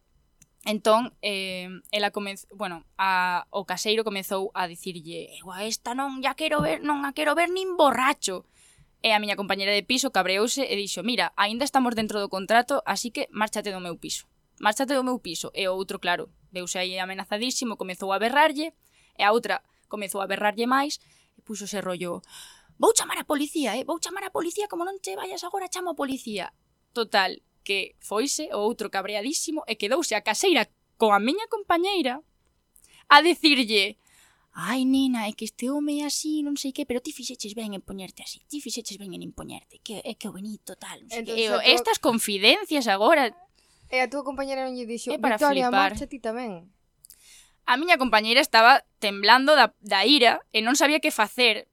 Entón, 0.65 1.13
eh, 1.21 1.69
ela 1.91 2.09
comezou, 2.09 2.49
bueno, 2.57 2.85
a, 2.97 3.45
o 3.53 3.65
caseiro 3.65 4.03
comezou 4.03 4.51
a 4.53 4.67
dicirlle 4.67 5.29
eu 5.37 5.53
a 5.53 5.63
esta 5.63 5.93
non, 5.93 6.21
ya 6.21 6.33
quero 6.35 6.61
ver, 6.61 6.81
non 6.81 7.05
a 7.05 7.15
quero 7.15 7.33
ver 7.33 7.49
nin 7.49 7.77
borracho. 7.77 8.45
E 9.05 9.13
a 9.13 9.21
miña 9.21 9.37
compañera 9.37 9.69
de 9.69 9.85
piso 9.85 10.09
cabreouse 10.09 10.65
e 10.65 10.73
dixo 10.73 11.05
mira, 11.05 11.31
aínda 11.37 11.61
estamos 11.61 11.93
dentro 11.93 12.17
do 12.17 12.33
contrato, 12.33 12.81
así 12.89 13.13
que 13.13 13.29
márchate 13.29 13.69
do 13.69 13.77
meu 13.77 13.95
piso. 14.01 14.25
Márchate 14.57 14.97
do 14.97 15.05
meu 15.05 15.21
piso. 15.21 15.53
E 15.53 15.69
o 15.69 15.77
outro, 15.77 16.01
claro, 16.01 16.33
veuse 16.49 16.81
aí 16.81 16.97
amenazadísimo, 16.97 17.77
comezou 17.77 18.09
a 18.09 18.17
berrarlle, 18.17 18.73
e 19.13 19.21
a 19.21 19.29
outra 19.29 19.61
comezou 19.87 20.25
a 20.25 20.27
berrarlle 20.27 20.65
máis, 20.65 20.97
e 21.37 21.45
puxose 21.45 21.77
rollo, 21.85 22.25
vou 22.81 22.91
chamar 22.97 23.21
a 23.21 23.29
policía, 23.29 23.77
eh? 23.77 23.85
vou 23.85 24.01
chamar 24.01 24.25
a 24.25 24.33
policía, 24.33 24.65
como 24.65 24.81
non 24.81 24.97
che 24.97 25.13
vayas 25.13 25.45
agora, 25.45 25.69
chamo 25.69 25.93
a 25.93 25.99
policía. 25.99 26.57
Total, 26.89 27.45
que 27.66 27.97
foise 27.97 28.53
o 28.53 28.61
outro 28.61 28.93
cabreadísimo 28.93 29.66
e 29.66 29.74
quedouse 29.76 30.13
a 30.13 30.22
caseira 30.22 30.70
coa 31.01 31.18
miña 31.18 31.49
compañeira 31.49 32.22
a 33.09 33.18
dicirlle 33.26 33.97
Ai, 34.55 34.88
nena, 34.88 35.28
é 35.28 35.36
que 35.36 35.43
este 35.43 35.68
home 35.68 35.99
é 35.99 36.07
así, 36.07 36.39
non 36.39 36.55
sei 36.55 36.72
que, 36.72 36.88
pero 36.88 37.03
ti 37.03 37.11
fixeches 37.11 37.51
ben 37.59 37.76
en 37.76 37.84
poñerte 37.84 38.24
así, 38.24 38.39
ti 38.47 38.63
fixeches 38.63 38.95
ben 38.95 39.11
en 39.11 39.20
impoñerte, 39.20 39.84
que 39.84 39.99
é 39.99 40.16
que 40.16 40.32
o 40.32 40.32
bonito 40.32 40.80
tal, 40.80 41.03
non 41.03 41.11
sei 41.11 41.28
Entonces, 41.28 41.43
que. 41.43 41.51
E, 41.51 41.59
tua... 41.59 41.68
Estas 41.76 41.99
confidencias 41.99 42.88
agora... 42.88 43.36
E 43.91 43.99
a 43.99 44.07
túa 44.07 44.24
compañera 44.24 44.63
non 44.63 44.72
lle 44.80 44.88
dixo, 44.88 45.11
é 45.11 45.20
para 45.20 45.36
Victoria, 45.36 45.68
flipar. 45.68 45.91
marcha 45.91 46.07
ti 46.07 46.24
tamén. 46.24 46.72
A 47.68 47.76
miña 47.76 47.99
compañeira 47.99 48.39
estaba 48.39 48.88
temblando 49.03 49.59
da, 49.59 49.76
da 49.84 50.07
ira 50.07 50.39
e 50.55 50.63
non 50.63 50.80
sabía 50.80 51.03
que 51.03 51.11
facer, 51.11 51.68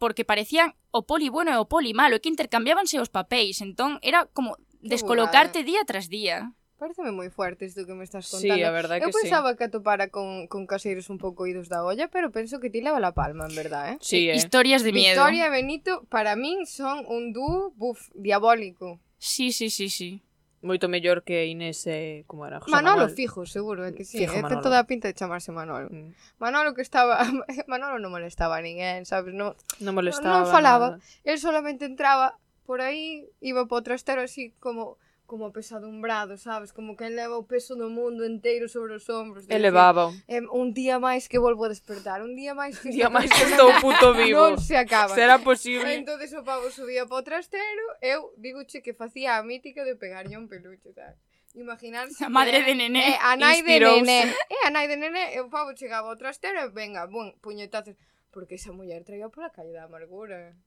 porque 0.00 0.24
parecían 0.24 0.72
o 0.96 1.04
poli 1.04 1.28
bueno 1.28 1.52
e 1.52 1.60
o 1.60 1.68
poli 1.68 1.92
malo, 1.92 2.16
e 2.16 2.24
que 2.24 2.32
intercambiábanse 2.32 2.96
os 3.04 3.12
papéis, 3.12 3.60
entón 3.60 4.00
era 4.00 4.24
como 4.32 4.56
descolocarte 4.84 5.64
día 5.64 5.82
tras 5.84 6.08
día. 6.08 6.52
Pareceme 6.74 7.14
moi 7.14 7.30
fuerte 7.30 7.64
isto 7.64 7.86
que 7.86 7.94
me 7.94 8.02
estás 8.02 8.26
contando. 8.28 8.58
Sí, 8.58 8.66
a 8.66 8.74
verdade 8.74 9.00
que 9.00 9.08
Eu 9.08 9.14
pensaba 9.14 9.54
sí. 9.54 9.56
que 9.56 9.64
atopara 9.70 10.10
con, 10.10 10.50
con 10.50 10.66
caseiros 10.66 11.08
un 11.08 11.22
pouco 11.22 11.46
idos 11.46 11.70
da 11.70 11.86
olla, 11.86 12.10
pero 12.10 12.34
penso 12.34 12.58
que 12.58 12.68
ti 12.68 12.82
leva 12.82 12.98
la 12.98 13.14
palma, 13.14 13.46
en 13.46 13.54
verdad, 13.54 13.94
eh? 13.94 13.96
Sí, 14.02 14.28
eh. 14.28 14.34
eh. 14.34 14.36
Historias 14.36 14.82
de 14.82 14.92
miedo. 14.92 15.22
Victoria 15.22 15.46
e 15.46 15.54
Benito, 15.54 16.04
para 16.10 16.34
min, 16.34 16.66
son 16.66 17.06
un 17.06 17.32
dúo, 17.32 17.72
buf, 17.78 18.10
diabólico. 18.12 18.98
Sí, 19.16 19.54
sí, 19.54 19.70
sí, 19.70 19.88
sí. 19.88 20.20
Moito 20.64 20.88
mellor 20.88 21.22
que 21.22 21.46
Inés 21.46 21.86
e... 21.86 21.92
Eh, 21.92 22.24
como 22.26 22.44
era? 22.48 22.58
José 22.58 22.72
Manolo, 22.72 23.06
Manuel. 23.06 23.14
fijo, 23.14 23.44
seguro, 23.44 23.84
é 23.84 23.92
que 23.92 24.02
sí. 24.02 24.18
Fijo, 24.18 24.40
eh, 24.40 24.44
ten 24.48 24.64
toda 24.64 24.80
a 24.80 24.88
pinta 24.88 25.06
de 25.08 25.14
chamarse 25.14 25.52
Manolo. 25.52 25.92
Mm. 25.92 26.16
Manolo 26.40 26.72
que 26.72 26.80
estaba... 26.80 27.20
Manolo 27.68 28.00
non 28.00 28.10
molestaba 28.10 28.58
a 28.58 28.64
ninguén, 28.64 29.04
sabes? 29.04 29.36
Non, 29.36 29.54
non 29.84 29.92
molestaba. 29.92 30.40
Non 30.42 30.48
falaba. 30.48 30.96
Nada. 30.96 31.04
Él 31.22 31.36
solamente 31.36 31.84
entraba 31.84 32.40
por 32.66 32.80
aí 32.80 33.28
iba 33.40 33.66
para 33.68 33.78
o 33.78 33.82
trastero 33.82 34.20
así 34.22 34.52
como 34.60 34.98
como 35.26 35.52
pesadumbrado, 35.52 36.36
sabes? 36.36 36.72
Como 36.72 36.96
que 36.96 37.08
leva 37.08 37.38
o 37.38 37.48
peso 37.48 37.74
do 37.76 37.88
mundo 37.88 38.26
inteiro 38.26 38.68
sobre 38.68 38.94
os 38.94 39.08
ombros. 39.08 39.46
De 39.46 39.56
Elevaba. 39.56 40.12
Eh, 40.28 40.44
un 40.52 40.76
día 40.76 41.00
máis 41.00 41.28
que 41.32 41.40
volvo 41.40 41.64
a 41.64 41.72
despertar, 41.72 42.20
un 42.20 42.36
día 42.36 42.52
máis 42.52 42.76
que... 42.76 42.92
Un 42.92 42.94
día 42.94 43.08
máis 43.08 43.32
que 43.32 43.48
estou 43.48 43.72
puto 43.80 44.12
vivo. 44.20 44.52
Non 44.52 44.60
se 44.60 44.76
acaba. 44.76 45.16
Será 45.16 45.40
posible. 45.40 45.96
Entón 45.96 46.20
o 46.20 46.44
pavo 46.44 46.68
subía 46.68 47.08
para 47.08 47.24
o 47.24 47.24
trastero, 47.24 47.84
eu 48.04 48.36
digoche 48.36 48.84
que 48.84 48.92
facía 48.92 49.40
a 49.40 49.42
mítica 49.42 49.80
de 49.88 49.96
pegarlle 49.96 50.36
un 50.36 50.44
peluche, 50.44 50.92
sabes? 50.92 51.16
imaginarse 51.54 52.18
a 52.24 52.28
madre 52.28 52.66
de 52.66 52.74
nené 52.74 53.14
eh, 53.14 53.18
a 53.22 53.38
nai 53.38 53.62
de 53.62 53.78
nené 53.78 54.26
e 54.26 54.58
eh, 54.58 54.62
a 54.66 54.74
nai 54.74 54.90
de 54.90 54.98
nené 54.98 55.24
e 55.34 55.38
o 55.38 55.46
pavo 55.46 55.70
chegaba 55.78 56.10
ao 56.10 56.18
trastero 56.18 56.58
e 56.58 56.66
venga, 56.74 57.06
bun, 57.06 57.30
puñetazos 57.38 57.94
porque 58.34 58.58
esa 58.58 58.74
muller 58.74 59.06
traía 59.06 59.30
pola 59.30 59.54
calle 59.54 59.70
da 59.70 59.86
amargura 59.86 60.58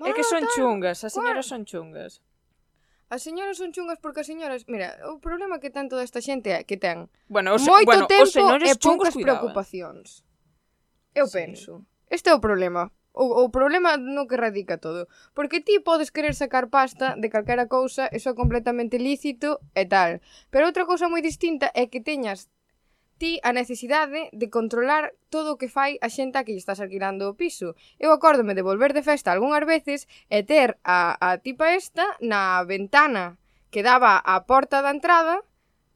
Ah, 0.00 0.08
é 0.08 0.12
que 0.12 0.24
son 0.24 0.42
ah, 0.42 0.48
tal, 0.48 0.54
chungas, 0.56 0.98
as 1.04 1.12
señoras 1.12 1.46
son 1.46 1.64
chungas. 1.64 2.22
As 3.10 3.26
señoras 3.26 3.58
son 3.58 3.74
chungas 3.74 3.98
porque 3.98 4.22
as 4.22 4.28
señoras, 4.30 4.70
mira, 4.70 4.94
o 5.10 5.18
problema 5.18 5.58
que 5.58 5.74
ten 5.74 5.90
toda 5.90 6.06
esta 6.06 6.22
xente 6.22 6.54
é 6.54 6.62
que 6.62 6.78
ten 6.78 7.10
bueno, 7.26 7.58
os, 7.58 7.66
moito 7.66 7.90
bueno, 7.90 8.06
tempo 8.06 8.38
os 8.38 8.62
e 8.62 8.74
poucas 8.78 9.14
preocupacións. 9.18 10.22
Eu 11.10 11.26
sí. 11.26 11.42
penso. 11.42 11.82
Este 12.06 12.30
é 12.30 12.34
o 12.34 12.40
problema. 12.40 12.94
O, 13.10 13.42
o 13.42 13.50
problema 13.50 13.98
no 13.98 14.30
que 14.30 14.38
radica 14.38 14.78
todo. 14.78 15.10
Porque 15.34 15.58
ti 15.58 15.82
podes 15.82 16.14
querer 16.14 16.38
sacar 16.38 16.70
pasta 16.70 17.18
de 17.18 17.26
calquera 17.26 17.66
cousa, 17.66 18.06
eso 18.14 18.30
é 18.30 18.34
completamente 18.38 19.02
lícito 19.02 19.58
e 19.74 19.84
tal. 19.90 20.22
Pero 20.54 20.70
outra 20.70 20.86
cousa 20.86 21.10
moi 21.10 21.18
distinta 21.18 21.74
é 21.74 21.90
que 21.90 21.98
teñas 21.98 22.46
ti 23.20 23.36
a 23.44 23.52
necesidade 23.52 24.32
de 24.32 24.48
controlar 24.48 25.12
todo 25.28 25.52
o 25.52 25.58
que 25.60 25.68
fai 25.68 26.00
a 26.00 26.08
xente 26.08 26.40
a 26.40 26.44
que 26.44 26.56
lle 26.56 26.64
estás 26.64 26.80
alquilando 26.80 27.28
o 27.28 27.36
piso. 27.36 27.76
Eu 28.00 28.10
acórdome 28.16 28.56
de 28.56 28.64
volver 28.64 28.96
de 28.96 29.04
festa 29.04 29.28
algunhas 29.28 29.68
veces 29.68 30.08
e 30.32 30.40
ter 30.40 30.80
a, 30.80 31.20
a 31.20 31.36
tipa 31.44 31.76
esta 31.76 32.16
na 32.24 32.64
ventana 32.64 33.36
que 33.68 33.84
daba 33.84 34.16
a 34.24 34.48
porta 34.48 34.80
da 34.80 34.90
entrada 34.96 35.44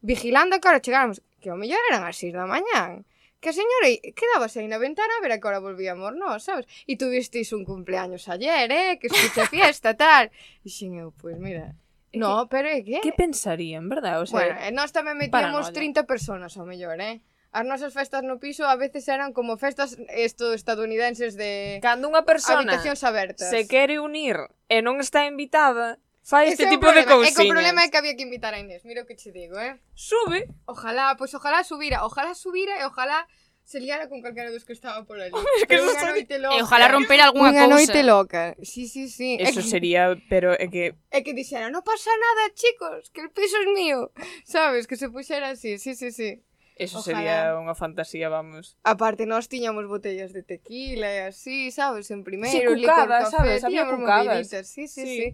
vigilando 0.04 0.52
a 0.54 0.60
que 0.60 0.68
hora 0.68 0.84
chegáramos, 0.84 1.24
que 1.40 1.48
ao 1.48 1.56
mellor 1.56 1.80
eran 1.88 2.04
as 2.04 2.20
6 2.20 2.36
da 2.36 2.44
mañán. 2.44 3.08
Que 3.40 3.52
a 3.52 3.56
señora 3.56 3.88
quedábase 4.16 4.60
aí 4.60 4.68
na 4.68 4.80
ventana 4.80 5.16
a 5.16 5.22
ver 5.24 5.32
a 5.32 5.40
que 5.40 5.48
hora 5.48 5.64
volvíamos 5.64 6.12
nós, 6.12 6.44
sabes? 6.44 6.68
E 6.84 7.00
tuvisteis 7.00 7.52
un 7.56 7.64
cumpleaños 7.64 8.28
ayer, 8.28 8.68
eh? 8.68 9.00
Que 9.00 9.08
escucha 9.08 9.48
fiesta, 9.48 9.96
tal. 9.96 10.28
E 10.60 10.68
xin 10.68 11.00
eu, 11.00 11.08
pois 11.16 11.36
pues 11.36 11.44
mira, 11.44 11.72
No, 12.18 12.48
pero 12.48 12.68
é 12.68 12.82
que... 12.82 13.00
Que 13.02 13.12
pensarían, 13.12 13.88
verdad? 13.88 14.22
O 14.22 14.26
sea, 14.26 14.38
bueno, 14.38 14.56
eh, 14.60 14.68
e 14.68 14.76
nós 14.76 14.90
tamén 14.90 15.18
metíamos 15.18 15.70
Paranoia. 15.70 16.02
30 16.02 16.10
personas 16.10 16.54
ao 16.56 16.64
mellor, 16.66 16.98
eh? 17.02 17.22
As 17.54 17.62
nosas 17.62 17.94
festas 17.94 18.26
no 18.26 18.42
piso 18.42 18.66
a 18.66 18.74
veces 18.74 19.06
eran 19.06 19.30
como 19.30 19.54
festas 19.54 19.94
esto, 20.10 20.58
estadounidenses 20.58 21.38
de 21.38 21.78
Cando 21.78 22.10
unha 22.10 22.26
persona 22.26 22.66
habitacións 22.66 23.06
abertas. 23.06 23.46
se 23.46 23.70
quere 23.70 24.02
unir 24.02 24.50
e 24.66 24.82
non 24.82 24.98
está 24.98 25.22
invitada, 25.30 26.02
fai 26.26 26.50
este 26.50 26.66
tipo 26.66 26.90
problema. 26.90 27.06
de 27.06 27.14
cousiñas. 27.14 27.30
E 27.30 27.38
que 27.38 27.46
o 27.46 27.54
problema 27.54 27.86
é 27.86 27.88
que 27.94 27.98
había 28.00 28.18
que 28.18 28.26
invitar 28.26 28.52
a 28.54 28.58
Inés, 28.58 28.82
mira 28.82 29.02
o 29.02 29.06
que 29.06 29.14
che 29.14 29.30
digo, 29.30 29.54
eh? 29.62 29.78
Sube. 29.94 30.50
Ojalá, 30.66 31.14
pois 31.14 31.30
pues, 31.30 31.38
ojalá 31.38 31.62
subira, 31.62 32.02
ojalá 32.02 32.34
subira 32.34 32.74
e 32.80 32.82
ojalá 32.90 33.22
se 33.64 33.80
liara 33.80 34.08
con 34.08 34.20
calquera 34.20 34.50
dos 34.50 34.64
que 34.64 34.72
estaba 34.72 35.04
por 35.04 35.20
ali. 35.20 35.32
Hombre, 35.34 35.66
que 35.66 35.80
unha 35.80 36.04
noite 36.04 36.36
loca. 36.38 36.56
E 36.56 36.62
ojalá 36.62 36.86
romper 36.92 37.18
algunha 37.24 37.50
cousa. 37.50 37.64
Unha 37.64 37.72
noite 37.72 38.00
loca. 38.04 38.42
Sí, 38.60 38.86
sí, 38.86 39.08
sí. 39.08 39.40
Eso 39.40 39.64
que... 39.64 39.68
sería, 39.68 40.14
pero 40.28 40.52
é 40.52 40.68
que... 40.68 40.94
É 41.10 41.24
que 41.24 41.32
dixera, 41.32 41.72
non 41.72 41.80
pasa 41.80 42.12
nada, 42.12 42.52
chicos, 42.52 43.08
que 43.10 43.24
el 43.24 43.32
piso 43.32 43.56
é 43.56 43.66
mío. 43.72 44.12
Sabes, 44.44 44.84
que 44.84 45.00
se 45.00 45.08
puxera 45.08 45.56
así, 45.56 45.80
sí, 45.80 45.96
sí, 45.96 46.12
sí. 46.12 46.44
Eso 46.76 46.98
ojalá. 46.98 47.16
sería 47.16 47.38
unha 47.54 47.78
fantasía, 47.78 48.26
vamos. 48.26 48.74
Aparte, 48.82 49.30
nós 49.30 49.46
tiñamos 49.46 49.86
botellas 49.86 50.34
de 50.34 50.42
tequila 50.42 51.06
e 51.06 51.30
así, 51.30 51.70
sabes, 51.70 52.10
en 52.10 52.26
primeiro, 52.26 52.74
sí, 52.74 52.82
cucada, 52.82 53.30
licor, 53.30 53.30
café, 53.30 53.30
sabes, 53.30 53.62
había 53.62 53.86
cucadas. 53.86 54.50
Sí, 54.66 54.90
sí, 54.90 54.90
sí. 54.90 55.06
sí. 55.06 55.26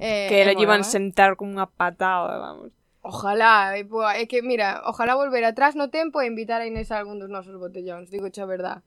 Eh, 0.00 0.26
que 0.32 0.40
eh, 0.40 0.46
la 0.48 0.56
llevan 0.56 0.88
sentar 0.88 1.36
como 1.36 1.52
unha 1.52 1.68
patada, 1.68 2.40
vamos. 2.40 2.72
Ojalá, 3.06 3.78
eh, 3.78 3.86
e, 3.86 4.22
é 4.22 4.26
que, 4.26 4.42
mira, 4.42 4.82
ojalá 4.82 5.14
volver 5.14 5.46
atrás 5.46 5.78
no 5.78 5.94
tempo 5.94 6.18
e 6.18 6.26
invitar 6.26 6.58
a 6.58 6.66
Inés 6.66 6.90
a 6.90 6.98
algún 6.98 7.22
dos 7.22 7.30
nosos 7.30 7.54
botellóns, 7.54 8.10
digo 8.10 8.26
a 8.26 8.46
verdad. 8.50 8.82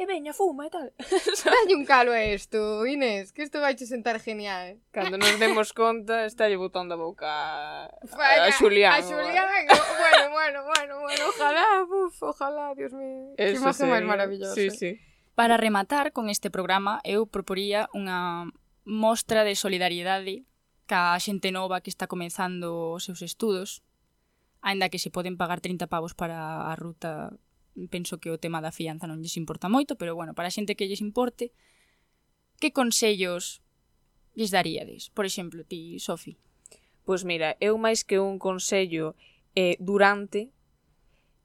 E 0.00 0.06
veña, 0.08 0.32
fuma 0.32 0.64
e 0.66 0.70
tal. 0.72 0.88
Dalle 1.44 1.74
un 1.76 1.84
calo 1.84 2.16
a 2.16 2.24
isto, 2.24 2.86
Inés, 2.88 3.28
que 3.28 3.44
isto 3.44 3.60
vai 3.60 3.76
sentar 3.76 4.24
genial. 4.24 4.80
Cando 4.88 5.20
nos 5.20 5.36
demos 5.36 5.76
conta, 5.76 6.24
está 6.24 6.48
lle 6.48 6.56
botando 6.56 6.96
a 6.96 6.98
boca 7.02 7.28
a, 7.28 8.48
a 8.48 8.50
Xulián. 8.56 8.96
A 8.96 9.04
Xulián, 9.04 9.44
bueno, 9.68 10.32
bueno, 10.32 10.58
bueno, 10.64 10.92
bueno, 11.04 11.22
ojalá, 11.28 11.66
uf, 11.84 12.16
ojalá, 12.24 12.72
Dios 12.72 12.96
mío. 12.96 13.36
Eso 13.36 13.52
que 13.52 13.60
imagen 13.60 13.92
máis 13.92 14.06
maravillosa. 14.08 14.56
Sí, 14.56 14.72
sí. 14.72 14.96
Para 15.36 15.60
rematar 15.60 16.16
con 16.16 16.32
este 16.32 16.48
programa, 16.48 17.04
eu 17.04 17.28
proporía 17.28 17.92
unha 17.92 18.48
mostra 18.88 19.44
de 19.44 19.52
solidariedade 19.52 20.47
ca 20.88 21.12
xente 21.20 21.52
nova 21.52 21.84
que 21.84 21.92
está 21.92 22.08
comenzando 22.08 22.96
os 22.96 23.04
seus 23.04 23.20
estudos, 23.20 23.84
aínda 24.64 24.88
que 24.88 24.98
se 24.98 25.12
poden 25.12 25.36
pagar 25.36 25.60
30 25.60 25.86
pavos 25.86 26.16
para 26.16 26.66
a 26.66 26.74
ruta, 26.74 27.36
penso 27.92 28.18
que 28.18 28.32
o 28.32 28.40
tema 28.40 28.64
da 28.64 28.74
fianza 28.74 29.06
non 29.06 29.20
lles 29.20 29.36
importa 29.36 29.70
moito, 29.70 29.94
pero 30.00 30.16
bueno, 30.16 30.32
para 30.32 30.48
a 30.48 30.54
xente 30.54 30.74
que 30.74 30.88
lles 30.88 31.04
importe, 31.04 31.52
que 32.58 32.72
consellos 32.72 33.60
lles 34.34 34.50
daríades? 34.50 35.12
Por 35.12 35.28
exemplo, 35.28 35.62
ti, 35.62 36.00
Sofi. 36.00 36.40
Pois 37.04 37.22
mira, 37.22 37.54
eu 37.60 37.76
máis 37.78 38.02
que 38.02 38.18
un 38.18 38.40
consello 38.40 39.14
eh, 39.54 39.76
durante 39.78 40.50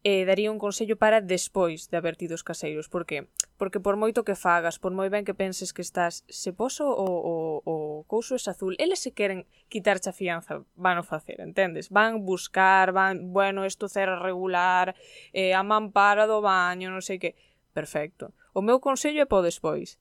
eh, 0.04 0.26
daría 0.26 0.51
un 0.51 0.60
consello 0.60 0.97
para 0.97 1.22
despois 1.22 1.89
de 1.89 1.95
haber 1.95 2.16
tido 2.16 2.36
os 2.36 2.43
caseiros. 2.43 2.89
Por 2.89 3.06
que? 3.06 3.28
Porque 3.56 3.80
por 3.80 3.95
moito 3.95 4.28
que 4.28 4.36
fagas, 4.36 4.76
por 4.76 4.91
moi 4.91 5.08
ben 5.08 5.24
que 5.24 5.32
penses 5.32 5.72
que 5.72 5.80
estás 5.80 6.28
se 6.28 6.51
poso 6.51 6.84
o, 6.91 7.08
o, 7.08 7.36
o 7.64 7.76
couso 8.04 8.36
es 8.36 8.51
azul, 8.51 8.76
eles 8.84 8.99
se 8.99 9.16
queren 9.16 9.47
quitarche 9.72 10.12
a 10.12 10.14
fianza, 10.14 10.60
van 10.76 10.99
o 10.99 11.08
facer, 11.08 11.39
entendes? 11.39 11.88
Van 11.88 12.28
buscar, 12.28 12.91
van, 12.91 13.32
bueno, 13.32 13.64
isto 13.64 13.88
cera 13.88 14.20
regular, 14.20 14.91
eh, 15.32 15.56
a 15.56 15.64
mampara 15.64 16.28
do 16.28 16.43
baño, 16.43 16.91
non 16.91 16.99
sei 16.99 17.16
que. 17.16 17.39
Perfecto. 17.72 18.36
O 18.51 18.62
meu 18.62 18.84
consello 18.84 19.24
é 19.24 19.26
po 19.26 19.39
despois. 19.39 19.95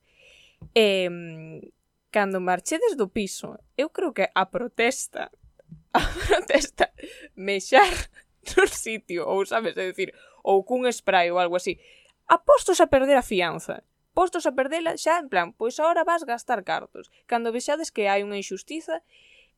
Eh, 0.75 1.07
cando 2.11 2.43
marchedes 2.43 2.99
do 2.99 3.07
piso, 3.07 3.55
eu 3.79 3.87
creo 3.87 4.11
que 4.11 4.27
a 4.35 4.43
protesta, 4.51 5.31
a 5.95 6.03
protesta, 6.27 6.91
mexar 7.39 7.89
no 8.57 8.67
sitio, 8.67 9.27
ou 9.27 9.45
sabes, 9.45 9.75
é 9.77 9.87
dicir, 9.87 10.13
ou 10.43 10.63
cun 10.67 10.85
spray 10.91 11.31
ou 11.31 11.39
algo 11.39 11.55
así, 11.55 11.79
apostos 12.27 12.79
a 12.83 12.87
perder 12.87 13.17
a 13.17 13.25
fianza. 13.25 13.83
Postos 14.13 14.45
a 14.45 14.53
perdela, 14.53 14.93
xa 14.93 15.17
en 15.17 15.27
plan, 15.27 15.57
pois 15.57 15.73
agora 15.81 16.05
vas 16.05 16.21
gastar 16.21 16.61
cartos. 16.61 17.09
Cando 17.25 17.49
vexades 17.49 17.89
que 17.89 18.05
hai 18.05 18.21
unha 18.21 18.37
injustiza 18.37 19.01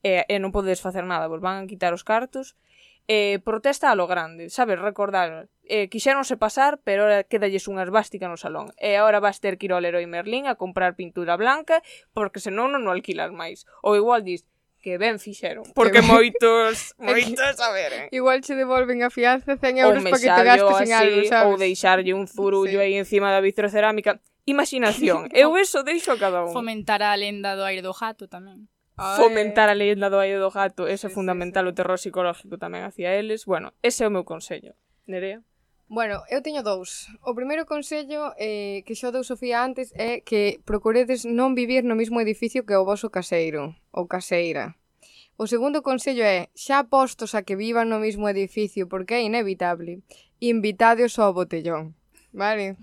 e, 0.00 0.24
e 0.24 0.36
non 0.40 0.48
podedes 0.48 0.80
facer 0.80 1.04
nada, 1.04 1.28
vos 1.28 1.44
van 1.44 1.60
a 1.60 1.68
quitar 1.68 1.92
os 1.92 2.00
cartos, 2.00 2.56
eh, 3.04 3.38
protesta 3.44 3.92
a 3.92 3.94
lo 3.94 4.06
grande, 4.08 4.48
sabes, 4.48 4.80
recordar, 4.80 5.48
eh, 5.68 5.88
quixéronse 5.92 6.40
pasar, 6.40 6.80
pero 6.82 7.04
ahora 7.04 7.28
quedalles 7.28 7.68
unha 7.68 7.84
esvástica 7.84 8.32
no 8.32 8.40
salón, 8.40 8.72
e 8.80 8.96
agora 8.96 9.20
vas 9.20 9.38
ter 9.38 9.60
que 9.60 9.68
ir 9.68 9.76
ao 9.76 9.82
Leroy 9.84 10.08
Merlin 10.08 10.48
a 10.48 10.56
comprar 10.56 10.96
pintura 10.96 11.36
blanca, 11.36 11.84
porque 12.16 12.42
senón 12.42 12.72
non 12.72 12.88
o 12.88 12.90
alquilas 12.90 13.30
máis, 13.30 13.68
ou 13.84 13.94
igual 13.94 14.24
dis, 14.24 14.48
que 14.86 14.98
ben 14.98 15.18
fixeron. 15.18 15.64
Porque 15.74 15.98
ben... 15.98 16.06
moitos, 16.06 16.94
moitos, 17.02 17.58
a 17.58 17.72
ver, 17.74 17.92
eh. 17.92 18.08
Igual 18.12 18.38
che 18.46 18.54
devolven 18.54 19.02
a 19.02 19.10
fianza 19.10 19.58
100 19.58 19.78
euros 19.78 20.04
para 20.04 20.14
que 20.14 20.30
te 20.30 20.44
gastes 20.46 20.80
en 20.86 20.92
algo, 20.94 21.24
sabes? 21.26 21.50
Ou 21.50 21.58
deixarlle 21.58 22.14
un 22.14 22.30
zurullo 22.30 22.78
sí. 22.78 22.86
aí 22.86 22.94
encima 22.94 23.34
da 23.34 23.42
vitrocerámica. 23.42 24.22
Imaginación. 24.46 25.26
Eu 25.34 25.58
eso 25.58 25.82
deixo 25.82 26.14
a 26.14 26.18
cada 26.22 26.46
un. 26.46 26.54
Fomentar 26.54 27.02
a 27.02 27.18
lenda 27.18 27.58
do 27.58 27.66
aire 27.66 27.82
do 27.82 27.90
gato 27.90 28.30
tamén. 28.30 28.70
Fomentar 28.94 29.66
a 29.66 29.74
lenda 29.74 30.06
do 30.06 30.22
aire 30.22 30.38
do 30.38 30.54
gato. 30.54 30.86
Eso 30.86 31.10
sí, 31.10 31.10
é 31.10 31.14
fundamental. 31.18 31.66
Sí, 31.66 31.66
sí. 31.66 31.72
O 31.74 31.76
terror 31.82 31.98
psicológico 31.98 32.54
tamén 32.54 32.86
hacia 32.86 33.10
eles. 33.18 33.42
Bueno, 33.42 33.74
ese 33.82 34.06
é 34.06 34.06
o 34.06 34.14
meu 34.14 34.22
consello. 34.22 34.78
Nerea? 35.10 35.42
Bueno, 35.88 36.22
eu 36.28 36.42
teño 36.42 36.66
dous. 36.66 37.06
O 37.22 37.30
primeiro 37.38 37.62
consello 37.62 38.34
eh, 38.42 38.82
que 38.82 38.98
xo 38.98 39.14
deu 39.14 39.22
Sofía 39.22 39.62
antes 39.62 39.94
é 39.94 40.18
que 40.18 40.58
procuredes 40.66 41.22
non 41.22 41.54
vivir 41.54 41.86
no 41.86 41.94
mesmo 41.94 42.18
edificio 42.18 42.66
que 42.66 42.74
o 42.74 42.82
voso 42.82 43.06
caseiro 43.06 43.70
ou 43.94 44.10
caseira. 44.10 44.74
O 45.38 45.46
segundo 45.46 45.86
consello 45.86 46.26
é, 46.26 46.50
xa 46.58 46.82
postos 46.90 47.38
a 47.38 47.46
que 47.46 47.54
vivan 47.54 47.86
no 47.86 48.02
mesmo 48.02 48.26
edificio, 48.26 48.90
porque 48.90 49.14
é 49.14 49.22
inevitable, 49.22 50.02
invitadeos 50.42 51.14
ao 51.22 51.30
botellón. 51.38 51.94
Vale? 52.34 52.74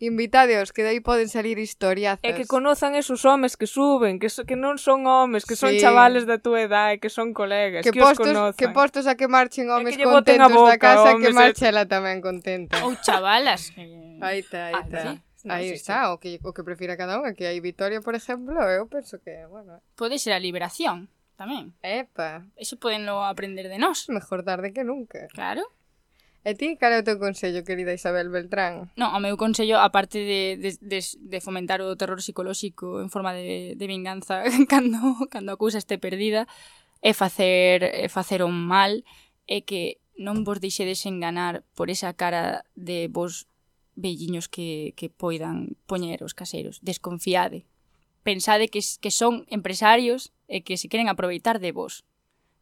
Invitadeos, 0.00 0.72
que 0.72 0.82
dai 0.82 1.00
poden 1.00 1.28
salir 1.28 1.58
historiazas. 1.58 2.24
E 2.24 2.36
que 2.36 2.44
conozan 2.48 2.96
esos 2.96 3.24
homes 3.24 3.56
que 3.56 3.66
suben, 3.66 4.18
que, 4.18 4.28
so, 4.28 4.44
que 4.44 4.56
non 4.56 4.76
son 4.80 5.04
homes, 5.04 5.44
que 5.44 5.56
son 5.56 5.72
sí. 5.72 5.80
chavales 5.80 6.24
da 6.24 6.40
túa 6.40 6.64
edade, 6.64 7.00
que 7.00 7.12
son 7.12 7.32
colegas, 7.32 7.84
que, 7.84 7.92
que 7.92 8.00
postos, 8.00 8.26
os 8.26 8.32
conozan. 8.32 8.58
Que 8.58 8.68
postos 8.70 9.04
a 9.06 9.14
que 9.14 9.28
marchen 9.28 9.68
homes 9.68 9.96
que 9.96 10.04
contentos 10.04 10.52
boca, 10.52 10.74
da 10.74 10.78
casa, 10.78 11.14
homes, 11.14 11.26
que 11.26 11.30
marcha 11.32 11.66
eh. 11.66 11.72
ela 11.72 11.84
tamén 11.84 12.20
contenta. 12.20 12.80
Ou 12.84 12.96
chavalas. 13.00 13.72
Eh, 13.80 14.20
aí 14.20 14.40
está, 14.44 14.68
aí 14.68 14.74
ah, 14.76 14.84
está. 14.84 15.02
Sí. 15.14 15.20
No, 15.44 15.54
aí 15.54 15.68
sí, 15.68 15.74
está, 15.74 16.12
o 16.12 16.20
que, 16.20 16.38
o 16.44 16.52
que 16.52 16.62
prefira 16.62 17.00
cada 17.00 17.16
unha, 17.16 17.32
que 17.32 17.48
hai 17.48 17.56
Vitoria, 17.64 18.04
por 18.04 18.12
exemplo, 18.12 18.60
eu 18.68 18.84
penso 18.92 19.16
que, 19.24 19.48
bueno... 19.48 19.80
Eh. 19.80 19.82
Pode 19.96 20.20
ser 20.20 20.36
a 20.36 20.42
liberación, 20.42 21.08
tamén. 21.40 21.72
Epa. 21.80 22.44
Eso 22.60 22.76
podenlo 22.76 23.24
aprender 23.24 23.72
de 23.72 23.80
nós. 23.80 24.04
Mejor 24.12 24.44
tarde 24.44 24.76
que 24.76 24.84
nunca. 24.84 25.32
Claro. 25.32 25.64
E 26.40 26.56
ti, 26.56 26.80
cal 26.80 26.96
é 26.96 27.00
o 27.00 27.06
teu 27.06 27.20
consello, 27.20 27.60
querida 27.68 27.92
Isabel 27.92 28.32
Beltrán? 28.32 28.88
Non, 28.96 29.12
o 29.12 29.20
meu 29.20 29.36
consello, 29.36 29.76
aparte 29.76 30.16
de, 30.24 30.56
de, 30.56 30.70
de, 30.80 31.00
de 31.04 31.38
fomentar 31.44 31.84
o 31.84 31.92
terror 32.00 32.16
psicolóxico 32.24 33.04
en 33.04 33.12
forma 33.12 33.36
de, 33.36 33.76
de 33.76 33.84
vinganza 33.84 34.40
cando, 34.72 35.28
cando 35.28 35.52
a 35.52 35.60
cousa 35.60 35.76
este 35.76 36.00
perdida, 36.00 36.48
é 37.04 37.12
facer, 37.12 37.84
é 37.84 38.08
facer 38.08 38.40
un 38.40 38.56
mal, 38.56 39.04
é 39.44 39.60
que 39.60 40.00
non 40.16 40.40
vos 40.40 40.64
deixedes 40.64 41.04
enganar 41.04 41.60
por 41.76 41.92
esa 41.92 42.16
cara 42.16 42.64
de 42.72 43.12
vos 43.12 43.44
velliños 43.92 44.48
que, 44.48 44.96
que 44.96 45.12
poidan 45.12 45.76
poñer 45.84 46.24
os 46.24 46.32
caseiros. 46.32 46.80
Desconfiade. 46.80 47.68
Pensade 48.24 48.72
que, 48.72 48.80
que 48.80 49.12
son 49.12 49.44
empresarios 49.52 50.32
e 50.48 50.64
que 50.64 50.80
se 50.80 50.88
queren 50.88 51.12
aproveitar 51.12 51.60
de 51.60 51.72
vos 51.72 52.04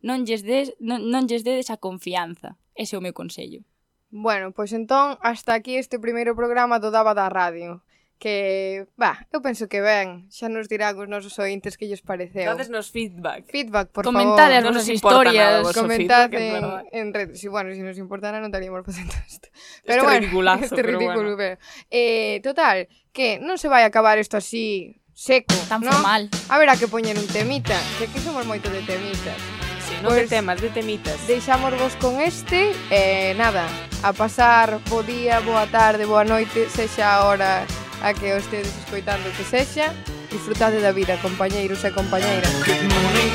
non 0.02 0.24
lles, 0.26 0.42
des, 0.42 0.74
non, 0.78 1.02
non 1.06 1.26
lles 1.26 1.42
dedes 1.42 1.70
a 1.70 1.80
confianza. 1.80 2.58
Ese 2.74 2.94
é 2.94 2.98
o 2.98 3.04
meu 3.04 3.14
consello. 3.14 3.62
Bueno, 4.08 4.52
pois 4.56 4.72
entón, 4.72 5.18
hasta 5.20 5.52
aquí 5.52 5.76
este 5.76 5.98
primeiro 5.98 6.32
programa 6.32 6.80
do 6.80 6.90
Daba 6.90 7.12
da 7.12 7.28
Radio 7.28 7.84
que, 8.18 8.86
bah, 8.96 9.26
eu 9.32 9.40
penso 9.40 9.68
que 9.68 9.80
ben, 9.80 10.26
xa 10.28 10.50
nos 10.50 10.66
dirán 10.66 10.98
os 10.98 11.06
nosos 11.06 11.38
ointes 11.38 11.78
que 11.78 11.86
lles 11.86 12.02
pareceu. 12.02 12.50
Dades 12.50 12.68
nos 12.68 12.90
feedback. 12.90 13.46
Feedback, 13.46 13.94
por 13.94 14.02
Comentade 14.04 14.58
favor. 14.58 14.58
Comentad 14.58 14.58
as 14.58 14.64
nosas 14.66 14.88
historias. 14.90 15.62
Comentad 15.72 16.26
en, 16.34 16.64
en 16.90 17.06
redes. 17.14 17.38
Si, 17.38 17.46
bueno, 17.46 17.70
se 17.70 17.78
si 17.78 17.82
nos 17.86 17.96
importara 17.96 18.42
non 18.42 18.50
estaríamos 18.50 18.82
facendo 18.82 19.14
isto. 19.22 19.46
Pero 19.86 20.02
este 20.02 20.06
bueno, 20.10 20.18
ridiculazo, 20.18 20.64
este 20.66 20.82
pero 20.82 20.98
ridículo, 20.98 21.38
bueno. 21.38 21.38
Pero. 21.38 21.54
Eh, 21.94 22.42
total, 22.42 22.90
que 23.14 23.38
non 23.38 23.54
se 23.54 23.70
vai 23.70 23.86
acabar 23.86 24.18
isto 24.18 24.34
así 24.34 24.98
seco, 25.14 25.54
Tan 25.70 25.86
no? 25.86 25.94
formal. 25.94 26.26
A 26.50 26.58
ver 26.58 26.68
a 26.70 26.74
que 26.74 26.90
poñer 26.90 27.14
un 27.14 27.26
temita, 27.30 27.78
que 28.02 28.10
aquí 28.10 28.18
somos 28.18 28.42
moito 28.50 28.66
de 28.66 28.82
temitas 28.82 29.57
non 30.02 30.12
pues, 30.14 30.30
de 30.30 30.36
temas, 30.36 30.60
de 30.60 30.70
temitas. 30.70 31.26
Deixámosvos 31.26 31.96
con 31.98 32.20
este 32.20 32.70
e 32.90 33.32
eh, 33.32 33.34
nada, 33.34 33.66
a 34.02 34.12
pasar 34.12 34.78
bo 34.88 35.02
día, 35.02 35.40
boa 35.40 35.66
tarde, 35.66 36.06
boa 36.06 36.24
noite, 36.24 36.70
sexa 36.70 37.18
a 37.18 37.26
hora 37.26 37.66
a 38.02 38.14
que 38.14 38.32
o 38.32 38.38
estedes 38.38 38.70
escoitando 38.84 39.26
que 39.34 39.42
sexa. 39.42 39.90
Disfrutade 40.30 40.78
da 40.80 40.92
vida, 40.92 41.16
compañeiros 41.18 41.82
e 41.82 41.90
compañeiras. 41.90 42.52
Good 42.62 42.84
morning, 42.84 43.32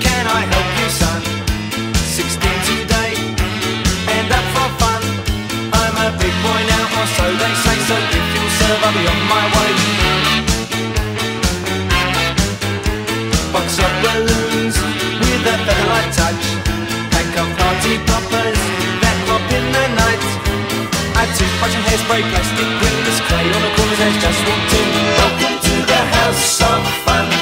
can 0.00 0.24
I 0.30 0.42
help 0.46 0.70
you, 0.78 0.88
son? 0.94 1.20
16 2.16 2.38
today, 2.64 3.12
and 4.08 4.30
up 4.30 4.46
for 4.54 4.70
fun. 4.80 5.02
I'm 5.74 5.96
a 6.00 6.08
big 6.16 6.34
boy 6.40 6.60
now, 6.70 7.00
or 7.02 7.06
so 7.18 7.24
they 7.26 7.54
say, 7.66 7.76
so 7.84 7.96
if 7.98 8.24
you'll 8.32 8.54
serve, 8.62 8.80
I'll 8.86 8.94
be 8.94 9.04
on 9.04 9.20
my 9.28 9.44
way. 9.52 10.27
With 15.48 15.60
a 15.60 15.64
featherlight 15.64 16.10
touch. 16.12 16.44
Pack 17.12 17.32
of 17.40 17.48
party 17.56 17.94
poppers 18.04 18.60
that 19.00 19.16
pop 19.26 19.44
in 19.48 19.64
the 19.72 19.84
night. 19.96 20.24
A 21.20 21.24
toothbrush 21.36 21.74
and 21.74 21.84
hairspray, 21.88 22.22
plastic 22.30 22.68
rings, 22.82 23.16
clay 23.28 23.46
on 23.56 23.62
the 23.64 23.72
corner's 23.76 24.00
edge, 24.00 24.18
just 24.20 24.40
walked 24.44 24.72
in. 24.76 24.88
Welcome 25.16 25.56
to 25.66 25.74
the 25.88 26.00
house 26.16 26.60
of 26.60 26.82
fun. 27.04 27.37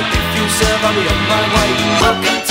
If 0.00 0.36
you 0.36 0.48
serve, 0.48 0.80
I'll 0.82 0.94
be 0.94 1.06
on 1.06 1.20
my 1.28 1.42
way. 1.54 1.70
Welcome 2.00 2.43